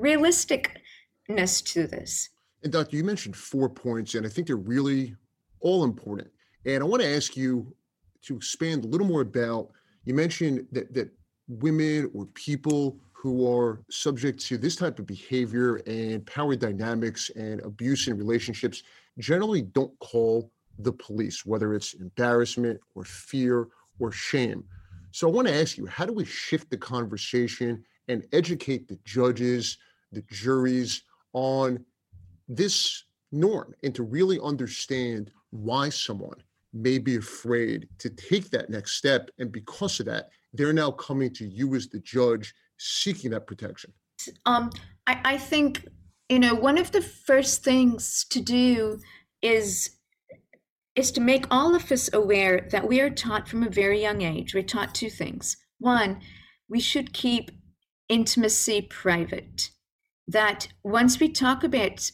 to 1.37 1.87
this. 1.87 2.31
And 2.63 2.73
Doctor, 2.73 2.97
you 2.97 3.05
mentioned 3.05 3.37
four 3.37 3.69
points, 3.69 4.15
and 4.15 4.27
I 4.27 4.29
think 4.29 4.47
they're 4.47 4.57
really 4.57 5.17
all 5.61 5.85
important. 5.85 6.29
And 6.67 6.83
I 6.83 6.87
want 6.87 7.03
to 7.03 7.09
ask 7.09 7.37
you 7.37 7.75
to 8.23 8.37
expand 8.37 8.85
a 8.85 8.89
little 8.89 9.07
more 9.07 9.23
about 9.23 9.71
you 10.05 10.15
mentioned 10.15 10.67
that 10.73 10.93
that 10.95 11.11
women 11.49 12.11
or 12.15 12.27
people 12.27 12.99
who 13.13 13.51
are 13.51 13.83
subject 13.91 14.41
to 14.41 14.57
this 14.57 14.77
type 14.77 14.99
of 14.99 15.07
behavior 15.07 15.77
and 15.87 16.25
power 16.25 16.57
dynamics 16.57 17.31
and 17.37 17.61
abuse 17.61 18.09
in 18.09 18.17
relationships 18.17 18.83
generally 19.19 19.61
don't 19.61 19.97
call 19.99 20.51
the 20.79 20.93
police, 20.93 21.45
whether 21.45 21.75
it's 21.75 21.93
embarrassment 21.95 22.81
or 22.95 23.05
fear 23.05 23.69
or 23.99 24.11
shame. 24.11 24.65
So 25.13 25.29
I 25.29 25.33
want 25.33 25.49
to 25.49 25.55
ask 25.55 25.77
you, 25.77 25.87
how 25.87 26.07
do 26.07 26.13
we 26.13 26.25
shift 26.25 26.71
the 26.71 26.79
conversation 26.79 27.85
and 28.09 28.25
educate 28.33 28.89
the 28.89 28.99
judges, 29.05 29.77
the 30.13 30.23
juries 30.31 31.03
on 31.33 31.85
this 32.49 33.05
norm 33.33 33.75
and 33.83 33.95
to 33.95 34.03
really 34.03 34.39
understand 34.41 35.31
why 35.51 35.89
someone 35.89 36.43
may 36.73 36.99
be 36.99 37.17
afraid 37.17 37.89
to 37.99 38.11
take 38.11 38.51
that 38.51 38.71
next 38.71 38.93
step. 38.93 39.31
And 39.39 39.51
because 39.51 40.01
of 40.01 40.07
that, 40.07 40.31
they're 40.53 40.73
now 40.73 40.91
coming 40.91 41.33
to 41.35 41.47
you 41.47 41.75
as 41.75 41.89
the 41.89 42.01
judge 42.01 42.55
seeking 42.81 43.31
that 43.31 43.47
protection? 43.47 43.93
Um, 44.47 44.71
I, 45.07 45.21
I 45.25 45.39
think, 45.39 45.87
you 46.29 46.39
know, 46.39 46.55
one 46.55 46.79
of 46.79 46.93
the 46.93 47.03
first 47.03 47.63
things 47.63 48.25
to 48.31 48.41
do 48.41 48.99
is 49.43 49.91
is 50.97 51.13
to 51.13 51.21
make 51.21 51.47
all 51.53 51.75
of 51.75 51.93
us 51.93 52.11
aware 52.13 52.67
that 52.73 52.87
we 52.87 53.01
are 53.01 53.09
taught 53.09 53.49
from 53.49 53.63
a 53.63 53.71
very 53.71 54.03
young 54.03 54.23
age. 54.23 54.55
We're 54.55 54.63
taught 54.63 54.93
two 54.93 55.09
things. 55.09 55.57
One, 55.79 56.21
we 56.69 56.81
should 56.81 57.13
keep 57.13 57.53
intimacy 58.09 58.83
private. 58.83 59.71
That 60.33 60.69
once 60.83 61.19
we 61.21 61.29
talk 61.31 61.65
about 61.65 62.11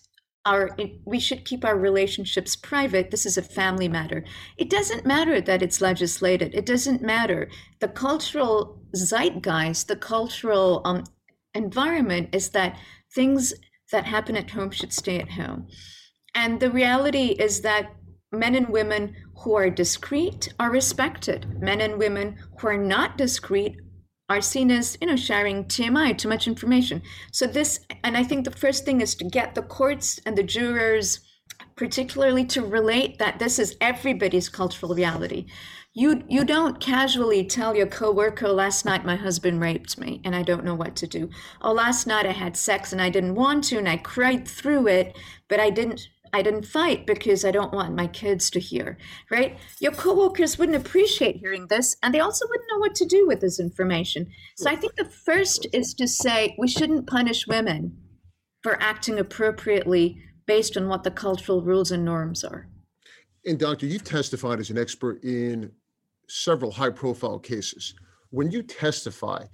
our 0.47 0.77
we 1.05 1.19
should 1.19 1.45
keep 1.45 1.65
our 1.65 1.77
relationships 1.77 2.55
private 2.55 3.11
this 3.11 3.27
is 3.27 3.37
a 3.37 3.43
family 3.43 3.89
matter. 3.89 4.25
It 4.57 4.71
doesn't 4.71 5.05
matter 5.05 5.41
that 5.41 5.63
it's 5.63 5.81
legislated. 5.81 6.55
It 6.55 6.65
doesn't 6.65 7.03
matter. 7.03 7.51
The 7.81 7.89
cultural 7.89 8.81
zeitgeist 8.95 9.89
the 9.89 9.97
cultural 9.97 10.83
um, 10.85 11.05
environment 11.55 12.29
is 12.33 12.51
that 12.51 12.79
things 13.15 13.53
that 13.93 14.05
happen 14.05 14.37
at 14.37 14.51
home 14.51 14.71
should 14.71 14.93
stay 14.93 15.19
at 15.19 15.33
home. 15.33 15.69
And 16.35 16.61
the 16.61 16.71
reality 16.71 17.37
is 17.39 17.63
that 17.63 17.95
men 18.33 18.55
and 18.55 18.69
women 18.69 19.15
who 19.43 19.55
are 19.55 19.71
discreet 19.71 20.53
are 20.59 20.71
respected. 20.71 21.61
Men 21.61 21.81
and 21.81 21.99
women 21.99 22.37
who 22.59 22.69
are 22.69 22.79
not 22.79 23.17
discreet 23.17 23.77
are 24.29 24.41
seen 24.41 24.71
as 24.71 24.99
you 25.01 25.07
know 25.07 25.17
sharing 25.17 25.65
tmi 25.65 26.17
too 26.17 26.29
much 26.29 26.47
information. 26.47 27.03
So 27.33 27.47
this 27.47 27.81
and 28.03 28.17
i 28.17 28.23
think 28.23 28.45
the 28.45 28.51
first 28.51 28.85
thing 28.85 29.01
is 29.01 29.15
to 29.17 29.25
get 29.25 29.55
the 29.55 29.63
courts 29.63 30.21
and 30.27 30.37
the 30.37 30.43
jurors 30.43 31.21
particularly 31.77 32.45
to 32.45 32.65
relate 32.65 33.19
that 33.19 33.39
this 33.39 33.59
is 33.59 33.77
everybody's 33.81 34.49
cultural 34.49 34.95
reality. 34.95 35.47
You 35.95 36.23
you 36.29 36.45
don't 36.45 36.81
casually 36.81 37.45
tell 37.45 37.75
your 37.75 37.87
coworker 37.87 38.49
last 38.49 38.85
night 38.85 39.05
my 39.05 39.17
husband 39.17 39.61
raped 39.61 39.99
me 39.99 40.21
and 40.25 40.35
i 40.35 40.43
don't 40.43 40.65
know 40.65 40.75
what 40.75 40.97
to 40.97 41.07
do. 41.07 41.31
Oh 41.63 41.73
last 41.73 42.07
night 42.07 42.27
i 42.27 42.33
had 42.33 42.57
sex 42.57 42.93
and 42.93 43.01
i 43.01 43.11
didn't 43.11 43.35
want 43.35 43.65
to 43.65 43.79
and 43.79 43.89
i 43.89 43.97
cried 43.97 44.47
through 44.49 44.89
it 44.89 45.17
but 45.49 45.61
i 45.61 45.71
didn't 45.71 46.09
I 46.33 46.43
didn't 46.43 46.67
fight 46.67 47.07
because 47.07 47.45
I 47.45 47.51
don't 47.51 47.73
want 47.73 47.95
my 47.95 48.07
kids 48.07 48.51
to 48.51 48.61
hear, 48.61 48.99
right? 49.31 49.59
Your 49.81 49.93
coworkers 49.93 50.59
wouldn't 50.59 50.77
appreciate 50.77 51.37
hearing 51.37 51.67
this, 51.67 51.97
and 52.03 52.15
they 52.15 52.21
also 52.21 52.47
wouldn't 52.49 52.69
know 52.73 52.79
what 52.79 52.95
to 52.97 53.07
do 53.07 53.27
with 53.27 53.41
this 53.41 53.61
information. 53.61 54.27
So 54.57 54.71
I 54.71 54.77
think 54.77 54.95
the 54.97 55.05
first 55.05 55.67
is 55.73 55.95
to 55.95 56.07
say 56.07 56.55
we 56.59 56.69
shouldn't 56.69 57.07
punish 57.07 57.47
women 57.47 57.97
for 58.63 58.81
acting 58.83 59.19
appropriately 59.19 60.23
based 60.47 60.77
on 60.77 60.89
what 60.89 61.03
the 61.03 61.11
cultural 61.11 61.63
rules 61.63 61.91
and 61.91 62.05
norms 62.05 62.45
are. 62.45 62.69
And, 63.45 63.59
Doctor, 63.59 63.87
you've 63.87 64.05
testified 64.05 64.59
as 64.59 64.71
an 64.71 64.79
expert 64.79 65.23
in 65.23 65.71
several 66.29 66.73
high 66.73 66.91
profile 66.91 67.39
cases. 67.39 67.95
When 68.31 68.51
you 68.51 68.63
testify, 68.63 69.45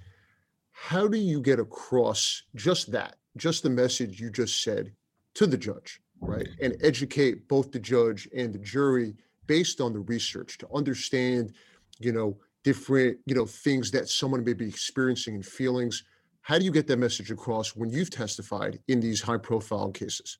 how 0.71 1.07
do 1.07 1.17
you 1.17 1.39
get 1.39 1.59
across 1.59 2.43
just 2.55 2.91
that, 2.91 3.17
just 3.37 3.61
the 3.63 3.69
message 3.69 4.19
you 4.19 4.31
just 4.31 4.63
said 4.63 4.93
to 5.35 5.45
the 5.45 5.57
judge? 5.57 6.01
Right? 6.25 6.47
And 6.61 6.75
educate 6.81 7.47
both 7.47 7.71
the 7.71 7.79
judge 7.79 8.27
and 8.35 8.53
the 8.53 8.59
jury 8.59 9.15
based 9.47 9.81
on 9.81 9.93
the 9.93 9.99
research 9.99 10.57
to 10.59 10.67
understand, 10.73 11.53
you 11.99 12.11
know, 12.11 12.37
different, 12.63 13.17
you 13.25 13.35
know, 13.35 13.45
things 13.45 13.91
that 13.91 14.09
someone 14.09 14.43
may 14.43 14.53
be 14.53 14.67
experiencing 14.67 15.35
and 15.35 15.45
feelings. 15.45 16.03
How 16.41 16.57
do 16.57 16.65
you 16.65 16.71
get 16.71 16.87
that 16.87 16.97
message 16.97 17.31
across 17.31 17.75
when 17.75 17.89
you've 17.89 18.09
testified 18.09 18.79
in 18.87 18.99
these 18.99 19.21
high 19.21 19.37
profile 19.37 19.91
cases? 19.91 20.37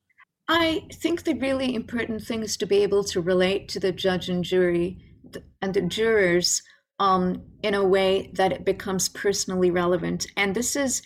I 0.48 0.86
think 0.94 1.24
the 1.24 1.34
really 1.34 1.74
important 1.74 2.22
thing 2.22 2.42
is 2.42 2.56
to 2.58 2.66
be 2.66 2.82
able 2.82 3.04
to 3.04 3.20
relate 3.20 3.68
to 3.70 3.80
the 3.80 3.92
judge 3.92 4.28
and 4.28 4.44
jury 4.44 4.98
and 5.62 5.72
the 5.72 5.82
jurors 5.82 6.62
um, 6.98 7.42
in 7.62 7.74
a 7.74 7.84
way 7.84 8.30
that 8.34 8.52
it 8.52 8.64
becomes 8.64 9.08
personally 9.08 9.70
relevant. 9.70 10.26
And 10.36 10.54
this 10.54 10.76
is 10.76 11.02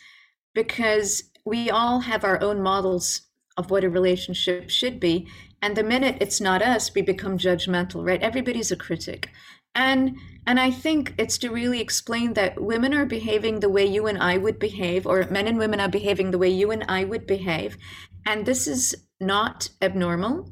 because 0.54 1.22
we 1.44 1.70
all 1.70 2.00
have 2.00 2.24
our 2.24 2.42
own 2.42 2.60
models 2.62 3.22
of 3.58 3.70
what 3.70 3.84
a 3.84 3.90
relationship 3.90 4.70
should 4.70 4.98
be. 4.98 5.26
And 5.60 5.76
the 5.76 5.82
minute 5.82 6.16
it's 6.20 6.40
not 6.40 6.62
us, 6.62 6.94
we 6.94 7.02
become 7.02 7.36
judgmental, 7.36 8.06
right? 8.06 8.22
Everybody's 8.22 8.70
a 8.70 8.76
critic. 8.76 9.30
And 9.74 10.16
and 10.46 10.58
I 10.58 10.70
think 10.70 11.14
it's 11.18 11.36
to 11.38 11.50
really 11.50 11.80
explain 11.80 12.32
that 12.32 12.62
women 12.62 12.94
are 12.94 13.04
behaving 13.04 13.60
the 13.60 13.68
way 13.68 13.84
you 13.84 14.06
and 14.06 14.16
I 14.16 14.38
would 14.38 14.58
behave, 14.58 15.06
or 15.06 15.26
men 15.30 15.46
and 15.46 15.58
women 15.58 15.78
are 15.78 15.90
behaving 15.90 16.30
the 16.30 16.38
way 16.38 16.48
you 16.48 16.70
and 16.70 16.84
I 16.88 17.04
would 17.04 17.26
behave. 17.26 17.76
And 18.24 18.46
this 18.46 18.66
is 18.66 18.94
not 19.20 19.68
abnormal. 19.82 20.50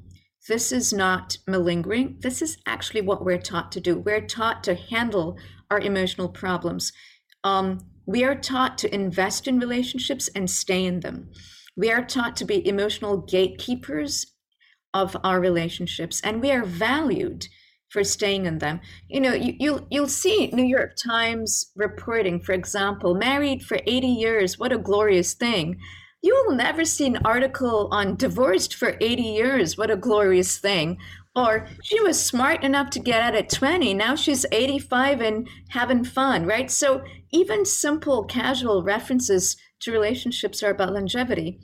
This 0.49 0.71
is 0.71 0.93
not 0.93 1.39
malingering. 1.47 2.19
This 2.21 2.43
is 2.43 2.59
actually 2.67 3.01
what 3.01 3.25
we're 3.25 3.39
taught 3.39 3.73
to 3.73 3.81
do. 3.81 3.99
We're 3.99 4.27
taught 4.27 4.63
to 4.65 4.75
handle 4.75 5.39
our 5.71 5.81
emotional 5.81 6.29
problems. 6.29 6.93
Um, 7.43 7.81
we 8.05 8.23
are 8.23 8.37
taught 8.37 8.79
to 8.79 8.95
invest 8.95 9.49
in 9.49 9.59
relationships 9.59 10.29
and 10.37 10.49
stay 10.49 10.85
in 10.85 11.01
them. 11.01 11.31
We 11.77 11.93
are 11.93 12.05
taught 12.05 12.37
to 12.37 12.45
be 12.45 12.67
emotional 12.67 13.19
gatekeepers 13.19 14.27
of 14.95 15.17
our 15.23 15.41
relationships, 15.41 16.21
and 16.23 16.41
we 16.41 16.51
are 16.51 16.65
valued 16.65 17.47
for 17.89 18.03
staying 18.03 18.47
in 18.47 18.59
them. 18.59 18.81
You 19.09 19.21
know, 19.21 19.35
you, 19.35 19.55
you'll 19.59 19.87
you'll 19.91 20.09
see 20.09 20.49
New 20.49 20.65
York 20.65 20.97
Times 20.97 21.71
reporting, 21.77 22.41
for 22.41 22.53
example, 22.53 23.15
married 23.15 23.63
for 23.63 23.79
80 23.87 24.07
years, 24.07 24.59
what 24.59 24.73
a 24.73 24.79
glorious 24.79 25.35
thing. 25.35 25.79
You 26.23 26.35
will 26.47 26.57
never 26.57 26.85
see 26.85 27.07
an 27.07 27.19
article 27.25 27.89
on 27.93 28.17
divorced 28.17 28.75
for 28.75 28.97
80 29.01 29.23
years, 29.23 29.79
what 29.79 29.91
a 29.91 29.97
glorious 29.97 30.59
thing. 30.59 30.99
Or 31.37 31.69
she 31.83 32.01
was 32.01 32.19
smart 32.21 32.65
enough 32.65 32.89
to 32.91 32.99
get 32.99 33.21
out 33.21 33.35
at 33.35 33.51
20, 33.51 33.93
now 33.95 34.17
she's 34.17 34.47
85 34.51 35.21
and 35.21 35.49
having 35.69 36.03
fun, 36.03 36.47
right? 36.47 36.71
So 36.71 37.05
even 37.31 37.67
simple 37.67 38.25
casual 38.25 38.83
references 38.83 39.57
to 39.81 39.93
relationships 39.93 40.63
are 40.63 40.71
about 40.71 40.93
longevity. 40.93 41.61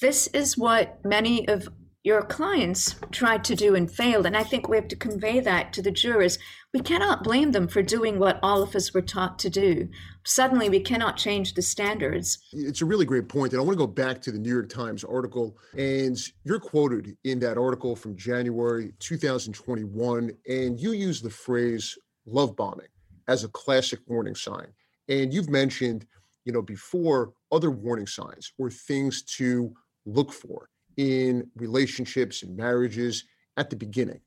This 0.00 0.26
is 0.28 0.56
what 0.56 1.04
many 1.04 1.46
of 1.48 1.68
your 2.02 2.22
clients 2.22 2.94
tried 3.10 3.44
to 3.44 3.54
do 3.54 3.74
and 3.74 3.90
failed. 3.90 4.24
And 4.24 4.34
I 4.34 4.42
think 4.42 4.68
we 4.68 4.76
have 4.76 4.88
to 4.88 4.96
convey 4.96 5.40
that 5.40 5.74
to 5.74 5.82
the 5.82 5.90
jurors. 5.90 6.38
We 6.72 6.80
cannot 6.80 7.22
blame 7.22 7.52
them 7.52 7.68
for 7.68 7.82
doing 7.82 8.18
what 8.18 8.40
all 8.42 8.62
of 8.62 8.74
us 8.74 8.94
were 8.94 9.02
taught 9.02 9.38
to 9.40 9.50
do. 9.50 9.86
Suddenly, 10.24 10.70
we 10.70 10.80
cannot 10.80 11.18
change 11.18 11.52
the 11.52 11.60
standards. 11.60 12.38
It's 12.52 12.80
a 12.80 12.86
really 12.86 13.04
great 13.04 13.28
point. 13.28 13.52
And 13.52 13.60
I 13.60 13.64
want 13.64 13.78
to 13.78 13.86
go 13.86 13.86
back 13.86 14.22
to 14.22 14.32
the 14.32 14.38
New 14.38 14.52
York 14.52 14.70
Times 14.70 15.04
article. 15.04 15.58
And 15.76 16.16
you're 16.44 16.60
quoted 16.60 17.18
in 17.24 17.38
that 17.40 17.58
article 17.58 17.94
from 17.94 18.16
January 18.16 18.94
2021. 19.00 20.30
And 20.48 20.80
you 20.80 20.92
use 20.92 21.20
the 21.20 21.28
phrase 21.28 21.98
love 22.24 22.56
bombing 22.56 22.88
as 23.28 23.44
a 23.44 23.48
classic 23.48 24.00
warning 24.06 24.34
sign. 24.34 24.68
And 25.08 25.34
you've 25.34 25.50
mentioned, 25.50 26.06
you 26.44 26.52
know, 26.52 26.62
before 26.62 27.32
other 27.52 27.70
warning 27.70 28.06
signs 28.06 28.52
or 28.58 28.70
things 28.70 29.22
to 29.22 29.74
look 30.06 30.32
for 30.32 30.68
in 30.96 31.48
relationships 31.56 32.42
and 32.42 32.56
marriages 32.56 33.24
at 33.56 33.70
the 33.70 33.76
beginning. 33.76 34.20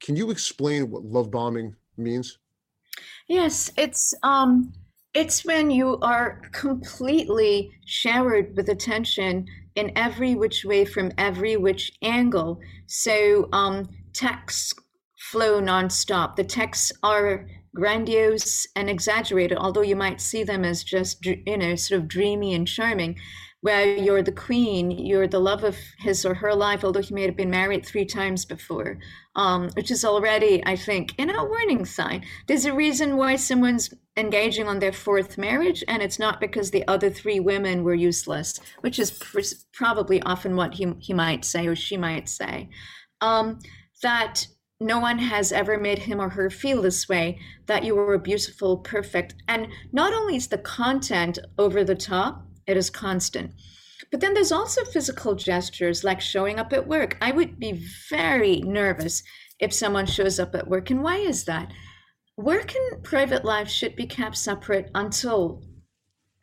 Can 0.00 0.16
you 0.16 0.30
explain 0.30 0.90
what 0.90 1.04
love 1.04 1.30
bombing 1.30 1.74
means? 1.96 2.38
Yes, 3.28 3.70
it's 3.76 4.14
um 4.22 4.72
it's 5.14 5.44
when 5.44 5.70
you 5.70 5.98
are 6.00 6.40
completely 6.52 7.70
showered 7.84 8.56
with 8.56 8.68
attention 8.70 9.46
in 9.74 9.92
every 9.96 10.34
which 10.34 10.64
way 10.64 10.84
from 10.84 11.12
every 11.18 11.56
which 11.56 11.92
angle. 12.02 12.60
So 12.86 13.48
um 13.52 13.88
texts 14.12 14.74
flow 15.18 15.60
nonstop. 15.60 16.36
The 16.36 16.44
texts 16.44 16.92
are 17.02 17.46
grandiose 17.74 18.66
and 18.76 18.90
exaggerated, 18.90 19.58
although 19.58 19.82
you 19.82 19.96
might 19.96 20.20
see 20.20 20.44
them 20.44 20.64
as 20.64 20.84
just 20.84 21.24
you 21.24 21.56
know 21.56 21.74
sort 21.74 22.00
of 22.00 22.08
dreamy 22.08 22.54
and 22.54 22.68
charming 22.68 23.16
where 23.62 23.96
you're 23.96 24.22
the 24.22 24.32
queen, 24.32 24.90
you're 24.90 25.28
the 25.28 25.38
love 25.38 25.62
of 25.62 25.76
his 25.98 26.26
or 26.26 26.34
her 26.34 26.52
life, 26.52 26.84
although 26.84 27.00
he 27.00 27.14
may 27.14 27.22
have 27.22 27.36
been 27.36 27.50
married 27.50 27.86
three 27.86 28.04
times 28.04 28.44
before, 28.44 28.98
um, 29.36 29.70
which 29.74 29.88
is 29.88 30.04
already, 30.04 30.60
I 30.66 30.74
think, 30.74 31.14
in 31.16 31.30
a 31.30 31.44
warning 31.44 31.84
sign. 31.84 32.24
There's 32.48 32.64
a 32.64 32.74
reason 32.74 33.16
why 33.16 33.36
someone's 33.36 33.94
engaging 34.16 34.66
on 34.66 34.80
their 34.80 34.92
fourth 34.92 35.38
marriage, 35.38 35.84
and 35.86 36.02
it's 36.02 36.18
not 36.18 36.40
because 36.40 36.72
the 36.72 36.86
other 36.88 37.08
three 37.08 37.38
women 37.38 37.84
were 37.84 37.94
useless, 37.94 38.58
which 38.80 38.98
is 38.98 39.12
pr- 39.12 39.40
probably 39.72 40.20
often 40.22 40.56
what 40.56 40.74
he, 40.74 40.92
he 40.98 41.14
might 41.14 41.44
say 41.44 41.68
or 41.68 41.76
she 41.76 41.96
might 41.96 42.28
say. 42.28 42.68
Um, 43.20 43.60
that 44.02 44.48
no 44.82 44.98
one 44.98 45.18
has 45.18 45.52
ever 45.52 45.78
made 45.78 46.00
him 46.00 46.20
or 46.20 46.28
her 46.30 46.50
feel 46.50 46.82
this 46.82 47.08
way 47.08 47.38
that 47.66 47.84
you 47.84 47.94
were 47.94 48.18
beautiful, 48.18 48.78
perfect. 48.78 49.34
And 49.48 49.68
not 49.92 50.12
only 50.12 50.36
is 50.36 50.48
the 50.48 50.58
content 50.58 51.38
over 51.58 51.84
the 51.84 51.94
top, 51.94 52.46
it 52.66 52.76
is 52.76 52.90
constant. 52.90 53.52
But 54.10 54.20
then 54.20 54.34
there's 54.34 54.52
also 54.52 54.84
physical 54.84 55.34
gestures 55.34 56.04
like 56.04 56.20
showing 56.20 56.58
up 56.58 56.72
at 56.72 56.86
work. 56.86 57.16
I 57.22 57.30
would 57.30 57.58
be 57.58 57.82
very 58.10 58.60
nervous 58.60 59.22
if 59.58 59.72
someone 59.72 60.06
shows 60.06 60.38
up 60.38 60.54
at 60.54 60.68
work. 60.68 60.90
And 60.90 61.02
why 61.02 61.16
is 61.16 61.44
that? 61.44 61.72
Work 62.36 62.74
and 62.74 63.02
private 63.02 63.44
life 63.44 63.68
should 63.68 63.96
be 63.96 64.06
kept 64.06 64.36
separate 64.36 64.90
until, 64.94 65.62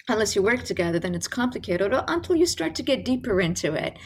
unless 0.08 0.36
you 0.36 0.42
work 0.42 0.64
together, 0.64 1.00
then 1.00 1.14
it's 1.14 1.28
complicated, 1.28 1.94
or 1.94 2.04
until 2.08 2.36
you 2.36 2.46
start 2.46 2.76
to 2.76 2.84
get 2.84 3.06
deeper 3.06 3.40
into 3.42 3.74
it. 3.74 3.98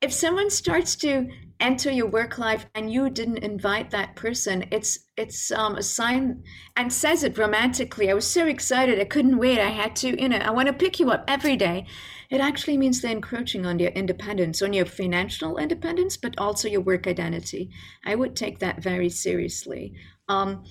If 0.00 0.12
someone 0.12 0.50
starts 0.50 0.96
to 0.96 1.28
enter 1.62 1.90
your 1.90 2.08
work 2.08 2.38
life 2.38 2.66
and 2.74 2.92
you 2.92 3.08
didn't 3.08 3.38
invite 3.38 3.90
that 3.90 4.16
person. 4.16 4.66
It's 4.70 4.98
it's 5.16 5.50
um, 5.52 5.76
a 5.76 5.82
sign 5.82 6.42
and 6.76 6.92
says 6.92 7.22
it 7.22 7.38
romantically. 7.38 8.10
I 8.10 8.14
was 8.14 8.26
so 8.26 8.46
excited. 8.46 9.00
I 9.00 9.04
couldn't 9.04 9.38
wait. 9.38 9.60
I 9.60 9.68
had 9.68 9.94
to 9.96 10.20
you 10.20 10.28
know 10.28 10.38
i 10.38 10.50
want 10.50 10.66
to 10.66 10.74
pick 10.74 10.98
you 10.98 11.10
up 11.10 11.24
every 11.28 11.56
day. 11.56 11.86
It 12.28 12.40
actually 12.40 12.76
means 12.76 13.00
they're 13.00 13.12
encroaching 13.12 13.64
on 13.64 13.78
your 13.78 13.90
independence 13.90 14.60
on 14.60 14.72
your 14.72 14.86
financial 14.86 15.58
independence 15.58 16.16
but 16.16 16.34
also 16.36 16.68
your 16.68 16.80
work 16.80 17.06
identity. 17.06 17.70
I 18.04 18.16
would 18.16 18.34
take 18.34 18.58
that 18.58 18.82
very 18.82 19.08
seriously. 19.08 19.94
Um, 20.28 20.64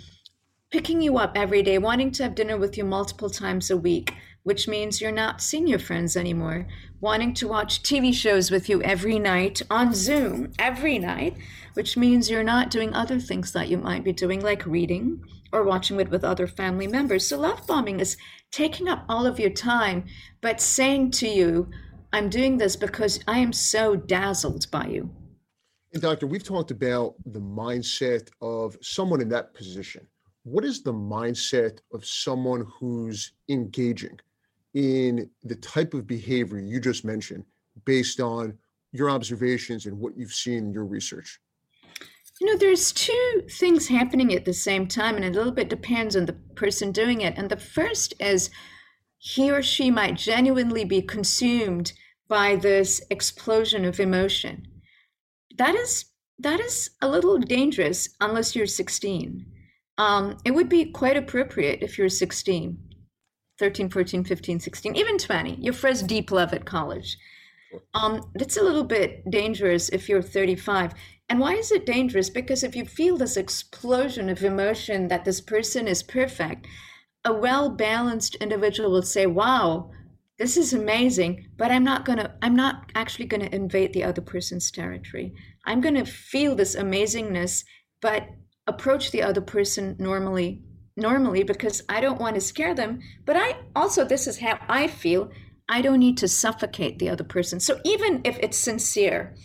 picking 0.72 1.02
you 1.02 1.18
up 1.18 1.34
every 1.36 1.64
day 1.64 1.78
wanting 1.78 2.12
to 2.12 2.24
have 2.24 2.36
dinner 2.36 2.58
with 2.58 2.78
you 2.78 2.86
multiple 2.86 3.30
times 3.30 3.70
a 3.70 3.78
week 3.78 4.14
which 4.44 4.68
means 4.68 5.00
you're 5.00 5.12
not 5.12 5.42
seeing 5.42 5.68
your 5.68 5.80
friends 5.80 6.18
anymore, 6.18 6.68
wanting 7.00 7.34
to 7.36 7.48
watch 7.48 7.84
TV 7.84 8.14
shows 8.14 8.50
with 8.50 8.70
you 8.70 8.82
every 8.82 9.20
night 9.20 9.62
on 9.70 9.94
Zoom, 9.94 10.52
every 10.58 10.98
night, 10.98 11.38
which 11.74 11.96
means 11.96 12.30
you're 12.30 12.44
not 12.44 12.72
doing 12.72 12.94
other 12.94 13.20
things 13.20 13.52
that 13.52 13.70
you 13.70 13.78
might 13.78 14.04
be 14.04 14.12
doing, 14.12 14.42
like 14.42 14.66
reading 14.66 15.24
or 15.52 15.64
watching 15.64 16.00
it 16.00 16.10
with 16.10 16.24
other 16.24 16.48
family 16.48 16.88
members. 16.88 17.28
So, 17.28 17.40
love 17.40 17.66
bombing 17.68 18.00
is 18.00 18.18
taking 18.52 18.88
up 18.88 19.06
all 19.08 19.26
of 19.26 19.40
your 19.40 19.50
time, 19.50 20.06
but 20.42 20.62
saying 20.62 21.12
to 21.12 21.28
you, 21.28 21.70
I'm 22.14 22.30
doing 22.30 22.58
this 22.58 22.76
because 22.76 23.20
I 23.28 23.40
am 23.40 23.54
so 23.54 23.96
dazzled 23.96 24.70
by 24.72 24.88
you. 24.88 25.10
And, 25.94 26.02
Doctor, 26.02 26.26
we've 26.26 26.44
talked 26.44 26.72
about 26.72 27.16
the 27.26 27.40
mindset 27.40 28.30
of 28.42 28.78
someone 28.82 29.22
in 29.22 29.30
that 29.30 29.54
position. 29.54 30.08
What 30.44 30.66
is 30.66 30.82
the 30.82 30.94
mindset 30.94 31.80
of 31.94 32.06
someone 32.06 32.66
who's 32.80 33.34
engaging? 33.50 34.18
In 34.74 35.30
the 35.44 35.56
type 35.56 35.94
of 35.94 36.08
behavior 36.08 36.60
you 36.60 36.80
just 36.80 37.04
mentioned 37.04 37.44
based 37.86 38.20
on 38.20 38.58
your 38.92 39.10
observations 39.10 39.86
and 39.86 39.98
what 39.98 40.18
you've 40.18 40.34
seen 40.34 40.66
in 40.66 40.74
your 40.74 40.86
research? 40.86 41.40
You 42.40 42.48
know, 42.48 42.58
there's 42.58 42.92
two 42.92 43.44
things 43.52 43.88
happening 43.88 44.34
at 44.34 44.46
the 44.46 44.54
same 44.54 44.88
time, 44.88 45.16
and 45.16 45.26
a 45.26 45.30
little 45.30 45.52
bit 45.52 45.70
depends 45.70 46.16
on 46.16 46.26
the 46.26 46.34
person 46.56 46.92
doing 46.92 47.22
it. 47.22 47.38
And 47.38 47.50
the 47.50 47.58
first 47.58 48.16
is 48.20 48.50
he 49.20 49.52
or 49.52 49.62
she 49.62 49.92
might 49.92 50.16
genuinely 50.16 50.84
be 50.84 51.04
consumed 51.04 51.94
by 52.28 52.56
this 52.56 53.02
explosion 53.12 53.86
of 53.86 54.00
emotion. 54.00 54.66
That 55.58 55.76
is 55.76 56.06
that 56.40 56.60
is 56.60 56.90
a 57.02 57.08
little 57.08 57.38
dangerous 57.38 58.10
unless 58.20 58.56
you're 58.56 58.66
16. 58.66 59.46
Um, 60.00 60.38
it 60.44 60.52
would 60.52 60.70
be 60.70 60.86
quite 60.86 61.18
appropriate 61.18 61.84
if 61.84 62.00
you're 62.00 62.10
16 62.10 62.91
13, 63.62 63.92
14, 63.92 64.24
15, 64.24 64.60
16, 64.60 64.96
even 64.96 65.20
20, 65.20 65.58
your 65.62 65.72
first 65.72 66.08
deep 66.08 66.32
love 66.32 66.52
at 66.52 66.66
college. 66.66 67.16
Um, 67.94 68.32
that's 68.34 68.58
a 68.58 68.64
little 68.64 68.84
bit 68.84 69.30
dangerous 69.30 69.88
if 69.90 70.10
you're 70.10 70.24
35. 70.24 70.96
And 71.30 71.40
why 71.40 71.54
is 71.54 71.72
it 71.72 71.86
dangerous? 71.86 72.32
Because 72.32 72.64
if 72.64 72.76
you 72.76 72.86
feel 72.86 73.18
this 73.18 73.38
explosion 73.38 74.30
of 74.30 74.44
emotion 74.44 75.10
that 75.10 75.26
this 75.26 75.40
person 75.40 75.88
is 75.88 76.02
perfect, 76.02 76.66
a 77.24 77.32
well 77.32 77.70
balanced 77.70 78.34
individual 78.38 78.90
will 78.90 79.04
say, 79.04 79.28
Wow, 79.28 79.92
this 80.40 80.58
is 80.58 80.74
amazing, 80.74 81.46
but 81.56 81.70
I'm 81.70 81.84
not 81.84 82.04
to, 82.18 82.34
I'm 82.42 82.56
not 82.56 82.92
actually 82.96 83.28
to 83.42 83.56
invade 83.56 83.94
the 83.94 84.04
other 84.04 84.22
person's 84.22 84.72
territory. 84.72 85.36
I'm 85.66 85.82
to 85.94 86.06
feel 86.06 86.56
this 86.56 86.76
amazingness, 86.76 87.64
but 88.02 88.28
approach 88.66 89.12
the 89.12 89.22
other 89.22 89.42
person 89.42 89.98
normally 90.00 90.64
normally 91.02 91.44
because 91.44 91.84
I 91.90 92.00
don't 92.00 92.22
want 92.22 92.36
to 92.36 92.42
scare 92.42 92.74
them. 92.74 93.02
But 93.26 93.36
I 93.36 93.58
also, 93.76 94.06
this 94.06 94.28
is 94.28 94.40
how 94.40 94.60
I 94.70 94.88
feel. 94.88 95.32
I 95.68 95.82
don't 95.82 96.00
need 96.00 96.18
to 96.20 96.28
suffocate 96.28 97.00
the 97.00 97.10
other 97.10 97.24
person. 97.24 97.60
So 97.60 97.80
even 97.84 98.22
if 98.24 98.38
it's 98.40 98.58
sincere, 98.58 99.36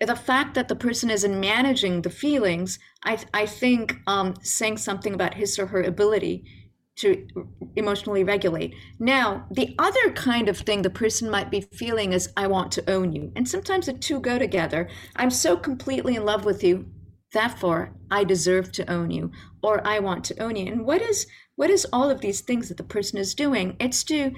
the 0.00 0.16
fact 0.16 0.54
that 0.54 0.68
the 0.68 0.76
person 0.76 1.10
isn't 1.10 1.40
managing 1.40 2.02
the 2.02 2.10
feelings, 2.10 2.78
I, 3.04 3.18
I 3.32 3.46
think 3.46 3.96
um, 4.06 4.34
saying 4.42 4.76
something 4.78 5.14
about 5.14 5.34
his 5.34 5.58
or 5.58 5.66
her 5.66 5.82
ability 5.82 6.44
to 6.96 7.26
emotionally 7.76 8.24
regulate. 8.24 8.74
Now, 8.98 9.46
the 9.50 9.74
other 9.78 10.12
kind 10.12 10.48
of 10.48 10.58
thing 10.58 10.82
the 10.82 10.90
person 10.90 11.30
might 11.30 11.50
be 11.50 11.60
feeling 11.60 12.12
is, 12.12 12.32
I 12.36 12.46
want 12.46 12.72
to 12.72 12.90
own 12.90 13.12
you. 13.12 13.32
And 13.36 13.46
sometimes 13.48 13.86
the 13.86 13.92
two 13.92 14.20
go 14.20 14.38
together. 14.38 14.88
I'm 15.16 15.30
so 15.30 15.56
completely 15.56 16.16
in 16.16 16.24
love 16.24 16.44
with 16.46 16.64
you, 16.64 16.86
therefore 17.32 17.92
i 18.10 18.24
deserve 18.24 18.70
to 18.72 18.90
own 18.90 19.10
you 19.10 19.30
or 19.62 19.86
i 19.86 19.98
want 19.98 20.24
to 20.24 20.42
own 20.42 20.56
you. 20.56 20.70
And 20.70 20.84
what 20.84 21.02
is 21.02 21.26
what 21.56 21.70
is 21.70 21.86
all 21.92 22.10
of 22.10 22.20
these 22.20 22.42
things 22.42 22.68
that 22.68 22.76
the 22.76 22.84
person 22.84 23.18
is 23.18 23.34
doing? 23.34 23.76
It's 23.80 24.04
to 24.04 24.32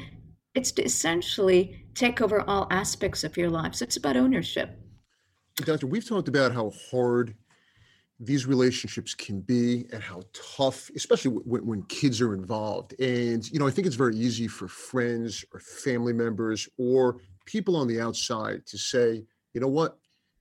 it's 0.54 0.72
to 0.72 0.82
essentially 0.82 1.86
take 1.94 2.20
over 2.20 2.40
all 2.48 2.66
aspects 2.70 3.22
of 3.22 3.36
your 3.36 3.50
life 3.50 3.74
so 3.74 3.84
it's 3.84 3.96
about 3.96 4.16
ownership. 4.16 4.78
Doctor 5.56 5.86
we've 5.86 6.08
talked 6.08 6.28
about 6.28 6.52
how 6.52 6.72
hard 6.90 7.34
these 8.20 8.46
relationships 8.46 9.14
can 9.14 9.40
be 9.40 9.86
and 9.92 10.02
how 10.02 10.22
tough 10.32 10.90
especially 10.96 11.30
when, 11.30 11.64
when 11.64 11.82
kids 11.84 12.20
are 12.20 12.34
involved. 12.34 12.98
And 13.00 13.48
you 13.50 13.58
know 13.58 13.66
i 13.66 13.70
think 13.70 13.86
it's 13.86 13.96
very 13.96 14.16
easy 14.16 14.48
for 14.48 14.68
friends 14.68 15.44
or 15.52 15.60
family 15.60 16.12
members 16.12 16.68
or 16.78 17.20
people 17.44 17.76
on 17.76 17.86
the 17.86 18.00
outside 18.00 18.66
to 18.66 18.78
say 18.78 19.24
you 19.54 19.60
know 19.60 19.68
what 19.68 19.98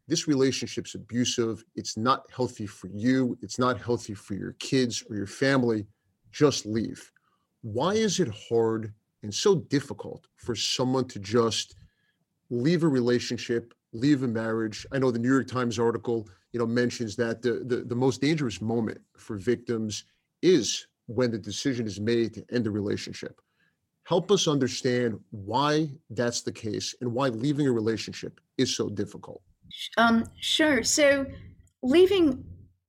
this 0.08 0.28
relationship's 0.28 0.96
abusive. 0.96 1.64
It's 1.76 1.98
not 1.98 2.26
healthy 2.34 2.66
for 2.66 2.88
you. 2.88 3.38
It's 3.42 3.60
not 3.60 3.82
healthy 3.82 4.14
for 4.14 4.36
your 4.36 4.54
kids 4.54 5.04
or 5.10 5.16
your 5.16 5.28
family. 5.28 5.86
Just 6.32 6.66
leave. 6.66 7.12
Why 7.62 7.94
is 7.94 8.20
it 8.20 8.30
hard 8.50 8.94
and 9.24 9.34
so 9.34 9.56
difficult 9.56 10.28
for 10.38 10.56
someone 10.56 11.06
to 11.10 11.20
just 11.20 11.76
leave 12.50 12.84
a 12.84 12.88
relationship, 12.88 13.74
leave 13.92 14.24
a 14.24 14.28
marriage? 14.28 14.86
I 14.94 15.00
know 15.00 15.12
the 15.12 15.20
New 15.20 15.34
York 15.34 15.48
Times 15.48 15.78
article, 15.78 16.30
you 16.54 16.60
know, 16.60 16.68
mentions 16.68 17.16
that 17.18 17.42
the, 17.42 17.64
the, 17.66 17.78
the 17.78 17.96
most 17.96 18.22
dangerous 18.22 18.62
moment 18.62 19.02
for 19.18 19.36
victims 19.36 20.06
is 20.42 20.88
when 21.08 21.32
the 21.32 21.38
decision 21.38 21.86
is 21.86 22.00
made 22.00 22.34
to 22.36 22.46
end 22.52 22.66
the 22.66 22.72
relationship. 22.72 23.42
Help 24.04 24.32
us 24.32 24.48
understand 24.48 25.20
why 25.32 25.90
that's 26.12 26.42
the 26.42 26.52
case 26.52 26.96
and 27.02 27.12
why 27.12 27.28
leaving 27.28 27.68
a 27.68 27.72
relationship 27.72 28.40
is 28.58 28.74
so 28.74 28.88
difficult. 28.88 29.42
Um, 29.98 30.26
sure. 30.40 30.84
So 30.84 31.26
leaving 31.84 32.44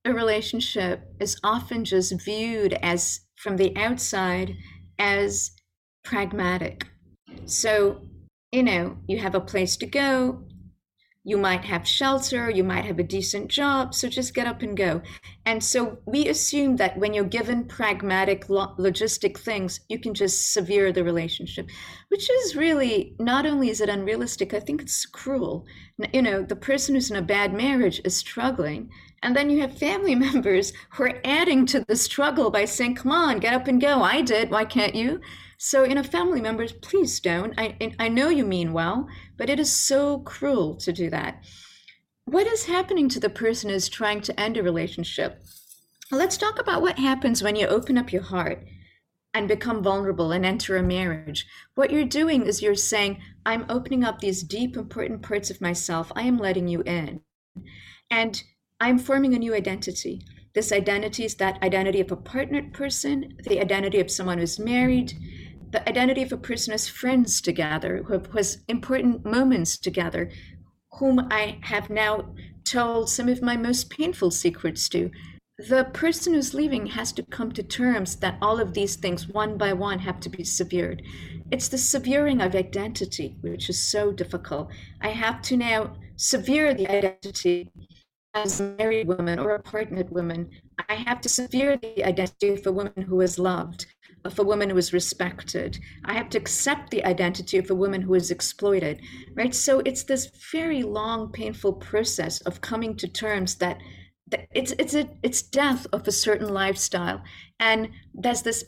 a 0.05 0.13
relationship 0.13 1.03
is 1.19 1.39
often 1.43 1.85
just 1.85 2.13
viewed 2.23 2.73
as 2.73 3.21
from 3.35 3.57
the 3.57 3.75
outside 3.77 4.55
as 4.97 5.51
pragmatic. 6.03 6.87
So, 7.45 8.01
you 8.51 8.63
know, 8.63 8.97
you 9.07 9.19
have 9.19 9.35
a 9.35 9.41
place 9.41 9.77
to 9.77 9.85
go, 9.85 10.43
you 11.29 11.37
might 11.37 11.63
have 11.63 11.87
shelter, 11.87 12.49
you 12.49 12.63
might 12.63 12.85
have 12.85 12.97
a 12.97 13.03
decent 13.03 13.49
job, 13.49 13.93
so 13.93 14.09
just 14.09 14.33
get 14.33 14.47
up 14.47 14.63
and 14.63 14.75
go. 14.75 14.99
And 15.45 15.63
so 15.63 15.99
we 16.07 16.27
assume 16.27 16.77
that 16.77 16.97
when 16.97 17.13
you're 17.13 17.23
given 17.23 17.65
pragmatic 17.65 18.49
lo- 18.49 18.73
logistic 18.79 19.37
things, 19.37 19.79
you 19.89 19.99
can 19.99 20.15
just 20.15 20.51
sever 20.53 20.91
the 20.91 21.03
relationship, 21.03 21.69
which 22.07 22.27
is 22.29 22.55
really 22.55 23.15
not 23.19 23.45
only 23.45 23.69
is 23.69 23.79
it 23.79 23.89
unrealistic, 23.89 24.55
I 24.55 24.59
think 24.59 24.81
it's 24.81 25.05
cruel. 25.05 25.67
You 26.13 26.23
know, 26.23 26.41
the 26.41 26.55
person 26.55 26.95
who's 26.95 27.11
in 27.11 27.17
a 27.17 27.21
bad 27.21 27.53
marriage 27.53 28.01
is 28.03 28.17
struggling, 28.17 28.89
and 29.23 29.35
then 29.35 29.49
you 29.49 29.61
have 29.61 29.77
family 29.77 30.15
members 30.27 30.73
who 30.91 31.03
are 31.03 31.21
adding 31.23 31.65
to 31.67 31.83
the 31.87 31.95
struggle 31.95 32.49
by 32.49 32.65
saying, 32.65 32.95
"Come 32.95 33.11
on, 33.11 33.39
get 33.39 33.53
up 33.53 33.67
and 33.67 33.81
go. 33.81 34.01
I 34.01 34.21
did. 34.21 34.49
Why 34.51 34.65
can't 34.65 34.95
you?" 34.95 35.21
So, 35.61 35.83
you 35.83 35.93
know, 35.93 36.03
family 36.03 36.39
members, 36.39 36.71
please 36.71 37.19
don't. 37.19 37.53
I, 37.57 37.75
I 37.99 38.07
know 38.07 38.29
you 38.29 38.45
mean 38.45 38.71
well, 38.71 39.09
but 39.37 39.49
it 39.49 39.59
is 39.59 39.69
so 39.69 40.19
cruel 40.19 40.75
to 40.77 40.93
do 40.93 41.09
that. 41.09 41.43
What 42.23 42.47
is 42.47 42.65
happening 42.65 43.09
to 43.09 43.19
the 43.19 43.29
person 43.29 43.69
who's 43.69 43.89
trying 43.89 44.21
to 44.21 44.39
end 44.39 44.55
a 44.55 44.63
relationship? 44.63 45.43
Let's 46.11 46.37
talk 46.37 46.59
about 46.59 46.81
what 46.81 46.97
happens 46.97 47.43
when 47.43 47.57
you 47.57 47.67
open 47.67 47.97
up 47.97 48.13
your 48.13 48.21
heart 48.21 48.65
and 49.33 49.49
become 49.49 49.83
vulnerable 49.83 50.31
and 50.31 50.45
enter 50.45 50.77
a 50.77 50.81
marriage. 50.81 51.45
What 51.75 51.91
you're 51.91 52.05
doing 52.05 52.45
is 52.45 52.61
you're 52.61 52.73
saying, 52.75 53.21
I'm 53.45 53.65
opening 53.67 54.05
up 54.05 54.19
these 54.19 54.43
deep, 54.43 54.77
important 54.77 55.21
parts 55.21 55.49
of 55.49 55.59
myself. 55.59 56.09
I 56.15 56.21
am 56.21 56.37
letting 56.37 56.69
you 56.69 56.81
in. 56.83 57.19
And 58.09 58.41
I'm 58.81 58.97
forming 58.97 59.33
a 59.33 59.39
new 59.39 59.53
identity. 59.53 60.21
This 60.55 60.71
identity 60.71 61.25
is 61.25 61.35
that 61.35 61.61
identity 61.61 61.99
of 61.99 62.11
a 62.11 62.15
partnered 62.15 62.73
person, 62.73 63.35
the 63.43 63.59
identity 63.59 63.99
of 63.99 64.09
someone 64.09 64.37
who's 64.37 64.57
married, 64.57 65.13
the 65.71 65.87
identity 65.87 66.23
of 66.23 66.31
a 66.31 66.37
person 66.37 66.73
as 66.73 66.87
friends 66.87 67.41
together, 67.41 68.03
who 68.07 68.21
has 68.35 68.59
important 68.69 69.25
moments 69.25 69.77
together, 69.77 70.31
whom 70.93 71.27
I 71.29 71.59
have 71.63 71.89
now 71.89 72.33
told 72.63 73.09
some 73.09 73.27
of 73.27 73.41
my 73.41 73.57
most 73.57 73.89
painful 73.89 74.31
secrets 74.31 74.87
to. 74.89 75.11
The 75.67 75.89
person 75.93 76.33
who's 76.33 76.53
leaving 76.53 76.85
has 76.87 77.11
to 77.13 77.23
come 77.23 77.51
to 77.51 77.63
terms 77.63 78.15
that 78.17 78.37
all 78.41 78.61
of 78.61 78.73
these 78.73 78.95
things, 78.95 79.27
one 79.27 79.57
by 79.57 79.73
one, 79.73 79.99
have 79.99 80.21
to 80.21 80.29
be 80.29 80.45
severed. 80.45 81.03
It's 81.51 81.67
the 81.67 81.77
severing 81.77 82.39
of 82.39 82.55
identity, 82.55 83.35
which 83.41 83.69
is 83.69 83.77
so 83.77 84.13
difficult. 84.13 84.71
I 85.01 85.09
have 85.09 85.41
to 85.43 85.57
now 85.57 85.97
sever 86.15 86.73
the 86.73 86.87
identity 86.87 87.69
as 88.33 88.61
married 88.61 89.07
woman 89.07 89.39
or 89.39 89.55
a 89.55 89.59
partnered 89.59 90.09
woman. 90.11 90.49
I 90.87 90.95
have 90.95 91.21
to 91.21 91.29
sever 91.29 91.77
the 91.77 92.03
identity 92.03 92.49
of 92.49 92.65
a 92.65 92.71
woman 92.71 93.05
who 93.07 93.21
is 93.21 93.39
loved 93.39 93.85
of 94.25 94.37
a 94.37 94.43
woman 94.43 94.69
who 94.69 94.77
is 94.77 94.93
respected. 94.93 95.79
I 96.05 96.13
have 96.13 96.29
to 96.29 96.37
accept 96.37 96.91
the 96.91 97.03
identity 97.05 97.57
of 97.57 97.69
a 97.69 97.75
woman 97.75 98.01
who 98.01 98.15
is 98.15 98.31
exploited, 98.31 99.01
right? 99.35 99.53
So 99.55 99.81
it's 99.85 100.03
this 100.03 100.29
very 100.51 100.83
long, 100.83 101.31
painful 101.31 101.73
process 101.73 102.41
of 102.41 102.61
coming 102.61 102.95
to 102.97 103.07
terms 103.07 103.55
that, 103.55 103.77
that 104.27 104.47
it's 104.51 104.73
it's 104.73 104.93
a 104.93 105.09
it's 105.23 105.41
death 105.41 105.87
of 105.93 106.07
a 106.07 106.11
certain 106.11 106.49
lifestyle, 106.49 107.21
and 107.59 107.89
there's 108.13 108.41
this 108.41 108.65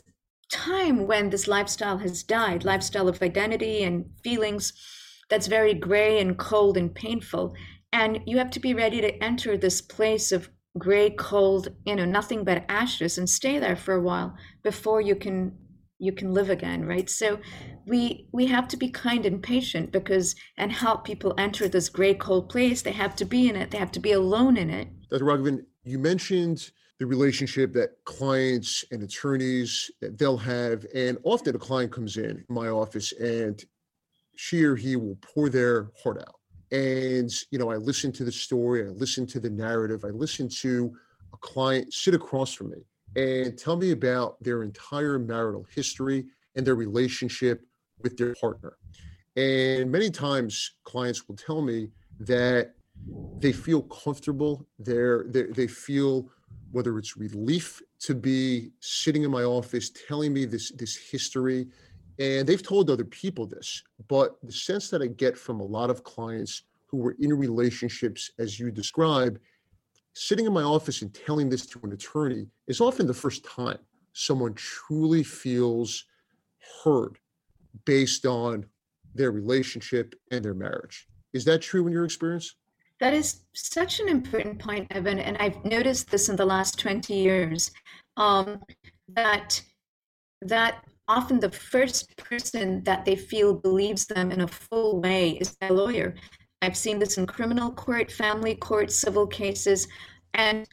time 0.50 1.06
when 1.06 1.30
this 1.30 1.46
lifestyle 1.48 1.98
has 1.98 2.22
died, 2.22 2.64
lifestyle 2.64 3.08
of 3.08 3.22
identity 3.22 3.84
and 3.84 4.06
feelings 4.24 4.72
that's 5.30 5.46
very 5.46 5.72
gray 5.72 6.20
and 6.20 6.36
cold 6.36 6.76
and 6.76 6.94
painful. 6.94 7.54
And 7.92 8.20
you 8.26 8.38
have 8.38 8.50
to 8.52 8.60
be 8.60 8.74
ready 8.74 9.00
to 9.00 9.22
enter 9.22 9.56
this 9.56 9.80
place 9.82 10.32
of 10.32 10.48
gray, 10.78 11.10
cold, 11.10 11.68
you 11.84 11.94
know, 11.94 12.04
nothing 12.04 12.44
but 12.44 12.64
ashes 12.68 13.18
and 13.18 13.28
stay 13.28 13.58
there 13.58 13.76
for 13.76 13.94
a 13.94 14.00
while 14.00 14.34
before 14.62 15.00
you 15.00 15.14
can 15.14 15.56
you 15.98 16.10
can 16.10 16.32
live 16.32 16.50
again, 16.50 16.84
right? 16.84 17.08
So 17.08 17.38
we 17.86 18.26
we 18.32 18.46
have 18.46 18.66
to 18.68 18.76
be 18.76 18.88
kind 18.88 19.24
and 19.24 19.40
patient 19.40 19.92
because 19.92 20.34
and 20.56 20.72
help 20.72 21.04
people 21.04 21.32
enter 21.38 21.68
this 21.68 21.88
gray, 21.88 22.14
cold 22.14 22.48
place. 22.48 22.82
They 22.82 22.92
have 22.92 23.14
to 23.16 23.24
be 23.24 23.48
in 23.48 23.54
it. 23.54 23.70
They 23.70 23.78
have 23.78 23.92
to 23.92 24.00
be 24.00 24.12
alone 24.12 24.56
in 24.56 24.68
it. 24.68 24.88
Dr. 25.10 25.24
Raghavan, 25.24 25.64
you 25.84 26.00
mentioned 26.00 26.70
the 26.98 27.06
relationship 27.06 27.72
that 27.74 27.90
clients 28.04 28.84
and 28.90 29.02
attorneys 29.02 29.90
that 30.00 30.18
they'll 30.18 30.36
have, 30.36 30.86
and 30.92 31.18
often 31.22 31.54
a 31.54 31.58
client 31.58 31.92
comes 31.92 32.16
in 32.16 32.44
my 32.48 32.68
office 32.68 33.12
and 33.12 33.64
she 34.34 34.64
or 34.64 34.74
he 34.74 34.96
will 34.96 35.18
pour 35.20 35.48
their 35.48 35.92
heart 36.02 36.18
out 36.18 36.41
and, 36.72 37.30
you 37.50 37.58
know, 37.58 37.70
I 37.70 37.76
listen 37.76 38.10
to 38.12 38.24
the 38.24 38.32
story, 38.32 38.82
I 38.82 38.88
listen 38.88 39.26
to 39.26 39.38
the 39.38 39.50
narrative, 39.50 40.04
I 40.04 40.08
listen 40.08 40.48
to 40.60 40.92
a 41.34 41.36
client 41.36 41.92
sit 41.92 42.14
across 42.14 42.54
from 42.54 42.70
me 42.70 42.78
and 43.14 43.58
tell 43.58 43.76
me 43.76 43.90
about 43.90 44.42
their 44.42 44.62
entire 44.62 45.18
marital 45.18 45.66
history 45.74 46.24
and 46.56 46.66
their 46.66 46.74
relationship 46.74 47.62
with 48.00 48.16
their 48.16 48.34
partner. 48.40 48.78
And 49.36 49.92
many 49.92 50.10
times 50.10 50.72
clients 50.84 51.28
will 51.28 51.36
tell 51.36 51.60
me 51.60 51.88
that 52.20 52.72
they 53.38 53.52
feel 53.52 53.82
comfortable, 53.82 54.66
they're, 54.78 55.26
they 55.28 55.66
feel 55.66 56.30
whether 56.70 56.98
it's 56.98 57.16
relief 57.18 57.82
to 58.00 58.14
be 58.14 58.70
sitting 58.80 59.24
in 59.24 59.30
my 59.30 59.42
office 59.42 59.90
telling 59.90 60.32
me 60.32 60.44
this 60.44 60.70
this 60.72 60.96
history 60.96 61.68
and 62.18 62.46
they've 62.46 62.62
told 62.62 62.90
other 62.90 63.04
people 63.04 63.46
this, 63.46 63.82
but 64.08 64.36
the 64.42 64.52
sense 64.52 64.90
that 64.90 65.02
I 65.02 65.06
get 65.06 65.36
from 65.36 65.60
a 65.60 65.64
lot 65.64 65.90
of 65.90 66.04
clients 66.04 66.62
who 66.86 66.98
were 66.98 67.16
in 67.18 67.32
relationships 67.32 68.30
as 68.38 68.60
you 68.60 68.70
describe, 68.70 69.40
sitting 70.14 70.44
in 70.44 70.52
my 70.52 70.62
office 70.62 71.02
and 71.02 71.12
telling 71.14 71.48
this 71.48 71.66
to 71.66 71.80
an 71.84 71.92
attorney 71.92 72.46
is 72.66 72.80
often 72.80 73.06
the 73.06 73.14
first 73.14 73.44
time 73.44 73.78
someone 74.12 74.52
truly 74.54 75.22
feels 75.22 76.04
heard 76.84 77.18
based 77.86 78.26
on 78.26 78.66
their 79.14 79.30
relationship 79.30 80.14
and 80.30 80.44
their 80.44 80.54
marriage. 80.54 81.08
Is 81.32 81.44
that 81.46 81.62
true 81.62 81.86
in 81.86 81.92
your 81.92 82.04
experience? 82.04 82.54
That 83.00 83.14
is 83.14 83.40
such 83.54 84.00
an 84.00 84.08
important 84.08 84.58
point, 84.58 84.86
Evan, 84.92 85.18
and 85.18 85.36
I've 85.38 85.64
noticed 85.64 86.10
this 86.10 86.28
in 86.28 86.36
the 86.36 86.44
last 86.44 86.78
20 86.78 87.14
years. 87.14 87.70
Um, 88.16 88.62
that 89.08 89.60
that 90.42 90.84
often 91.08 91.40
the 91.40 91.50
first 91.50 92.16
person 92.16 92.82
that 92.84 93.04
they 93.04 93.16
feel 93.16 93.54
believes 93.54 94.06
them 94.06 94.30
in 94.30 94.42
a 94.42 94.48
full 94.48 95.00
way 95.00 95.30
is 95.32 95.56
their 95.60 95.70
lawyer. 95.70 96.14
I've 96.62 96.76
seen 96.76 96.98
this 96.98 97.18
in 97.18 97.26
criminal 97.26 97.72
court, 97.72 98.10
family 98.10 98.54
court, 98.54 98.92
civil 98.92 99.26
cases. 99.26 99.88
And 100.34 100.66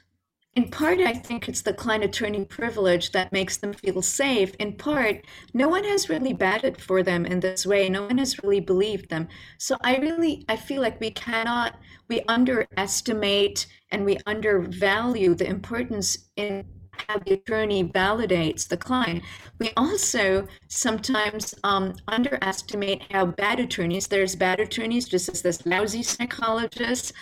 in 0.55 0.69
part, 0.69 0.99
I 0.99 1.13
think 1.13 1.47
it's 1.47 1.61
the 1.61 1.73
client 1.73 2.03
attorney 2.03 2.45
privilege 2.45 3.11
that 3.11 3.31
makes 3.31 3.57
them 3.57 3.73
feel 3.73 4.01
safe. 4.01 4.53
In 4.55 4.73
part, 4.73 5.25
no 5.53 5.67
one 5.67 5.83
has 5.83 6.09
really 6.09 6.33
batted 6.33 6.81
for 6.81 7.01
them 7.01 7.25
in 7.25 7.39
this 7.39 7.65
way. 7.65 7.87
No 7.87 8.05
one 8.05 8.17
has 8.17 8.41
really 8.43 8.59
believed 8.59 9.09
them. 9.09 9.27
So 9.57 9.77
I 9.81 9.97
really, 9.97 10.45
I 10.49 10.55
feel 10.55 10.81
like 10.81 10.99
we 10.99 11.11
cannot, 11.11 11.75
we 12.07 12.21
underestimate 12.27 13.67
and 13.91 14.05
we 14.05 14.17
undervalue 14.25 15.33
the 15.33 15.47
importance 15.47 16.29
in 16.35 16.65
how 17.07 17.19
the 17.19 17.33
attorney 17.33 17.83
validates 17.83 18.67
the 18.67 18.77
client. 18.77 19.23
We 19.59 19.71
also 19.77 20.47
sometimes 20.67 21.55
um, 21.63 21.95
underestimate 22.07 23.03
how 23.11 23.27
bad 23.27 23.59
attorneys, 23.59 24.07
there's 24.07 24.35
bad 24.35 24.59
attorneys 24.59 25.07
just 25.07 25.29
as 25.29 25.41
there's 25.41 25.65
lousy 25.65 26.03
psychologists, 26.03 27.13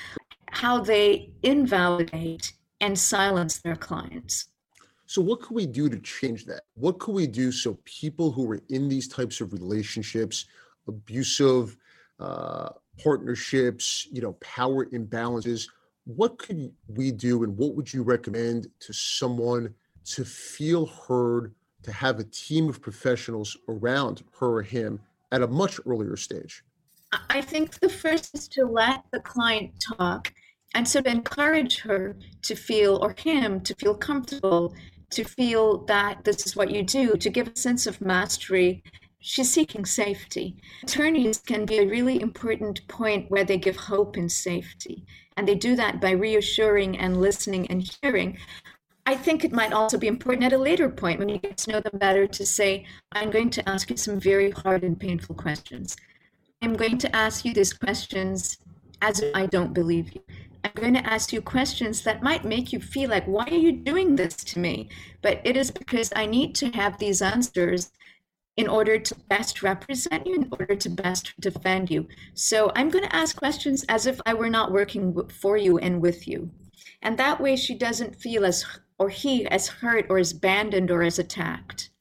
how 0.50 0.82
they 0.82 1.32
invalidate 1.44 2.54
and 2.82 2.98
silence 2.98 3.60
their 3.60 3.76
clients. 3.76 4.50
So, 5.06 5.22
what 5.22 5.42
could 5.42 5.56
we 5.56 5.66
do 5.66 5.90
to 5.90 5.98
change 6.00 6.46
that? 6.46 6.64
What 6.76 7.00
could 7.00 7.14
we 7.16 7.28
do 7.28 7.52
so 7.52 7.80
people 7.86 8.32
who 8.32 8.52
are 8.52 8.60
in 8.70 8.90
these 8.90 9.08
types 9.08 9.40
of 9.40 9.54
relationships, 9.54 10.46
abusive 10.88 11.78
uh, 12.20 12.70
partnerships, 13.02 14.08
you 14.12 14.22
know, 14.22 14.34
power 14.34 14.86
imbalances, 14.88 15.68
what 16.08 16.38
could 16.38 16.72
we 16.88 17.12
do 17.12 17.44
and 17.44 17.58
what 17.58 17.76
would 17.76 17.94
you 17.94 18.02
recommend 18.02 18.68
to 18.80 18.94
someone 18.94 19.74
to 20.06 20.24
feel 20.24 20.86
heard, 20.86 21.54
to 21.84 21.92
have 21.92 22.20
a 22.20 22.24
team 22.24 22.70
of 22.70 22.82
professionals 22.82 23.58
around 23.68 24.24
her 24.40 24.48
or 24.48 24.62
him 24.62 25.02
at 25.34 25.42
a 25.42 25.48
much 25.48 25.80
earlier 25.86 26.16
stage? 26.16 26.64
I 27.30 27.42
think 27.42 27.80
the 27.80 27.90
first 27.90 28.34
is 28.34 28.48
to 28.50 28.66
let 28.66 29.04
the 29.12 29.20
client 29.20 29.72
talk 29.98 30.34
and 30.76 30.88
so 30.88 31.02
to 31.02 31.10
encourage 31.10 31.80
her 31.80 32.16
to 32.44 32.56
feel, 32.56 32.98
or 32.98 33.16
him 33.18 33.62
to 33.62 33.76
feel 33.76 33.96
comfortable, 33.96 34.76
to 35.12 35.24
feel 35.24 35.86
that 35.86 36.24
this 36.24 36.46
is 36.46 36.56
what 36.56 36.72
you 36.72 36.84
do, 36.84 37.16
to 37.16 37.30
give 37.30 37.48
a 37.48 37.56
sense 37.56 37.88
of 37.88 38.02
mastery 38.02 38.84
she's 39.20 39.52
seeking 39.52 39.86
safety. 39.86 40.56
Attorneys 40.84 41.40
can 41.40 41.66
be 41.66 41.80
a 41.80 41.88
really 41.88 42.22
important 42.22 42.86
point 42.88 43.30
where 43.30 43.44
they 43.44 43.58
give 43.58 43.76
hope 43.76 44.16
and 44.16 44.32
safety. 44.32 45.06
And 45.38 45.48
they 45.48 45.56
do 45.56 45.76
that 45.76 46.02
by 46.02 46.12
reassuring 46.12 46.98
and 46.98 47.22
listening 47.22 47.68
and 47.68 47.90
hearing. 48.02 48.38
I 49.06 49.16
think 49.16 49.46
it 49.46 49.54
might 49.54 49.72
also 49.72 49.98
be 49.98 50.08
important 50.08 50.44
at 50.44 50.52
a 50.52 50.58
later 50.58 50.90
point 50.90 51.20
when 51.20 51.30
you 51.30 51.38
get 51.38 51.58
to 51.60 51.72
know 51.72 51.80
them 51.80 51.98
better 51.98 52.28
to 52.28 52.46
say, 52.46 52.86
I'm 53.14 53.30
going 53.30 53.52
to 53.52 53.70
ask 53.70 53.90
you 53.90 53.96
some 53.96 54.20
very 54.20 54.52
hard 54.52 54.84
and 54.84 55.00
painful 55.00 55.36
questions. 55.36 55.96
I'm 56.62 56.76
going 56.76 56.98
to 56.98 57.16
ask 57.16 57.46
you 57.46 57.54
these 57.54 57.72
questions 57.72 58.58
as 59.02 59.22
if 59.22 59.34
I 59.34 59.46
don't 59.46 59.74
believe 59.74 60.14
you. 60.14 60.22
I'm 60.64 60.72
going 60.76 60.96
to 60.96 61.06
ask 61.06 61.32
you 61.32 61.42
questions 61.42 62.02
that 62.02 62.24
might 62.24 62.44
make 62.44 62.74
you 62.74 62.82
feel 62.82 63.10
like, 63.10 63.26
why 63.26 63.46
are 63.46 63.54
you 63.54 63.72
doing 63.72 64.18
this 64.18 64.36
to 64.36 64.60
me? 64.60 64.90
But 65.22 65.40
it 65.46 65.56
is 65.56 65.72
because 65.72 66.12
I 66.16 66.26
need 66.26 66.56
to 66.56 66.72
have 66.72 66.98
these 66.98 67.22
answers 67.22 67.92
in 68.58 68.68
order 68.68 68.98
to 68.98 69.16
best 69.30 69.62
represent 69.62 70.26
you, 70.26 70.36
in 70.36 70.50
order 70.52 70.76
to 70.76 70.90
best 70.90 71.34
defend 71.40 71.90
you. 71.90 72.08
So 72.34 72.72
I'm 72.76 72.90
going 72.90 73.06
to 73.06 73.16
ask 73.16 73.36
questions 73.36 73.86
as 73.88 74.08
if 74.08 74.20
I 74.26 74.34
were 74.34 74.50
not 74.50 74.72
working 74.72 75.16
for 75.30 75.58
you 75.58 75.78
and 75.78 76.02
with 76.02 76.28
you. 76.28 76.50
And 77.04 77.18
that 77.18 77.40
way 77.40 77.56
she 77.56 77.76
doesn't 77.76 78.16
feel 78.16 78.46
as, 78.46 78.66
or 78.98 79.10
he, 79.10 79.46
as 79.48 79.68
hurt 79.68 80.08
or 80.10 80.18
as 80.18 80.32
abandoned 80.32 80.90
or 80.90 81.04
as 81.04 81.20
attacked. 81.20 81.92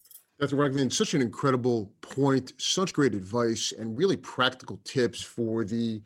Dr. 0.41 0.57
Raghavan, 0.57 0.93
such 0.93 1.15
an 1.15 1.23
incredible 1.23 1.93
point, 2.01 2.55
such 2.59 2.93
great 2.93 3.15
advice, 3.15 3.73
and 3.79 3.97
really 3.97 4.17
practical 4.17 4.81
tips 4.85 5.23
for 5.23 5.65
the 5.65 6.03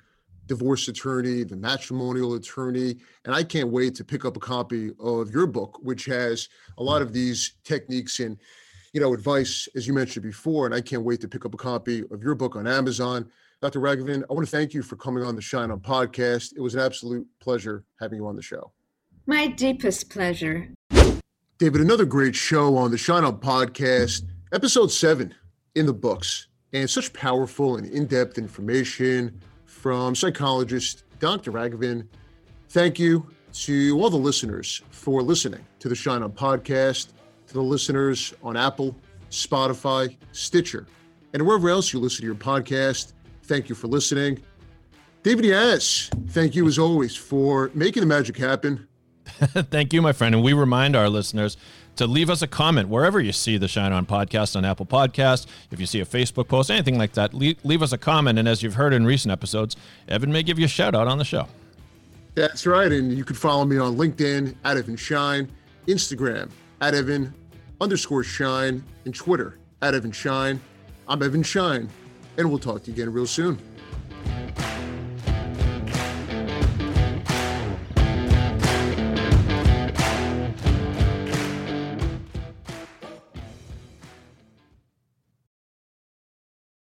divorce 0.46 0.88
attorney, 0.88 1.44
the 1.44 1.56
matrimonial 1.56 2.34
attorney. 2.34 2.96
And 3.24 3.34
I 3.34 3.44
can't 3.44 3.70
wait 3.70 3.94
to 3.96 4.04
pick 4.04 4.24
up 4.24 4.36
a 4.36 4.40
copy 4.40 4.90
of 4.98 5.30
your 5.30 5.46
book, 5.46 5.78
which 5.82 6.04
has 6.06 6.48
a 6.78 6.82
lot 6.82 7.02
of 7.02 7.12
these 7.12 7.54
techniques 7.62 8.18
and 8.18 8.36
you 8.92 9.00
know 9.00 9.12
advice, 9.14 9.68
as 9.74 9.86
you 9.86 9.92
mentioned 9.92 10.24
before. 10.24 10.66
And 10.66 10.74
I 10.74 10.80
can't 10.80 11.02
wait 11.02 11.20
to 11.20 11.28
pick 11.28 11.44
up 11.44 11.54
a 11.54 11.56
copy 11.56 12.02
of 12.10 12.22
your 12.22 12.34
book 12.34 12.56
on 12.56 12.66
Amazon. 12.66 13.30
Dr. 13.60 13.80
Raghavan, 13.80 14.24
I 14.30 14.32
want 14.32 14.46
to 14.46 14.50
thank 14.50 14.72
you 14.72 14.82
for 14.82 14.96
coming 14.96 15.22
on 15.22 15.36
the 15.36 15.42
Schein 15.42 15.70
On 15.70 15.80
podcast. 15.80 16.54
It 16.56 16.60
was 16.60 16.74
an 16.74 16.80
absolute 16.80 17.26
pleasure 17.40 17.84
having 18.00 18.18
you 18.18 18.26
on 18.26 18.34
the 18.34 18.42
show. 18.42 18.72
My 19.26 19.48
deepest 19.48 20.10
pleasure. 20.10 20.70
David, 21.58 21.82
another 21.82 22.06
great 22.06 22.34
show 22.34 22.76
on 22.76 22.90
the 22.90 22.96
Schein 22.96 23.22
On 23.22 23.38
podcast, 23.38 24.22
episode 24.52 24.90
seven 24.90 25.34
in 25.74 25.84
the 25.84 25.92
books, 25.92 26.48
and 26.72 26.88
such 26.88 27.12
powerful 27.12 27.76
and 27.76 27.86
in 27.86 28.06
depth 28.06 28.38
information 28.38 29.38
from 29.66 30.14
psychologist 30.14 31.04
Dr. 31.18 31.52
Raghavan. 31.52 32.06
Thank 32.70 32.98
you 32.98 33.26
to 33.52 34.00
all 34.00 34.08
the 34.08 34.16
listeners 34.16 34.80
for 34.90 35.22
listening 35.22 35.64
to 35.80 35.88
the 35.88 35.94
Schein 35.94 36.22
On 36.22 36.32
podcast, 36.32 37.08
to 37.50 37.54
the 37.54 37.62
listeners 37.62 38.32
on 38.44 38.56
Apple, 38.56 38.96
Spotify, 39.30 40.16
Stitcher, 40.32 40.86
and 41.34 41.44
wherever 41.44 41.68
else 41.68 41.92
you 41.92 41.98
listen 41.98 42.20
to 42.20 42.26
your 42.26 42.36
podcast. 42.36 43.12
Thank 43.44 43.68
you 43.68 43.74
for 43.74 43.88
listening. 43.88 44.40
David 45.24 45.44
Yas, 45.44 46.10
thank 46.28 46.54
you 46.54 46.66
as 46.68 46.78
always 46.78 47.16
for 47.16 47.70
making 47.74 48.02
the 48.02 48.06
magic 48.06 48.36
happen. 48.36 48.86
thank 49.26 49.92
you, 49.92 50.00
my 50.00 50.12
friend. 50.12 50.34
And 50.34 50.44
we 50.44 50.52
remind 50.52 50.94
our 50.94 51.08
listeners 51.08 51.56
to 51.96 52.06
leave 52.06 52.30
us 52.30 52.40
a 52.40 52.46
comment 52.46 52.88
wherever 52.88 53.20
you 53.20 53.32
see 53.32 53.58
the 53.58 53.66
Schein 53.66 53.92
On 53.92 54.06
podcast 54.06 54.54
on 54.54 54.64
Apple 54.64 54.86
Podcast. 54.86 55.46
If 55.72 55.80
you 55.80 55.86
see 55.86 56.00
a 56.00 56.06
Facebook 56.06 56.46
post, 56.46 56.70
anything 56.70 56.98
like 56.98 57.12
that, 57.14 57.34
leave, 57.34 57.58
leave 57.64 57.82
us 57.82 57.92
a 57.92 57.98
comment. 57.98 58.38
And 58.38 58.48
as 58.48 58.62
you've 58.62 58.74
heard 58.74 58.94
in 58.94 59.04
recent 59.04 59.32
episodes, 59.32 59.76
Evan 60.08 60.30
may 60.30 60.44
give 60.44 60.58
you 60.58 60.66
a 60.66 60.68
shout 60.68 60.94
out 60.94 61.08
on 61.08 61.18
the 61.18 61.24
show. 61.24 61.48
That's 62.36 62.64
right. 62.64 62.90
And 62.92 63.12
you 63.12 63.24
can 63.24 63.34
follow 63.34 63.64
me 63.64 63.76
on 63.76 63.96
LinkedIn 63.96 64.54
at 64.64 64.76
Evan 64.76 64.96
Schein, 64.96 65.50
Instagram 65.88 66.50
at 66.80 66.94
Evan 66.94 67.34
underscore 67.80 68.24
schein 68.24 68.84
and 69.04 69.14
Twitter 69.14 69.58
at 69.82 69.94
Evan 69.94 70.12
Schein. 70.12 70.60
I'm 71.08 71.22
Evan 71.22 71.42
Schein, 71.42 71.88
and 72.36 72.48
we'll 72.48 72.58
talk 72.58 72.84
to 72.84 72.90
you 72.90 72.94
again 72.94 73.12
real 73.12 73.26
soon. 73.26 73.58